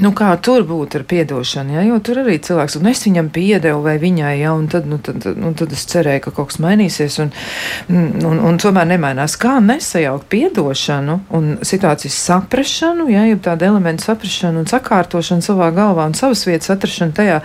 Nu, 0.00 0.10
kā 0.16 0.30
tur 0.42 0.64
būtu 0.66 0.98
ar 0.98 1.04
atdošanu, 1.04 1.74
ja? 1.76 1.82
jo 1.86 1.98
tur 2.02 2.22
arī 2.24 2.38
cilvēks, 2.42 2.78
un 2.80 2.88
es 2.90 3.02
viņam 3.04 3.28
piedevu 3.34 3.82
vai 3.84 3.94
viņai, 4.02 4.32
ja? 4.40 4.54
un 4.56 4.66
tad, 4.72 4.88
nu, 4.90 4.98
tad, 4.98 5.22
nu, 5.38 5.52
tad 5.54 5.74
es 5.76 5.84
cerēju, 5.90 6.22
ka 6.24 6.32
kaut 6.34 6.50
kas 6.50 6.58
mainīsies, 6.64 7.18
un, 7.22 7.30
un, 7.92 8.40
un, 8.48 8.58
tomēr 8.60 8.88
nemainās. 8.90 9.36
Kā 9.40 9.58
nesajaukt 9.62 10.34
atdošanu 10.34 11.18
un 11.36 11.50
situācijas 11.62 12.16
saprašanu, 12.26 13.06
ja 13.12 13.26
jau 13.28 13.38
tāda 13.44 13.68
elementa 13.70 14.08
saprašanu 14.08 14.64
un 14.64 14.70
sakārtošanu 14.70 15.46
savā 15.46 15.70
galvā 15.76 16.08
un 16.10 16.16
savas 16.18 16.42
vietas 16.48 16.72
atrašanu 16.74 17.14
tajā 17.14 17.38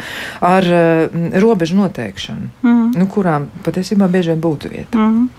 ar 0.49 0.71
uh, 0.73 1.19
robežu 1.43 1.77
noteikšanu, 1.77 2.49
mm. 2.63 2.81
nu, 2.97 3.09
kurām 3.13 3.51
patiesībā 3.67 4.09
bieži 4.09 4.33
vien 4.33 4.41
būtu 4.47 4.73
vieta. 4.73 4.97
Mm. 4.97 5.29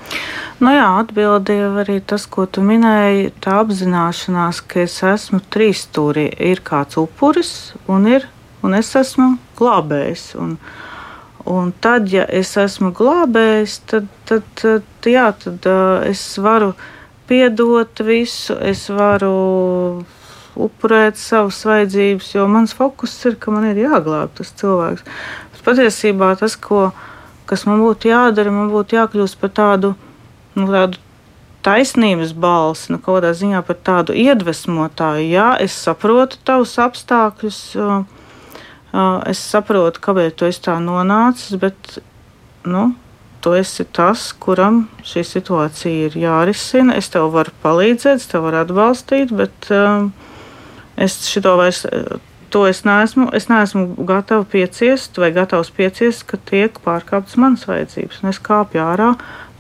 Nu 0.61 0.75
jā, 0.75 0.89
atbildēja 1.01 1.71
arī 1.81 1.97
tas, 2.05 2.27
ko 2.29 2.45
tu 2.45 2.61
minēji. 2.65 3.31
Tā 3.41 3.63
apzināšanās, 3.63 4.61
ka 4.69 4.83
es 4.85 4.99
esmu 5.09 5.41
trīs 5.49 5.87
stūrī, 5.87 6.27
ir 6.51 6.61
kāds 6.65 6.90
upuris 6.99 7.73
un, 7.91 8.07
ir, 8.11 8.27
un 8.67 8.75
es 8.79 8.91
esmu 8.99 9.35
glābējs. 9.59 10.31
Un, 10.41 10.57
un 11.51 11.73
tad, 11.83 12.09
ja 12.13 12.25
es 12.27 12.55
esmu 12.61 12.93
glābējs, 12.97 13.81
tad, 13.91 14.09
tad, 14.29 14.47
tad, 14.61 14.89
jā, 15.07 15.29
tad 15.45 15.69
uh, 15.71 16.01
es 16.09 16.23
varu 16.43 16.73
piedot 17.31 18.03
visu, 18.03 18.57
es 18.59 18.89
varu 18.91 20.03
upurēt 20.61 21.19
savas 21.21 21.61
vajadzības, 21.67 22.33
jo 22.35 22.47
mans 22.51 22.75
fokus 22.77 23.15
ir, 23.29 23.37
ka 23.41 23.55
man 23.55 23.69
ir 23.71 23.79
jāglābj 23.85 24.41
tas 24.41 24.51
cilvēks. 24.61 25.07
Bet 25.55 25.63
patiesībā 25.69 26.33
tas, 26.41 26.57
ko, 26.59 26.89
kas 27.51 27.67
man 27.69 27.83
būtu 27.85 28.11
jādara, 28.11 28.53
man 28.55 28.73
būtu 28.73 28.99
jākļūst 28.99 29.39
par 29.41 29.55
tādu 29.55 29.95
nu, 30.57 30.67
tādu 30.67 30.99
taisnības 31.67 32.33
balsi, 32.37 32.93
nu, 32.95 33.01
kādā 33.03 33.33
ziņā 33.37 33.61
par 33.67 33.79
tādu 33.87 34.17
iedvesmotāju. 34.17 35.27
Jā, 35.31 35.49
es 35.63 35.77
saprotu 35.77 36.41
tavus 36.47 36.77
apstākļus, 36.81 37.61
es 39.31 39.43
saprotu, 39.53 40.03
kāpēc 40.05 40.39
tu 40.39 40.49
esi 40.49 40.65
tā 40.67 40.79
nonācis, 40.83 41.59
bet 41.61 41.99
nu, 42.69 42.91
tu 43.45 43.55
esi 43.57 43.87
tas, 43.97 44.31
kuram 44.37 44.83
šī 45.07 45.25
situācija 45.27 46.09
ir 46.09 46.19
jārisina. 46.21 46.97
Es 47.01 47.13
tev 47.13 47.31
varu 47.35 47.55
palīdzēt, 47.63 48.21
es 48.21 48.29
tev 48.31 48.49
varu 48.49 48.63
atbalstīt, 48.65 49.33
bet 49.37 49.71
es 51.01 51.21
šito 51.29 51.57
vairs 51.61 51.87
to 52.51 52.67
es 52.67 52.83
neesmu, 52.85 53.29
es 53.37 53.47
neesmu 53.49 53.95
gatava 54.07 54.45
pieciest 54.45 55.19
vai 55.23 55.31
gatavs 55.35 55.71
pieciest, 55.75 56.27
ka 56.27 56.39
tiek 56.51 56.81
pārkāptas 56.85 57.39
manas 57.41 57.67
vajadzības. 57.69 58.25
Es 58.33 58.43
kāpju 58.43 58.83
ārā 58.83 59.13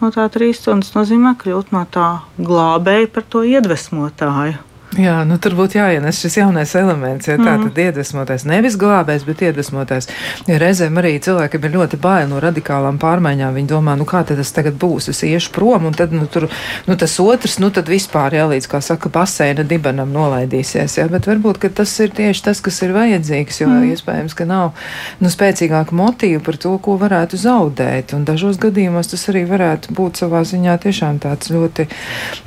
no 0.02 0.10
tā 0.14 0.26
trīs 0.32 0.62
stundas, 0.62 0.94
nozīmē 0.96 1.36
kļūt 1.40 1.72
no 1.76 1.84
tā 1.92 2.08
glābēja 2.40 3.12
par 3.14 3.26
to 3.32 3.44
iedvesmotāju. 3.46 4.69
Jā, 4.98 5.20
nu 5.22 5.36
tur 5.38 5.54
būtu 5.54 5.78
jāienes 5.78 6.18
šis 6.18 6.40
jaunais 6.40 6.72
elements, 6.74 7.28
ja 7.28 7.36
tā 7.38 7.52
mm. 7.52 7.68
tad 7.68 7.76
iedvesmotais, 7.78 8.42
nevis 8.48 8.74
glābējs, 8.80 9.22
bet 9.22 9.44
iedvesmotais. 9.46 10.08
Ja 10.50 10.56
reizēm 10.58 10.96
arī 10.98 11.12
cilvēkiem 11.22 11.66
ir 11.68 11.76
ļoti 11.76 11.98
bail 12.02 12.26
no 12.26 12.40
radikālām 12.42 12.98
pārmaiņām. 12.98 13.54
Viņi 13.54 13.70
domā, 13.70 13.94
nu 13.94 14.06
kā 14.08 14.24
tas 14.26 14.50
tagad 14.56 14.74
būs, 14.82 15.06
es 15.12 15.22
iešu 15.28 15.52
prom, 15.54 15.86
un 15.86 15.94
tad, 15.94 16.10
nu, 16.10 16.26
tur, 16.26 16.48
nu, 16.90 16.96
tas 16.98 17.14
otrs, 17.22 17.60
nu, 17.62 17.70
tad 17.70 17.86
vispār, 17.90 18.34
jā, 18.34 18.48
līdz, 18.50 18.66
kā 18.72 18.80
saka, 18.82 19.12
baseina 19.14 19.62
dibenam 19.62 20.10
nolaidīsies, 20.10 20.98
jā, 20.98 21.06
bet 21.12 21.30
varbūt, 21.30 21.62
ka 21.62 21.70
tas 21.82 21.94
ir 22.02 22.10
tieši 22.18 22.48
tas, 22.48 22.64
kas 22.64 22.82
ir 22.82 22.96
vajadzīgs, 22.96 23.62
jo 23.62 23.70
mm. 23.70 23.94
iespējams, 23.94 24.34
ka 24.34 24.48
nav, 24.50 24.74
nu, 25.22 25.30
spēcīgāka 25.30 25.94
motīva 25.94 26.42
par 26.50 26.58
to, 26.58 26.74
ko 26.82 26.98
varētu 26.98 27.38
zaudēt, 27.38 28.16
un 28.18 28.26
dažos 28.26 28.58
gadījumos 28.58 29.14
tas 29.14 29.28
arī 29.30 29.46
varētu 29.46 29.94
būt 29.94 30.24
savā 30.24 30.42
ziņā 30.50 30.76
tiešām 30.82 31.22
tāds 31.22 31.54
ļoti, 31.54 31.86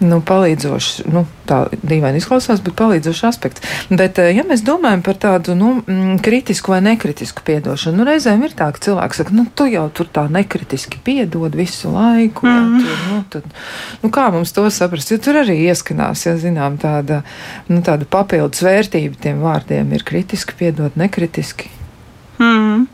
nu, 0.04 0.20
palīdzošs, 0.28 1.06
nu, 1.08 1.24
tā 1.48 1.64
dīvaini 1.80 2.20
izklausās 2.20 2.33
izklausās, 2.34 2.62
bet 2.64 2.76
palīdzošs 2.78 3.26
aspekts. 3.28 3.62
Bet, 3.90 4.20
eh, 4.20 4.34
ja 4.36 4.44
mēs 4.44 4.64
domājam 4.66 5.04
par 5.04 5.16
tādu 5.16 5.56
nu, 5.56 5.84
mm, 5.86 6.20
kritisku 6.22 6.72
vai 6.72 6.82
nekritisku 6.82 7.42
piedošanu, 7.46 7.98
nu, 7.98 8.06
reizēm 8.06 8.44
ir 8.44 8.52
tā, 8.52 8.72
ka 8.74 8.80
cilvēks 8.80 9.18
saka, 9.18 9.34
nu, 9.34 9.46
tu 9.56 9.66
jau 9.66 9.90
tur 9.90 10.06
tā 10.06 10.30
nekritiski 10.30 11.00
piedod 11.04 11.54
visu 11.54 11.92
laiku. 11.94 12.48
Mm. 12.48 12.80
Jā, 12.80 12.88
tur, 12.88 12.98
nu, 13.10 13.24
tad, 13.30 13.44
nu, 14.04 14.10
kā 14.10 14.32
mums 14.32 14.52
to 14.52 14.66
saprast? 14.70 15.12
Jo 15.12 15.18
tur 15.18 15.42
arī 15.44 15.60
ieskanās, 15.68 16.26
ja 16.26 16.36
zinām, 16.38 16.78
tāda, 16.78 17.24
nu, 17.68 17.82
tāda 17.82 18.06
papildus 18.06 18.64
vērtība 18.64 19.16
tiem 19.20 19.42
vārdiem 19.42 19.94
ir 19.94 20.04
kritiski 20.04 20.54
piedot, 20.58 20.96
nekritiski. 20.96 21.70
Mm. 22.40 22.88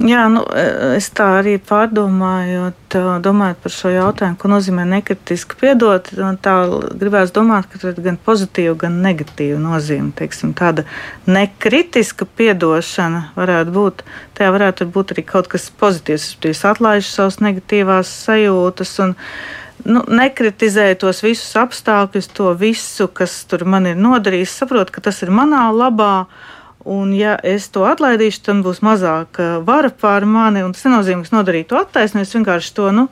Jā, 0.00 0.22
nu, 0.32 0.40
e, 0.56 0.62
es 0.96 1.10
tā 1.12 1.26
arī 1.42 1.58
pārdomājot, 1.60 2.94
domājot 3.20 3.58
par 3.60 3.72
šo 3.74 3.90
jautājumu, 3.92 4.38
ko 4.40 4.48
nozīmē 4.48 4.86
nekritiski 4.88 5.58
piedot. 5.60 6.06
Tā 6.40 6.54
gribēs 6.96 7.34
domāt, 7.36 7.68
ka 7.68 7.80
ir 7.90 7.98
gan 8.00 8.16
pozitīva, 8.24 8.78
gan 8.80 8.96
negatīva 9.04 9.58
nozīme. 9.60 10.14
Teiksim, 10.16 10.54
tāda 10.56 10.86
nekritiska 11.28 12.24
piedošana 12.24 13.26
varētu 13.36 13.74
būt, 13.74 14.04
tajā 14.38 14.54
varētu 14.56 14.86
būt 14.94 15.12
arī 15.12 15.26
kaut 15.28 15.50
kas 15.52 15.68
pozitīvs. 15.82 16.30
Es 16.48 16.64
atlaižu 16.64 17.10
savas 17.10 17.42
negatīvās 17.44 18.14
sajūtas. 18.24 18.94
Un, 19.04 19.12
nu, 19.84 20.06
nekritizēju 20.08 21.02
tos 21.04 21.20
visus 21.26 21.52
apstākļus, 21.60 22.30
to 22.40 22.54
visu, 22.56 23.10
kas 23.12 23.42
man 23.68 23.92
ir 23.92 24.00
nodarījis, 24.00 24.62
saprotu, 24.62 24.96
ka 24.96 25.04
tas 25.10 25.20
ir 25.20 25.34
manā 25.34 25.66
labā. 25.76 26.14
Un, 26.84 27.12
ja 27.12 27.34
es 27.44 27.66
to 27.68 27.82
atlaidīšu, 27.84 28.40
tad 28.46 28.62
būs 28.64 28.78
mazāk 28.80 29.36
vara 29.66 29.90
pār 29.92 30.24
mani. 30.24 30.62
Tas 30.72 30.86
nenozīmē, 30.86 31.20
ka 31.20 31.28
es 31.28 31.34
nodarīju 31.34 31.68
to 31.68 31.80
attaisnojumu. 31.80 32.24
Es 32.24 32.36
vienkārši 32.38 32.72
to 32.78 32.88
nu, 32.96 33.06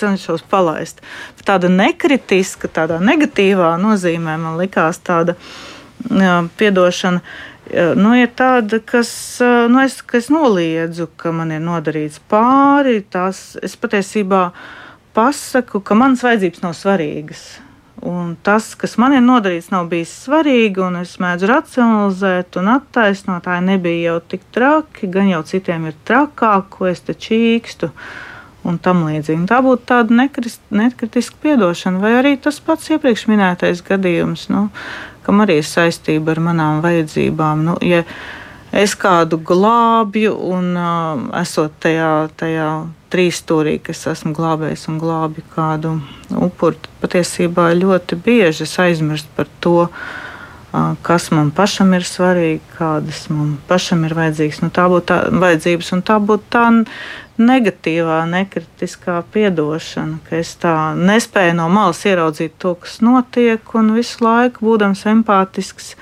cenšos 0.00 0.46
palaist. 0.48 1.02
Tāda 1.44 1.68
nekritiska, 1.68 2.70
tādā 2.72 2.96
negatīvā 3.04 3.74
nozīmē 3.82 4.38
man 4.40 4.56
likās 4.60 5.02
tāda 5.04 5.36
jā, 6.08 6.40
piedošana. 6.56 7.20
Nu, 8.00 8.16
ir 8.18 8.32
tāda, 8.34 8.80
kas, 8.82 9.12
nu, 9.70 9.84
es, 9.84 10.00
kas 10.02 10.30
noliedzu, 10.32 11.10
ka 11.20 11.30
man 11.36 11.52
ir 11.54 11.60
nodarīts 11.62 12.22
pāri. 12.30 13.02
Tās 13.04 13.52
es 13.62 13.76
patiesībā 13.78 14.48
pasaku, 15.14 15.84
ka 15.84 15.98
manas 15.98 16.24
vajadzības 16.24 16.64
nav 16.64 16.78
svarīgas 16.78 17.50
Un 18.00 18.32
tas, 18.42 18.70
kas 18.80 18.94
man 18.96 19.12
ir 19.12 19.20
nodarīts, 19.20 19.68
nav 19.74 19.90
bijis 19.90 20.12
svarīgi, 20.22 20.80
un 20.80 21.02
es 21.02 21.18
mēdzu 21.20 21.48
racionalizēt 21.50 22.56
un 22.56 22.70
attaisnot. 22.72 23.44
Tā 23.44 23.58
nebija 23.60 24.14
jau 24.14 24.20
tik 24.32 24.46
traki, 24.56 25.08
gan 25.12 25.28
jau 25.28 25.42
citiem 25.44 25.90
ir 25.90 25.98
trakāk, 26.08 26.70
ko 26.72 26.88
es 26.88 27.04
te 27.04 27.12
čīkstu. 27.12 27.90
Un 28.64 28.76
tam 28.80 29.02
līdzīgi. 29.06 29.44
Tā 29.48 29.60
būtu 29.64 29.84
tāda 29.88 30.16
nekrist, 30.16 30.62
nekritiska 30.72 31.36
piedošana, 31.44 32.00
vai 32.00 32.12
arī 32.18 32.34
tas 32.40 32.60
pats 32.64 32.88
iepriekš 32.92 33.26
minētais 33.28 33.80
gadījums, 33.84 34.48
nu, 34.52 34.66
kam 35.24 35.40
arī 35.44 35.58
ir 35.60 35.68
saistība 35.68 36.34
ar 36.34 36.42
manām 36.44 36.82
vajadzībām. 36.84 37.64
Nu, 37.68 37.76
ja 37.84 38.02
es 38.72 38.96
kādu 39.00 39.40
glābju 39.44 40.36
un 40.52 40.72
uh, 40.76 41.28
esot 41.40 41.76
tajā, 41.84 42.12
tajā 42.40 42.70
trīsstūrī, 43.10 43.78
kas 43.84 44.06
esmu 44.10 44.32
glābējis 44.36 44.86
un 44.90 44.98
glābi 45.02 45.44
kādu 45.54 45.96
upuri, 46.38 46.78
patiesībā 47.02 47.70
ļoti 47.78 48.18
bieži 48.24 48.66
es 48.66 48.76
aizmirstu 48.82 49.30
par 49.36 49.50
to, 49.64 49.76
kas 51.06 51.30
man 51.34 51.50
pašam 51.54 51.94
ir 51.98 52.06
svarīgi, 52.06 52.62
kādas 52.76 53.24
man 53.32 53.56
pašam 53.68 54.04
ir 54.06 54.14
vajadzīgas. 54.14 54.62
Nu, 54.62 54.70
tā 54.74 54.86
būtu 54.92 55.08
tā 55.10 55.18
vajadzības, 55.42 55.92
un 55.96 56.04
tā 56.06 56.20
būtu 56.22 56.46
tā 56.54 56.64
negatīvā, 57.40 58.22
nekritiskā 58.30 59.20
piedošana, 59.34 60.20
ka 60.28 60.38
es 60.38 60.54
tā 60.60 60.74
nespēju 60.98 61.56
no 61.58 61.70
malas 61.72 62.04
ieraudzīt 62.06 62.58
to, 62.62 62.76
kas 62.82 63.00
notiek, 63.02 63.74
un 63.74 63.94
visu 63.96 64.22
laiku 64.22 64.68
būdams 64.68 65.06
empātisks 65.10 65.96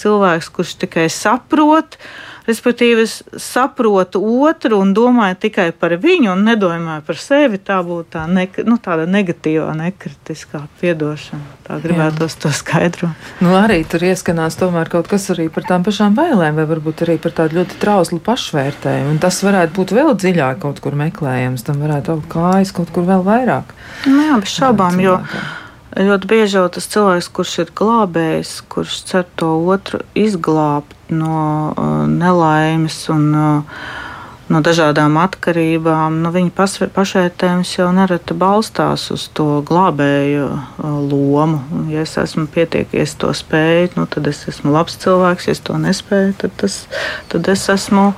cilvēks, 0.00 0.48
kurš 0.54 0.78
tikai 0.86 1.10
saprot, 1.12 1.98
uh, 1.98 2.33
Respektīvi, 2.44 3.06
es 3.06 3.22
saprotu 3.40 4.20
otru 4.44 4.76
un 4.84 4.90
domāju 4.96 5.38
tikai 5.46 5.70
par 5.80 5.94
viņu 5.96 6.34
un 6.34 6.42
nedomāju 6.44 7.00
par 7.06 7.16
sevi. 7.16 7.56
Tā 7.56 7.78
būtu 7.86 8.18
tā 8.18 8.26
ne, 8.28 8.44
nu, 8.68 8.76
tāda 8.84 9.06
negatīvā, 9.08 9.70
nekritiskā 9.78 10.60
piedošana. 10.82 11.40
Tā 11.64 11.78
gribētos 11.80 12.36
to 12.42 12.52
skaidrot. 12.52 13.32
Nu, 13.40 13.54
arī 13.56 13.80
tur 13.88 14.04
ieskanās 14.04 14.60
tomēr 14.60 14.92
kaut 14.92 15.08
kas 15.08 15.30
arī 15.32 15.48
par 15.52 15.64
tām 15.70 15.88
pašām 15.88 16.12
bailēm, 16.18 16.60
vai 16.60 16.68
varbūt 16.68 17.06
arī 17.06 17.16
par 17.24 17.32
tādu 17.40 17.62
ļoti 17.62 17.80
trauslu 17.80 18.20
pašvērtējumu. 18.28 19.16
Un 19.16 19.24
tas 19.24 19.40
varētu 19.46 19.78
būt 19.80 19.96
vēl 19.96 20.12
dziļāk 20.12 20.60
kaut 20.66 20.84
kur 20.84 21.00
meklējams. 21.00 21.64
Tam 21.64 21.80
varētu 21.80 22.18
augt 22.18 22.28
kājas 22.36 22.76
kaut 22.76 22.92
kur 22.92 23.08
vēl 23.08 23.24
vairāk. 23.24 23.72
Nu, 24.04 24.20
jā, 24.20 24.36
bez 24.44 24.52
šaubām. 24.52 25.00
Jo, 25.00 25.16
Ļoti 25.94 26.26
bieži 26.26 26.56
jau 26.58 26.64
tas 26.74 26.88
cilvēks, 26.90 27.28
kurš 27.30 27.52
ir 27.62 27.68
glābējs, 27.78 28.56
kurš 28.72 28.96
cer 29.06 29.28
to 29.38 29.52
otru 29.70 30.00
izglābt 30.18 30.90
no 31.14 31.36
uh, 31.70 31.92
nelaimes 32.10 32.96
un 33.14 33.28
uh, 33.38 33.84
no 34.52 34.60
dažādām 34.64 35.16
atkarībām, 35.22 36.20
nu, 36.24 36.30
viņa 36.34 36.52
pašvērtējums 36.94 37.72
jau 37.78 37.88
nereti 37.96 38.36
balstās 38.36 39.06
uz 39.14 39.26
to 39.36 39.62
glābēju 39.66 40.48
uh, 40.50 40.98
lomu. 41.08 41.62
Ja 41.92 42.04
es 42.04 42.16
esmu 42.20 42.46
pietiekies 42.52 43.16
to 43.20 43.32
spējis, 43.36 43.96
nu, 43.98 44.06
tad 44.10 44.28
es 44.30 44.44
esmu 44.50 44.74
labs 44.74 44.98
cilvēks. 45.04 45.48
Ja 45.48 45.56
es 45.56 45.62
to 45.64 45.78
nespēju, 45.80 46.36
tad, 46.42 46.56
tas, 46.60 46.78
tad 47.32 47.48
es 47.52 47.64
esmu 47.72 48.10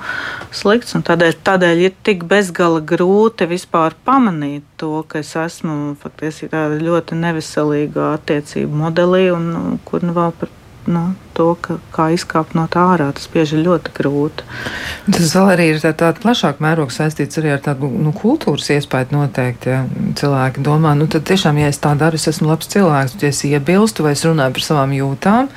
slikts. 0.55 0.97
Tādēļ, 1.07 1.39
tādēļ 1.47 1.85
ir 1.87 1.97
tik 2.07 2.27
bezgala 2.27 2.83
grūti 2.83 3.47
vispār 3.49 3.95
pamanīt 4.07 4.65
to, 4.81 5.03
ka 5.07 5.21
es 5.23 5.33
esmu 5.39 5.95
faktiski 6.01 6.51
ļoti 6.81 7.17
neveselīgā 7.23 8.13
attiecību 8.17 8.83
modelī, 8.83 9.27
un 9.35 9.51
nu, 9.53 9.65
kur 9.87 10.03
nu 10.05 10.15
vēl 10.17 10.35
par 10.39 10.56
nu, 10.87 11.03
to, 11.37 11.51
ka, 11.61 11.77
kā 11.93 12.07
izkāpt 12.15 12.55
no 12.57 12.65
tā 12.71 12.83
ārā. 12.95 13.09
Tas 13.15 13.27
bieži 13.31 13.57
ir 13.57 13.65
ļoti 13.67 13.93
grūti. 13.97 14.45
Tas 15.05 15.33
vēl 15.35 15.51
arī 15.53 15.67
ir 15.73 15.81
tādā 15.83 16.11
tā 16.15 16.23
plašāk 16.23 16.61
mērogā 16.63 16.95
saistīts 16.95 17.39
arī 17.41 17.53
ar 17.55 17.61
tādu 17.65 17.89
nu, 17.91 18.13
kultūras 18.15 18.69
iespēju 18.73 19.13
noteikti. 19.15 19.73
Ja 19.73 19.83
cilvēki 20.17 20.63
domā, 20.65 20.95
nu 20.97 21.09
tad 21.11 21.27
tiešām, 21.29 21.59
ja 21.61 21.69
es 21.71 21.81
tā 21.83 21.93
daru, 21.99 22.19
es 22.19 22.29
esmu 22.31 22.49
labs 22.51 22.71
cilvēks, 22.73 23.19
ja 23.21 23.31
es 23.33 23.43
iebilstu 23.47 24.07
vai 24.07 24.15
es 24.17 24.25
runāju 24.27 24.57
par 24.57 24.67
savām 24.69 24.95
jūtām. 24.97 25.51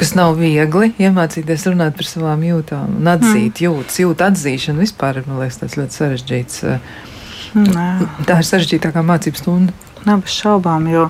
Kas 0.00 0.14
nav 0.16 0.38
viegli 0.40 0.94
iemācīties 1.02 1.66
runāt 1.68 1.98
par 1.98 2.08
savām 2.08 2.46
jūtām 2.46 2.96
un 3.02 3.12
atzīt 3.12 3.60
mm. 3.60 3.64
jūtas, 3.66 4.00
jūtas 4.00 4.32
atzīšana 4.32 4.80
vispār 4.86 5.20
ir 5.20 5.28
liekas, 5.28 5.60
tas 5.60 5.76
ļoti 5.76 5.98
sarežģīts. 5.98 6.62
Nē. 7.60 7.86
Tā 8.24 8.38
ir 8.40 8.46
sarežģītākā 8.46 9.02
mācības 9.04 9.42
stunda. 9.42 9.89
Nav 10.06 10.22
bez 10.24 10.32
šaubām, 10.32 10.86
jo 10.88 11.08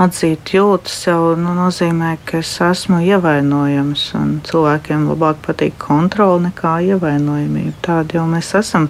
atzīt 0.00 0.54
jūtas 0.54 0.94
jau 1.04 1.34
nu, 1.36 1.52
nozīmē, 1.58 2.14
ka 2.24 2.38
es 2.40 2.54
esmu 2.64 3.02
ievainojams. 3.04 4.04
Cilvēkiem 4.48 5.04
labāk 5.10 5.42
patīk 5.44 5.76
kontrole 5.82 6.46
nekā 6.46 6.78
ievainojamība. 6.94 7.74
Tāda 7.84 8.16
jau 8.16 8.24
mēs 8.30 8.54
esam. 8.56 8.88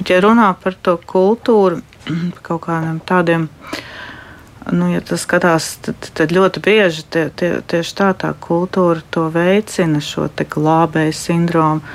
Bet, 0.00 0.10
ja 0.10 0.18
runā 0.24 0.48
par 0.62 0.74
to 0.82 0.96
kultūru, 0.98 1.78
kaut 2.46 2.64
kādiem 2.66 2.98
tādiem. 3.06 3.46
Nu, 4.68 4.90
ja 4.92 5.00
tas 5.00 5.22
skatās, 5.24 5.76
tad, 5.86 6.10
tad 6.18 6.34
ļoti 6.34 6.60
bieži 6.64 7.06
tie, 7.08 7.28
tie, 7.38 7.52
tieši 7.64 7.94
tā, 7.96 8.10
tā 8.18 8.34
kultūra 8.42 9.00
to 9.14 9.28
veicina, 9.32 10.02
šo 10.04 10.26
glābēju 10.28 11.14
sindromu. 11.16 11.86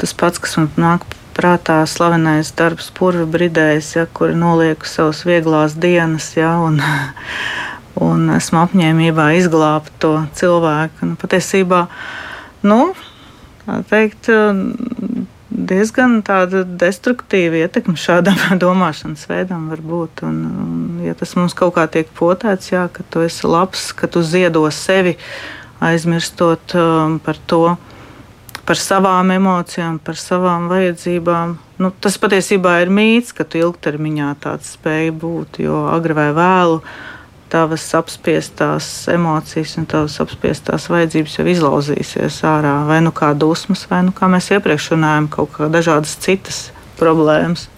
Tas 0.00 0.14
pats, 0.16 0.40
kas 0.40 0.56
man 0.60 0.70
nāk 0.80 1.04
prātā 1.36 1.80
slavenais 1.88 2.52
darbs, 2.56 2.90
purva 2.94 3.26
bridējs, 3.30 3.94
ja, 3.96 4.06
kur 4.06 4.34
nolieku 4.36 4.88
savas 4.88 5.24
vieglās 5.28 5.76
dienas, 5.80 6.32
ja, 6.36 6.54
un, 6.62 6.80
un 8.08 8.30
esmu 8.36 8.62
apņēmībā 8.66 9.32
izglābt 9.40 9.92
to 10.02 10.14
cilvēku. 10.38 11.12
Nu, 11.12 11.18
patiesībā, 11.20 11.86
nu, 12.66 12.80
teikt, 13.90 14.30
diezgan 15.52 16.20
destruktīva 16.80 17.62
ietekme 17.64 17.96
šādam 18.00 18.38
domāšanas 18.64 19.26
veidam 19.30 19.68
var 19.72 19.82
būt. 19.84 20.24
Un, 20.26 20.38
un, 20.64 20.76
ja 21.06 21.14
tas 21.18 21.34
mums 21.38 21.56
kaut 21.58 21.76
kā 21.76 21.86
tiek 21.90 22.10
potēts, 22.18 22.72
jā, 22.72 22.88
ka 22.92 23.04
tu 23.10 23.24
esi 23.24 23.48
labs, 23.48 23.90
ka 23.96 24.08
tu 24.10 24.24
ziedo 24.26 24.64
sevi, 24.72 25.16
aizmirstot 25.82 26.76
um, 26.78 27.18
par 27.22 27.40
to, 27.50 27.64
par 28.66 28.78
savām 28.78 29.32
emocijām, 29.34 29.98
par 30.02 30.18
savām 30.18 30.68
vajadzībām. 30.70 31.56
Nu, 31.82 31.90
tas 32.02 32.18
patiesībā 32.22 32.78
ir 32.84 32.92
mīts, 32.94 33.32
ka 33.34 33.44
tu 33.44 33.58
ilgtermiņā 33.58 34.34
tāds 34.42 34.76
spēj 34.76 35.10
būt, 35.18 35.62
jo 35.66 35.86
agri 35.90 36.16
vai 36.18 36.30
vēlu 36.36 36.82
tavas 37.52 37.84
apspiestās 37.98 38.86
emocijas 39.12 39.74
un 39.76 39.84
tavas 39.90 40.14
apspiestās 40.24 40.86
vajadzības 40.88 41.34
jau 41.36 41.46
izlauzīsies 41.52 42.38
ārā. 42.48 42.78
Vai 42.88 43.02
nu 43.04 43.12
kā 43.12 43.34
dusmas, 43.36 43.84
vai 43.90 44.00
nu 44.06 44.14
kā 44.16 44.30
mēs 44.32 44.48
iepriekš 44.54 44.94
runājam, 44.94 45.28
kaut 45.34 45.52
kā 45.58 45.68
dažādas 45.72 46.16
citas 46.22 46.64
problēmas. 47.00 47.68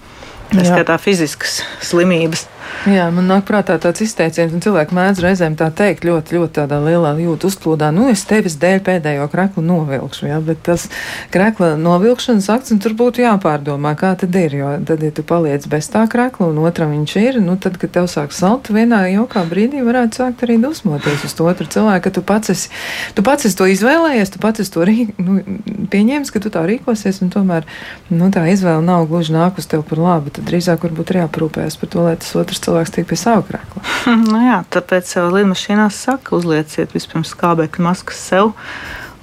Tā 0.52 0.62
skaitā 0.68 0.98
fiziskas 1.02 1.62
slimības. 1.82 2.46
Jā, 2.84 3.06
man 3.08 3.24
nāk 3.24 3.46
prātā 3.48 3.78
tāds 3.80 4.02
izteiciens, 4.04 4.52
un 4.52 4.60
cilvēki 4.60 4.92
mēdz 4.92 5.20
reizēm 5.24 5.54
tā 5.56 5.70
teikt 5.72 6.04
ļoti, 6.04 6.34
ļoti 6.36 6.52
tādā 6.58 6.76
lielā 6.84 7.14
jūtu 7.16 7.48
uzplūdā. 7.48 7.88
Nu, 7.96 8.10
es 8.12 8.26
tevis 8.28 8.58
dēļ 8.60 8.82
pēdējo 8.84 9.24
kreklu 9.32 9.64
novilkšu, 9.64 10.26
jā, 10.28 10.36
bet 10.44 10.60
tas 10.66 10.84
krekla 11.32 11.70
novilkšanas 11.80 12.50
akts, 12.52 12.74
un 12.74 12.82
tur 12.84 12.92
būtu 12.98 13.24
jāpārdomā, 13.24 13.94
kā 13.96 14.10
tad 14.20 14.36
ir, 14.36 14.58
jo 14.58 14.72
tad, 14.84 15.00
ja 15.00 15.14
tu 15.16 15.24
paliec 15.24 15.64
bez 15.72 15.88
tā 15.92 16.02
krekla, 16.12 16.50
un 16.52 16.60
otram 16.60 16.92
viņš 16.92 17.14
ir, 17.22 17.38
nu, 17.40 17.56
tad, 17.56 17.78
kad 17.80 17.94
tev 17.96 18.10
sāk 18.12 18.36
salt, 18.36 18.68
vienā 18.68 19.06
jaukā 19.14 19.46
brīdī 19.48 19.80
varētu 19.86 20.20
sākt 20.20 20.44
arī 20.44 20.58
dusmoties 20.60 21.24
uz 21.24 21.36
to 21.38 21.48
otru 21.48 21.64
cilvēku, 21.64 22.04
ka 22.04 22.14
tu 22.18 22.24
pats 22.26 22.52
esi, 22.52 22.68
tu 23.16 23.24
pats 23.24 23.48
esi 23.48 23.60
to 23.62 23.70
izvēlējies, 23.72 24.34
tu 24.36 24.44
pats 24.44 24.60
esi 24.60 24.74
to 24.76 24.84
rī, 24.84 25.08
nu, 25.16 25.40
pieņēmis, 25.88 26.34
ka 26.36 26.44
tu 26.44 26.52
tā 26.52 26.66
rīkosies, 26.68 27.22
un 27.24 27.32
tomēr, 27.32 27.64
nu, 28.12 28.28
tā 28.34 28.44
izvēle 28.52 28.84
nav 28.84 29.08
gluži 29.08 29.32
nāk 29.32 29.56
uz 29.62 29.72
tev 29.72 29.88
par 29.88 30.04
labu, 30.04 30.36
tad 30.36 30.44
drīzāk 30.52 30.84
varbūt 30.84 31.14
ir 31.14 31.22
jāprūpējas 31.22 31.80
par 31.80 31.94
to, 31.96 32.04
lai 32.04 32.16
tas 32.20 32.36
otrs 32.36 32.53
cilvēks 32.62 32.74
cilvēks 32.84 32.94
tiek 32.94 33.06
pie 33.08 33.18
sava 33.18 33.44
krākla. 33.46 33.82
nu 34.32 34.42
jā, 34.44 34.58
tāpēc 34.70 35.14
jau 35.16 35.28
lidmašīnās 35.32 36.02
saka, 36.06 36.36
uzlieciet 36.36 36.94
vispirms 36.94 37.34
skābekļa 37.34 37.84
maskas 37.84 38.20
sev, 38.30 38.52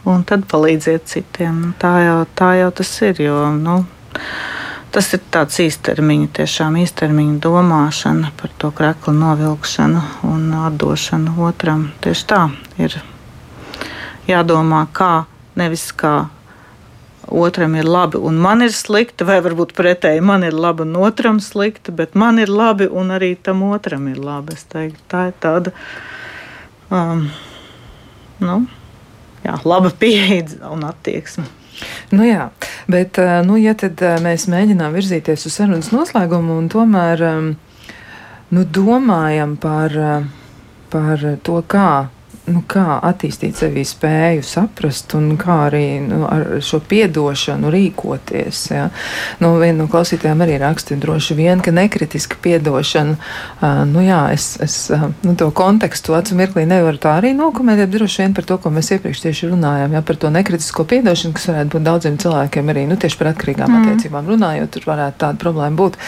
un 0.05 0.23
tad 0.27 0.47
palīdziet 0.51 1.05
citiem. 1.11 1.73
Tā 1.81 1.93
jau, 2.05 2.17
tā 2.35 2.55
jau 2.61 2.71
tas 2.81 2.95
ir. 3.05 3.21
Jo, 3.27 3.51
nu, 3.55 3.83
Tas 4.91 5.07
ir 5.15 5.21
tāds 5.31 5.55
īstermiņa, 5.63 6.25
tiešām 6.35 6.75
īstermiņa 6.81 7.37
domāšana 7.39 8.33
par 8.35 8.51
to 8.59 8.73
krekla 8.75 9.13
novilkšanu 9.15 10.01
un 10.27 10.49
atdošanu 10.67 11.37
otram. 11.47 11.85
Tieši 12.03 12.25
tā 12.27 12.41
ir 12.75 12.97
jādomā, 14.27 14.81
kā 14.91 15.23
nevis 15.55 15.85
kā 15.95 16.25
otram 17.27 17.75
ir 17.75 17.85
labi 17.85 18.17
un 18.17 18.39
man 18.41 18.61
ir 18.65 18.73
slikti, 18.73 19.25
vai 19.27 19.39
varbūt 19.43 19.75
pretēji 19.77 20.23
man 20.25 20.43
ir 20.47 20.55
labi 20.57 20.85
un 20.87 20.97
otram 20.99 21.39
slikti, 21.43 21.93
bet 21.95 22.15
man 22.15 22.39
ir 22.41 22.49
labi 22.49 22.87
un 22.87 23.13
arī 23.15 23.35
tam 23.37 23.63
otram 23.69 24.07
ir 24.11 24.19
labi. 24.21 24.57
Es 24.57 24.65
teiktu, 24.71 25.01
tā 25.11 25.27
ir 25.29 25.37
tāda 25.43 25.73
um, 26.89 27.27
nu, 28.41 28.61
jā, 29.45 29.57
laba 29.65 29.91
pieeja 29.99 30.71
un 30.71 30.85
attieksme. 30.87 31.47
Nu 32.13 32.25
jā, 32.27 32.49
bet 32.91 33.17
uh, 33.21 33.39
nu, 33.45 33.57
ja 33.57 33.73
uh, 33.73 34.15
mēs 34.21 34.47
mēģinām 34.51 34.93
virzīties 34.93 35.47
uz 35.49 35.57
sarunas 35.57 35.91
noslēgumu 35.93 36.59
un 36.61 36.69
tomēr 36.69 37.23
um, 37.25 37.51
nu, 38.53 38.65
domājam 38.65 39.55
par, 39.61 39.95
uh, 39.97 40.25
par 40.93 41.23
to, 41.45 41.61
kā 41.69 42.09
nu, 42.51 42.63
kā 42.67 42.99
attīstīt 43.07 43.57
sevī 43.59 43.83
spēju 43.87 44.43
saprast 44.45 45.15
un 45.17 45.33
kā 45.39 45.57
arī 45.69 45.85
nu, 46.03 46.23
ar 46.29 46.59
šo 46.63 46.81
piedošanu 46.87 47.71
rīkoties. 47.73 48.63
Ja? 48.73 48.87
Nu, 49.41 49.53
viena 49.61 49.83
no 49.83 49.87
klausītājiem 49.91 50.43
arī 50.45 50.57
raksta 50.61 50.97
droši 50.99 51.37
vien, 51.39 51.63
ka 51.63 51.73
nekritiska 51.75 52.39
piedošana, 52.43 53.17
uh, 53.17 53.81
nu 53.89 54.03
jā, 54.05 54.21
es, 54.35 54.53
es 54.63 54.77
uh, 54.93 55.07
nu, 55.25 55.35
to 55.39 55.49
kontekstu 55.55 56.15
acu 56.17 56.37
mirklī 56.39 56.65
nevaru 56.69 56.99
tā 57.01 57.15
arī 57.19 57.33
nokomentēt, 57.37 57.91
droši 57.93 58.23
vien 58.23 58.35
par 58.37 58.47
to, 58.49 58.59
ko 58.61 58.73
mēs 58.73 58.91
iepriekš 58.95 59.23
tieši 59.25 59.51
runājām, 59.53 59.97
ja, 59.97 60.03
par 60.05 60.19
to 60.21 60.31
nekritisko 60.33 60.85
piedošanu, 60.91 61.35
kas 61.37 61.49
varētu 61.51 61.75
būt 61.75 61.87
daudziem 61.87 62.19
cilvēkiem 62.21 62.73
arī, 62.73 62.85
nu, 62.89 62.99
tieši 63.01 63.19
par 63.19 63.31
atkarīgām 63.33 63.71
mm. 63.71 63.81
attiecībām 63.81 64.31
runājot, 64.35 64.73
tur 64.75 64.87
varētu 64.91 65.21
tāda 65.25 65.41
problēma 65.41 65.79
būt. 65.79 65.99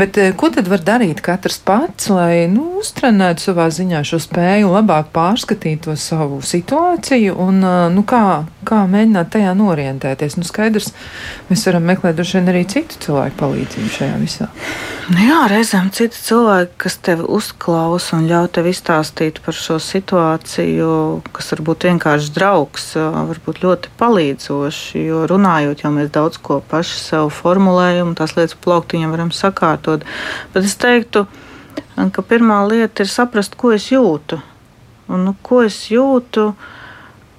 Bet 0.00 0.20
uh, 0.20 0.30
ko 0.38 0.52
tad 0.54 0.70
var 0.70 0.84
darīt 0.86 1.22
katrs 1.24 1.58
pats, 1.66 2.10
lai, 2.12 2.46
nu, 2.52 2.76
uztrenētu 2.82 3.48
savā 3.48 3.68
ziņā 3.72 4.02
šo 4.06 4.20
spēju 4.22 4.70
labāk 4.72 5.10
pārskatīt 5.14 5.85
to 5.86 5.94
savu 6.00 6.40
situāciju 6.42 7.36
un 7.46 7.62
nu, 7.94 8.02
kā, 8.08 8.44
kā 8.66 8.82
mēģināt 8.90 9.30
tajā 9.36 9.52
norientēties. 9.58 10.36
Nu, 10.40 10.46
skaidrs, 10.46 10.90
mēs 11.50 11.62
varam 11.68 11.86
meklēt 11.86 12.18
arī 12.18 12.64
citu 12.68 12.98
cilvēku 13.06 13.38
palīdzību 13.40 13.92
šajā 13.94 14.16
visā. 14.20 14.48
Nu 15.06 15.22
jā, 15.22 15.44
reizēm 15.50 15.92
citi 15.94 16.18
cilvēki, 16.18 16.72
kas 16.82 16.98
tevi 17.06 17.22
uzklausa 17.36 18.16
un 18.18 18.26
ļauj 18.26 18.48
tev 18.56 18.66
izstāstīt 18.72 19.38
par 19.44 19.54
šo 19.54 19.78
situāciju, 19.82 20.90
kas 21.36 21.52
varbūt 21.54 21.86
vienkārši 21.86 22.34
draugs, 22.34 22.88
varbūt 22.98 23.62
ļoti 23.62 23.94
palīdzoši. 24.00 25.04
Jo 25.06 25.22
runājot, 25.30 25.86
jau 25.86 25.94
mēs 25.94 26.10
daudz 26.14 26.42
ko 26.42 26.58
paši 26.72 26.98
sev 27.04 27.30
formulējam, 27.38 28.16
tās 28.18 28.34
lietas 28.34 28.58
plauktiņam 28.66 29.14
varam 29.14 29.30
sakārtot. 29.30 30.02
Bet 30.56 30.66
es 30.66 30.74
teiktu, 30.82 31.28
ka 31.94 32.26
pirmā 32.26 32.64
lieta 32.66 33.06
ir 33.06 33.12
saprast, 33.12 33.54
ko 33.54 33.76
es 33.76 33.92
jūtu. 33.94 34.42
Un, 35.06 35.26
nu, 35.28 35.34
ko 35.46 35.60
es 35.62 35.78
jūtu, 35.92 36.50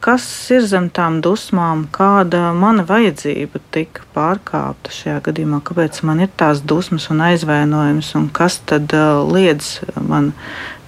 kas 0.03 0.23
ir 0.53 0.63
zem 0.69 0.87
tām 0.93 1.19
dusmām, 1.25 1.85
kāda 1.91 2.53
mana 2.55 2.85
vajadzība 2.87 3.59
tika 3.75 4.05
pārkāpta 4.15 4.93
šajā 4.93 5.19
gadījumā, 5.27 5.59
kāpēc 5.67 5.99
man 6.07 6.23
ir 6.23 6.31
tās 6.39 6.61
dusmas 6.63 7.09
un 7.13 7.25
aizvainojums, 7.27 8.13
un 8.19 8.29
kas 8.33 8.61
tad 8.69 8.93
uh, 8.95 9.23
liedz 9.27 9.79
man 9.99 10.31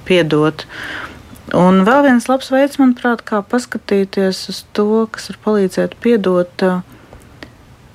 piedot. 0.07 0.63
Un 1.57 1.83
vēl 1.87 2.05
viens 2.05 2.29
labs 2.29 2.51
veids, 2.53 2.77
manuprāt, 2.79 3.25
kā 3.25 3.41
paskatīties 3.41 4.45
uz 4.53 4.63
to, 4.77 5.07
kas 5.11 5.31
var 5.33 5.43
palīdzēt 5.47 5.97
piedot. 6.03 6.63
Uh, 6.63 6.98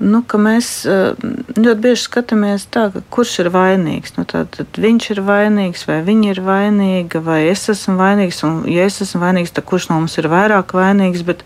nu, 0.03 0.21
ka 0.27 0.39
mēs 0.41 0.71
eh, 0.91 1.13
ļoti 1.55 1.81
bieži 1.85 2.03
skatāmies 2.07 2.67
tā, 2.73 2.89
kurš 3.15 3.37
ir 3.45 3.51
vainīgs. 3.55 4.17
Nu, 4.17 4.27
tad, 4.29 4.59
viņš 4.81 5.11
ir 5.15 5.23
vainīgs, 5.27 5.87
vai 5.89 6.01
viņa 6.07 6.33
ir 6.33 6.43
vainīga, 6.45 7.23
vai 7.25 7.45
es 7.51 7.69
esmu 7.73 7.97
vainīgs. 8.01 8.43
Un, 8.47 8.63
ja 8.71 8.89
es 8.89 9.01
esmu 9.05 9.23
vainīgs, 9.23 9.55
tad 9.55 9.69
kurš 9.69 9.91
no 9.91 10.01
mums 10.03 10.19
ir 10.21 10.31
vairāk 10.33 10.75
vainīgs? 10.77 11.25
Bet, 11.27 11.45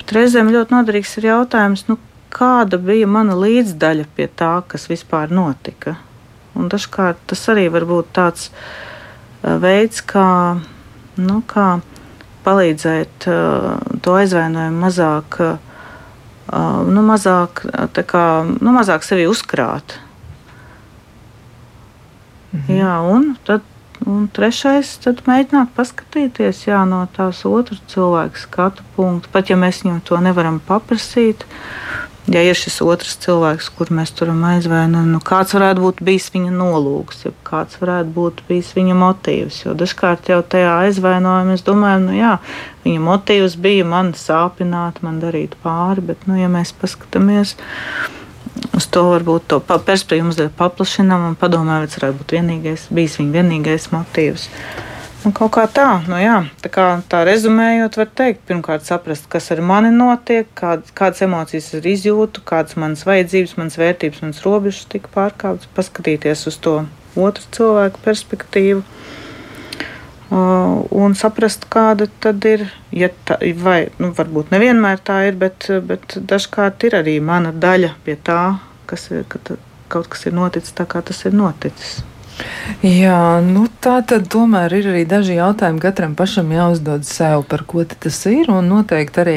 bet 0.00 0.14
reizēm 0.16 0.52
ļoti 0.52 0.76
noderīgs 0.76 1.16
ir 1.20 1.30
jautājums, 1.30 1.86
nu, 1.88 1.96
kāda 2.30 2.78
bija 2.78 3.08
mana 3.10 3.34
līdzdaļa 3.38 4.06
pie 4.14 4.28
tā, 4.38 4.52
kas 4.70 4.86
vispār 4.90 5.32
notika. 5.34 5.96
Un 6.58 6.68
dažkārt 6.70 7.22
tas 7.30 7.42
arī 7.50 7.68
var 7.72 7.88
būt 7.88 8.12
tāds 8.18 8.50
eh, 8.50 9.56
veids, 9.62 10.04
kā, 10.04 10.60
nu, 11.16 11.40
kā 11.48 11.78
palīdzēt 12.40 13.26
uh, 13.28 13.74
to 14.00 14.14
aizvainojumu 14.16 14.80
mazāk 14.80 15.36
uh, 15.44 15.58
nu, 16.50 17.02
mazāk, 17.06 17.64
kā, 18.10 18.24
nu, 18.60 18.72
mazāk 18.74 19.06
sevi 19.06 19.28
uzkrāt. 19.30 19.98
Mhm. 22.50 22.78
Jā, 22.80 22.94
un 23.06 23.36
tad 23.46 23.66
un 24.08 24.26
trešais, 24.32 24.94
tad 25.04 25.22
mēģināt 25.28 25.72
paskatīties 25.76 26.64
jā, 26.66 26.80
no 26.88 27.02
tās 27.16 27.42
otras 27.48 27.82
cilvēka 27.92 28.40
skatu 28.40 28.86
punkta. 28.96 29.28
Pat 29.32 29.50
ja 29.52 29.58
mēs 29.60 29.82
viņam 29.84 30.00
to 30.06 30.20
nevaram 30.24 30.60
paprasīt, 30.66 31.44
ja 32.30 32.42
ir 32.46 32.58
šis 32.58 32.78
otrs 32.84 33.16
cilvēks, 33.24 33.70
kur 33.74 33.90
mēs 33.94 34.12
turam 34.16 34.42
aizvainojumu, 34.52 35.16
nu, 35.16 35.20
kāds 35.26 35.54
varētu 35.56 35.82
būt 35.82 36.02
bijis 36.06 36.28
viņa 36.34 36.52
nolūks, 36.54 37.24
ja 37.26 37.32
kāds 37.46 37.80
varētu 37.82 38.14
būt 38.14 38.42
bijis 38.48 38.70
viņa 38.76 38.96
motīvs. 39.00 39.64
Jo 39.66 39.74
dažkārt 39.78 40.30
jau 40.30 40.40
tajā 40.42 40.76
aizvainojumā 40.86 41.56
es 41.58 41.66
domāju, 41.66 42.04
nu 42.06 42.16
jā, 42.18 42.36
viņa 42.86 43.02
motīvs 43.08 43.58
bija 43.60 43.88
man 43.88 44.14
sāpināt, 44.18 45.02
man 45.06 45.18
darīt 45.22 45.58
pāri, 45.64 46.06
bet, 46.12 46.26
nu, 46.30 46.38
ja 46.38 46.50
mēs 46.52 46.72
paskatāmies 46.78 47.56
uz 48.76 48.86
to, 48.90 49.04
varbūt 49.10 49.50
to 49.50 49.60
perspektīvu 49.66 50.30
mazliet 50.30 50.54
paplašinām 50.58 51.30
un 51.32 51.36
padomājam, 51.38 51.84
vai 51.84 51.90
tas 51.90 52.00
varētu 52.00 52.22
būt 52.22 52.36
vienīgais, 52.38 52.86
bijis 52.94 53.18
viņa 53.20 53.36
vienīgais 53.40 53.90
motīvs. 53.94 54.48
Nu, 55.20 55.34
kaut 55.36 55.50
kā 55.52 55.66
tā, 55.68 55.98
nu 56.08 56.16
jā, 56.16 56.38
tā, 56.64 56.70
kā, 56.72 56.84
tā 57.12 57.18
rezumējot, 57.28 57.98
var 58.00 58.08
teikt, 58.16 58.40
pirmkārt, 58.48 58.86
saprast, 58.88 59.26
kas 59.28 59.50
ar 59.52 59.60
mani 59.60 59.90
notiek, 59.92 60.48
kād, 60.56 60.86
kādas 60.96 61.20
emocijas 61.26 61.66
es 61.76 61.88
izjūtu, 61.90 62.40
kādas 62.48 62.78
manas 62.80 63.02
vajadzības, 63.04 63.52
manas 63.58 63.76
vērtības, 63.76 64.22
manas 64.24 64.40
robežas 64.46 64.86
tika 64.88 65.12
pārkāptas, 65.12 65.68
paskatīties 65.76 66.46
uz 66.48 66.56
to 66.64 66.74
otru 67.20 67.44
cilvēku 67.52 68.00
perspektīvu. 68.06 68.80
Uh, 70.30 70.86
un 70.94 71.12
saprast, 71.18 71.66
kāda 71.68 72.06
tad 72.22 72.46
ir, 72.48 72.64
ja 72.94 73.10
tā, 73.28 73.36
vai 73.60 73.90
nu, 74.00 74.14
varbūt 74.16 74.54
nevienmēr 74.54 75.02
tā 75.04 75.18
ir, 75.28 75.36
bet, 75.36 75.66
bet 75.84 76.16
dažkārt 76.16 76.86
ir 76.88 76.96
arī 77.02 77.18
mana 77.20 77.52
daļa 77.52 77.92
pie 78.06 78.16
tā, 78.24 78.44
kas 78.88 79.10
ir, 79.12 79.26
ka 79.28 79.58
kaut 79.90 80.08
kas 80.08 80.24
ir 80.30 80.38
noticis 80.38 80.72
tā, 80.78 80.88
kā 80.88 81.02
tas 81.04 81.26
ir 81.26 81.36
noticis. 81.36 81.98
Jā, 82.86 83.40
nu 83.44 83.66
tā 83.82 83.98
tad 84.06 84.28
tomēr 84.32 84.72
ir 84.78 84.88
arī 84.92 85.02
daži 85.08 85.36
jautājumi 85.36 85.82
katram 85.82 86.14
pašam 86.16 86.52
jāuzdod 86.54 87.04
sev, 87.08 87.44
par 87.50 87.66
ko 87.68 87.84
tas 87.84 88.20
ir, 88.30 88.48
un 88.52 88.70
noteikti 88.70 89.22
arī 89.24 89.36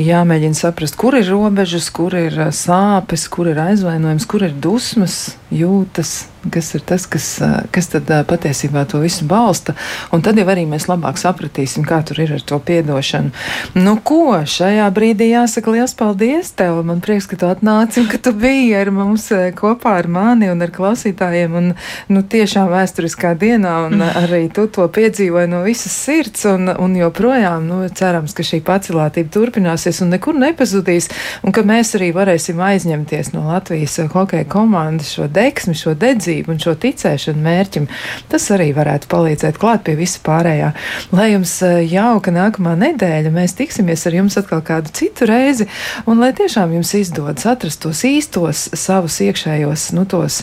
jāmēģina 0.00 0.56
saprast, 0.56 0.96
kur 1.00 1.18
ir 1.18 1.28
robežas, 1.28 1.90
kur 1.92 2.16
ir 2.16 2.38
sāpes, 2.56 3.28
kur 3.32 3.50
ir 3.52 3.60
aizvainojums, 3.68 4.28
kur 4.30 4.46
ir 4.48 4.56
dusmas, 4.56 5.34
jūtas, 5.50 6.30
kas 6.50 6.70
ir 6.74 6.82
tas, 6.86 7.04
kas, 7.10 7.26
kas 7.74 7.90
tad 7.92 8.08
patiesībā 8.30 8.84
to 8.88 9.00
visu 9.02 9.26
balsta. 9.28 9.74
Un 10.14 10.22
tad 10.24 10.38
jau 10.40 10.46
arī 10.48 10.64
mēs 10.68 10.86
labāk 10.88 11.18
sapratīsim, 11.20 11.84
kā 11.86 12.00
tur 12.06 12.22
ir 12.22 12.32
ar 12.38 12.44
to 12.46 12.58
piedošanu. 12.64 13.32
Nu, 13.76 13.96
ko 13.98 14.40
šajā 14.48 14.86
brīdī 14.94 15.32
jāsaka 15.34 15.74
liels 15.74 15.94
paldies 15.98 16.54
tev. 16.56 16.80
Man 16.86 17.02
prieks, 17.04 17.28
ka 17.30 17.38
tu 17.40 17.50
atnāci 17.50 18.04
un 18.04 18.08
ka 18.10 18.20
tu 18.22 18.32
biji 18.36 18.72
ar 18.78 18.92
mums 18.94 19.28
kopā 19.58 19.98
ar 20.00 20.08
mani 20.10 20.48
un 20.52 20.62
ar 20.64 20.72
klausītājiem. 20.74 21.58
Un, 21.60 21.72
nu, 22.08 22.24
tiešām 22.30 22.70
vēsturiskā 22.72 23.34
dienā, 23.38 23.74
un 23.88 24.04
arī 24.22 24.44
tu 24.54 24.66
to 24.72 24.86
piedzīvoji 24.92 25.50
no 25.50 25.62
visas 25.66 25.94
sirds. 25.94 26.46
Un, 26.50 26.70
un 26.70 26.96
joprojām 26.98 27.66
nu, 27.68 27.82
cerams, 27.96 28.34
ka 28.36 28.46
šī 28.46 28.62
pacelātība 28.66 29.32
turpināsies 29.34 30.00
un 30.04 30.14
nekur 30.14 30.38
nepazudīs. 30.38 31.10
Un 31.46 31.54
ka 31.56 31.64
mēs 31.66 31.94
arī 31.98 32.10
varēsim 32.16 32.60
aizņemties 32.64 33.32
no 33.34 33.46
Latvijas 33.50 33.98
hokeja 34.14 34.46
komandas 34.50 35.12
šo 35.16 35.28
deksmi, 35.30 35.76
šo 35.78 35.94
dedzību 35.98 36.54
un 36.54 36.60
šo 36.62 36.74
ticēšanu 36.80 37.44
mērķim, 37.44 37.88
tas 38.30 38.48
arī 38.54 38.70
varētu 38.76 39.10
palīdzēt 39.10 39.60
klāt 39.60 39.84
pie 39.86 39.96
visa 39.98 40.22
pārējā. 40.26 40.72
Lai 41.14 41.30
jums 41.32 41.54
eh, 41.66 41.80
jauka 41.90 42.34
nākamā 42.34 42.76
nedēļa, 42.80 43.34
mēs 43.34 43.56
tiksimies 43.58 44.06
ar 44.08 44.18
jums 44.20 44.38
atkal 44.40 44.64
kādu 44.66 44.92
citu 44.96 45.28
reizi, 45.30 45.68
un 46.10 46.22
lai 46.22 46.32
tiešām 46.36 46.74
jums 46.78 46.94
izdodas 46.98 47.48
atrast 47.50 47.82
tos 47.84 48.04
īstos 48.08 48.68
savus 48.78 49.20
iekšējos, 49.24 49.90
nu, 49.96 50.06
tos 50.08 50.42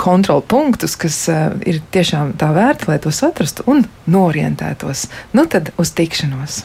kontrolpunktus, 0.00 0.98
kas 1.00 1.18
uh, 1.32 1.56
ir 1.66 1.80
tiešām 1.94 2.34
tā 2.40 2.50
vērti, 2.56 2.90
lai 2.90 3.00
tos 3.02 3.22
atrastu 3.26 3.66
un 3.70 3.84
norientētos. 4.10 5.08
Nu 5.36 5.48
tad 5.50 5.72
uz 5.80 5.94
tikšanos! 5.96 6.64